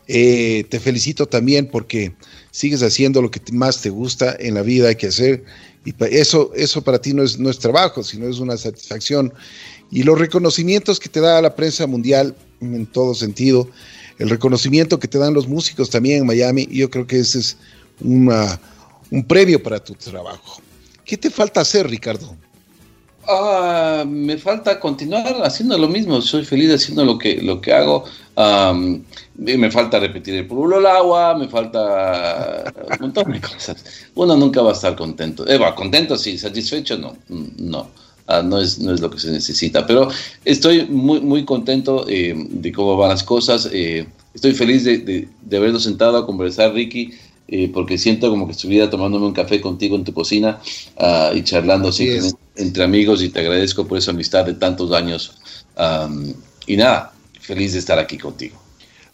Eh, 0.08 0.64
te 0.70 0.80
felicito 0.80 1.26
también 1.26 1.66
porque 1.72 2.14
sigues 2.52 2.84
haciendo 2.84 3.20
lo 3.20 3.32
que 3.32 3.42
más 3.52 3.82
te 3.82 3.90
gusta 3.90 4.38
en 4.40 4.54
la 4.54 4.62
vida, 4.62 4.90
hay 4.90 4.96
que 4.96 5.08
hacer. 5.08 5.44
Y 5.86 5.96
eso, 6.12 6.52
eso 6.56 6.84
para 6.84 7.02
ti 7.02 7.16
no 7.16 7.24
es, 7.24 7.40
no 7.40 7.50
es 7.50 7.58
trabajo, 7.58 8.04
sino 8.04 8.28
es 8.28 8.38
una 8.38 8.58
satisfacción. 8.58 9.34
Y 9.90 10.04
los 10.04 10.20
reconocimientos 10.20 11.00
que 11.00 11.10
te 11.10 11.20
da 11.20 11.42
la 11.42 11.56
prensa 11.56 11.88
mundial 11.88 12.36
en 12.62 12.86
todo 12.86 13.16
sentido, 13.16 13.68
el 14.20 14.30
reconocimiento 14.30 15.00
que 15.00 15.08
te 15.08 15.18
dan 15.18 15.34
los 15.34 15.48
músicos 15.48 15.90
también 15.90 16.20
en 16.20 16.28
Miami, 16.28 16.68
yo 16.70 16.92
creo 16.92 17.08
que 17.08 17.18
ese 17.18 17.40
es 17.40 17.58
una, 18.02 18.62
un 19.10 19.24
previo 19.24 19.64
para 19.64 19.84
tu 19.84 19.96
trabajo. 19.96 20.62
¿Qué 21.06 21.18
te 21.18 21.30
falta 21.30 21.62
hacer, 21.62 21.90
Ricardo? 21.90 22.36
Ah, 23.28 24.04
me 24.06 24.38
falta 24.38 24.80
continuar 24.80 25.42
haciendo 25.44 25.78
lo 25.78 25.88
mismo. 25.88 26.22
Soy 26.22 26.44
feliz 26.44 26.74
haciendo 26.74 27.06
lo 27.06 27.18
que, 27.18 27.42
lo 27.42 27.62
que 27.62 27.74
hago. 27.74 28.06
me 29.36 29.72
falta 29.72 30.00
repetir 30.00 30.36
el 30.36 30.48
pueblo 30.48 30.78
al 30.78 30.86
agua, 30.86 31.38
me 31.38 31.48
falta 31.48 32.74
un 32.92 32.98
montón 33.00 33.32
de 33.32 33.42
cosas. 33.42 33.84
Uno 34.16 34.36
nunca 34.36 34.62
va 34.62 34.72
a 34.72 34.74
estar 34.74 34.96
contento. 34.96 35.48
Eh, 35.48 35.58
va, 35.58 35.74
contento 35.76 36.18
sí, 36.18 36.38
satisfecho 36.38 36.98
no. 36.98 37.16
No. 37.30 37.88
Ah, 38.26 38.42
no, 38.42 38.60
es, 38.60 38.80
no 38.80 38.94
es 38.94 39.02
lo 39.02 39.10
que 39.10 39.20
se 39.20 39.32
necesita. 39.32 39.86
Pero 39.86 40.10
estoy 40.46 40.86
muy, 40.86 41.20
muy 41.20 41.46
contento 41.46 42.06
eh, 42.08 42.34
de 42.36 42.72
cómo 42.72 42.98
van 42.98 43.10
las 43.10 43.24
cosas. 43.24 43.70
Eh, 43.72 44.06
estoy 44.34 44.54
feliz 44.54 44.84
de, 44.84 44.98
de, 45.00 45.28
de 45.42 45.58
habernos 45.58 45.84
sentado 45.84 46.18
a 46.18 46.26
conversar, 46.26 46.74
Ricky. 46.74 47.14
Eh, 47.48 47.70
porque 47.74 47.98
siento 47.98 48.30
como 48.30 48.46
que 48.46 48.54
estuviera 48.54 48.90
tomándome 48.90 49.26
un 49.26 49.34
café 49.34 49.60
contigo 49.62 49.96
en 49.96 50.04
tu 50.04 50.14
cocina 50.14 50.60
ah, 50.98 51.32
y 51.36 51.44
charlando 51.44 51.90
así 51.90 52.10
entre 52.56 52.84
amigos 52.84 53.22
y 53.22 53.30
te 53.30 53.40
agradezco 53.40 53.88
por 53.88 53.98
esa 53.98 54.12
amistad 54.12 54.46
de 54.46 54.54
tantos 54.54 54.92
años. 54.92 55.38
y 56.68 56.78
nada, 56.78 57.14
feliz 57.40 57.74
de 57.74 57.80
estar 57.80 58.00
aquí 58.00 58.18
contigo. 58.18 58.62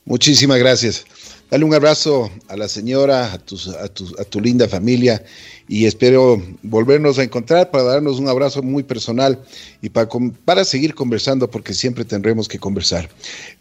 Muchísimas 0.06 0.58
gracias. 0.60 1.06
Dale 1.50 1.66
un 1.66 1.74
abrazo 1.74 2.30
a 2.48 2.56
la 2.56 2.68
señora, 2.68 3.26
a, 3.26 3.34
a, 3.34 4.24
tu, 4.26 4.40
linda 4.40 4.68
familia 4.68 5.24
y 5.68 5.88
espero 5.88 6.40
volvernos 6.62 7.18
a 7.18 7.24
encontrar 7.24 7.72
para 7.72 7.86
darnos 7.86 8.20
un 8.20 8.28
abrazo 8.28 8.62
muy 8.62 8.84
personal 8.84 9.40
y 9.82 9.90
para, 9.90 10.08
para 10.46 10.64
seguir 10.64 10.94
conversando 10.94 11.50
porque 11.50 11.74
siempre 11.74 12.06
tendremos 12.06 12.48
que 12.48 12.60
conversar. 12.60 13.10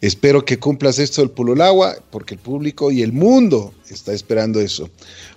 Espero 0.01 0.45
que 0.45 0.59
cumplas 0.59 0.99
esto 0.99 1.21
del 1.21 1.31
Pulolagua 1.31 1.95
porque 2.11 2.35
el 2.35 2.39
público 2.39 2.91
y 2.91 3.01
el 3.01 3.11
mundo 3.11 3.73
está 3.89 4.13
esperando 4.13 4.59
eso. 4.59 4.87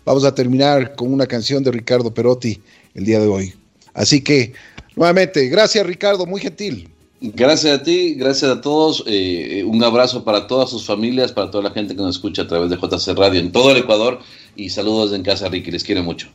Vamos 0.04 0.24
a 0.24 0.34
terminar 0.34 0.94
con 0.94 1.10
una 1.10 1.26
canción 1.26 1.64
de 1.64 1.70
Ricardo 1.70 2.12
Perotti 2.12 2.60
el 2.94 3.06
día 3.06 3.18
de 3.18 3.28
hoy. 3.28 3.54
Así 3.94 4.20
que, 4.20 4.52
nuevamente, 4.94 5.48
gracias 5.48 5.86
Ricardo, 5.86 6.26
muy 6.26 6.42
gentil. 6.42 6.90
Gracias 7.24 7.80
a 7.80 7.82
ti, 7.84 8.14
gracias 8.14 8.50
a 8.50 8.60
todos. 8.60 9.04
Eh, 9.06 9.62
un 9.64 9.82
abrazo 9.84 10.24
para 10.24 10.48
todas 10.48 10.70
sus 10.70 10.84
familias, 10.84 11.30
para 11.30 11.52
toda 11.52 11.62
la 11.62 11.70
gente 11.70 11.94
que 11.94 12.02
nos 12.02 12.16
escucha 12.16 12.42
a 12.42 12.48
través 12.48 12.68
de 12.68 12.76
JC 12.76 13.16
Radio 13.16 13.38
en 13.38 13.52
todo 13.52 13.70
el 13.70 13.76
Ecuador. 13.76 14.18
Y 14.56 14.70
saludos 14.70 15.12
en 15.12 15.22
casa, 15.22 15.48
Ricky. 15.48 15.70
Les 15.70 15.84
quiero 15.84 16.02
mucho. 16.02 16.28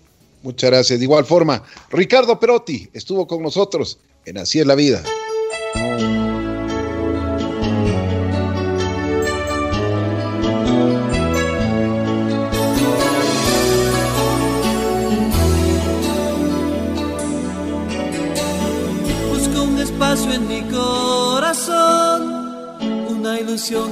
Muchas 0.44 0.70
gracias. 0.70 1.00
De 1.00 1.04
igual 1.04 1.26
forma, 1.26 1.62
Ricardo 1.90 2.40
Perotti 2.40 2.88
estuvo 2.94 3.28
con 3.28 3.44
nosotros 3.44 4.00
en 4.26 4.38
Así 4.38 4.60
es 4.60 4.66
la 4.66 4.76
vida. 4.76 5.04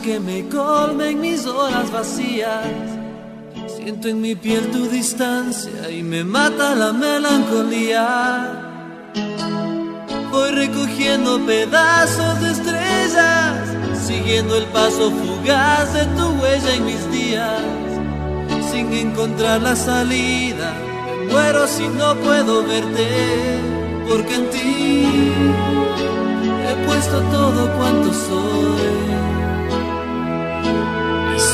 Que 0.04 0.20
me 0.20 0.50
colme 0.50 1.12
en 1.12 1.22
mis 1.22 1.46
horas 1.46 1.90
vacías. 1.90 2.68
Siento 3.68 4.10
en 4.10 4.20
mi 4.20 4.36
piel 4.36 4.70
tu 4.70 4.90
distancia 4.90 5.90
y 5.90 6.04
me 6.04 6.26
mata 6.26 6.76
la 6.76 6.92
melancolía. 6.92 8.04
Voy 10.30 10.52
recogiendo 10.52 11.40
pedazos 11.46 12.42
de 12.42 12.52
estrellas, 12.52 13.70
siguiendo 14.06 14.58
el 14.58 14.66
paso 14.66 15.10
fugaz 15.10 15.94
de 15.94 16.06
tu 16.18 16.28
huella 16.42 16.74
en 16.74 16.86
mis 16.86 17.12
días. 17.12 17.62
Sin 18.74 18.92
encontrar 18.92 19.62
la 19.62 19.78
salida, 19.78 20.74
me 21.08 21.32
muero 21.32 21.66
si 21.66 21.88
no 21.88 22.14
puedo 22.16 22.62
verte, 22.64 23.08
porque 24.10 24.36
en 24.36 24.50
ti 24.50 25.08
he 26.68 26.86
puesto 26.86 27.22
todo 27.32 27.72
cuanto 27.78 28.14
soy 28.14 29.25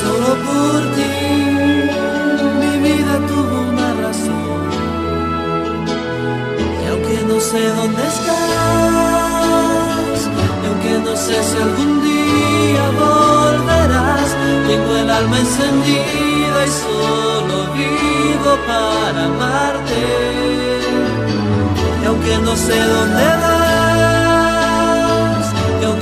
solo 0.02 0.30
por 0.46 0.80
ti 0.96 1.12
mi 2.60 2.72
vida 2.86 3.14
tuvo 3.30 3.56
una 3.72 3.88
razón. 4.04 4.62
Y 6.82 6.84
aunque 6.90 7.16
no 7.30 7.36
sé 7.50 7.62
dónde 7.78 8.02
estás, 8.14 10.18
y 10.62 10.64
aunque 10.68 10.92
no 11.06 11.14
sé 11.16 11.36
si 11.48 11.56
algún 11.66 11.92
día 12.10 12.84
volverás, 13.02 14.30
tengo 14.68 14.92
el 15.02 15.08
alma 15.10 15.36
encendida 15.44 16.58
y 16.68 16.70
solo 16.84 17.56
vivo 17.78 18.52
para 18.66 19.20
amarte. 19.32 20.02
Y 22.02 22.04
aunque 22.06 22.34
no 22.46 22.54
sé 22.56 22.78
dónde 22.94 23.26
vas, 23.42 24.21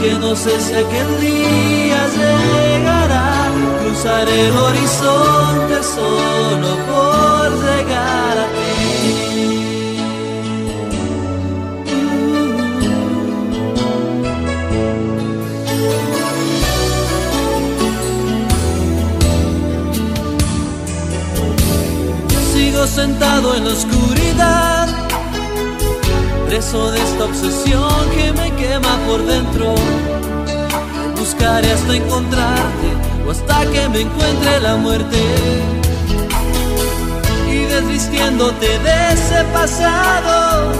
aunque 0.00 0.18
no 0.18 0.34
sé 0.34 0.58
si 0.60 0.72
aquel 0.72 1.20
día 1.20 2.08
llegará 2.16 3.50
cruzaré 3.82 4.48
el 4.48 4.56
horizonte 4.56 5.82
solo 5.82 6.76
por 6.88 7.50
llegar 7.64 8.38
a 8.38 8.46
ti. 8.46 8.70
Sigo 22.52 22.86
sentado 22.86 23.54
en 23.56 23.64
la 23.64 23.70
oscuridad, 23.70 24.69
preso 26.50 26.90
de 26.90 27.00
esta 27.00 27.26
obsesión 27.26 28.10
que 28.10 28.32
me 28.32 28.50
quema 28.56 28.98
por 29.06 29.24
dentro. 29.24 29.72
Buscaré 31.16 31.70
hasta 31.70 31.94
encontrarte 31.94 32.88
hasta 33.30 33.60
que 33.70 33.88
me 33.88 34.00
encuentre 34.00 34.60
la 34.60 34.74
muerte. 34.74 35.20
Y 37.48 37.58
desvistiéndote 37.74 38.66
de 38.80 39.12
ese 39.12 39.44
pasado, 39.52 40.72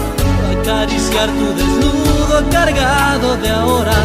acariciar 0.59 1.29
tu 1.39 1.47
desnudo 1.59 2.35
cargado 2.51 3.37
de 3.37 3.49
ahora. 3.49 3.99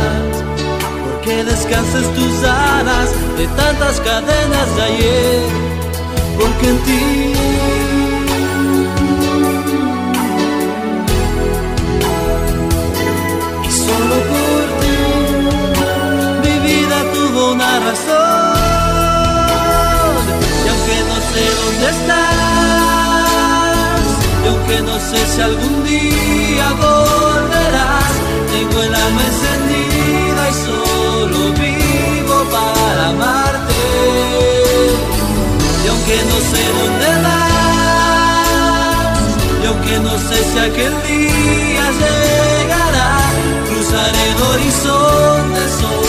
Porque 1.04 1.42
descanses 1.42 2.06
tus 2.14 2.44
alas 2.44 3.08
de 3.38 3.46
tantas 3.60 3.98
cadenas 4.08 4.76
de 4.76 4.82
ayer, 4.82 5.42
porque 6.38 6.68
en 6.68 6.78
ti 6.84 7.85
tuvo 17.86 17.86
una 17.86 17.90
razón. 17.90 18.66
dónde 21.36 21.86
estás. 21.90 22.26
Y 24.44 24.46
aunque 24.48 24.80
no 24.82 24.96
sé 24.98 25.18
si 25.26 25.40
algún 25.40 25.84
día 25.84 26.66
volverás, 26.72 28.12
tengo 28.52 28.82
el 28.82 28.94
alma 28.94 29.22
encendida 29.30 30.42
y 30.50 30.54
solo 30.64 31.38
vivo 31.52 32.36
para 32.50 33.08
amarte. 33.08 33.80
Y 35.84 35.86
aunque 35.88 36.16
no 36.30 36.38
sé 36.50 36.62
dónde 36.78 37.10
vas, 37.24 38.06
y 39.62 39.64
aunque 39.66 39.94
no 40.00 40.14
sé 40.28 40.38
si 40.50 40.58
aquel 40.58 40.94
día 41.06 41.84
llegará, 42.02 43.10
cruzaré 43.68 44.22
el 44.30 44.40
horizonte 44.42 45.62
solo 45.80 46.05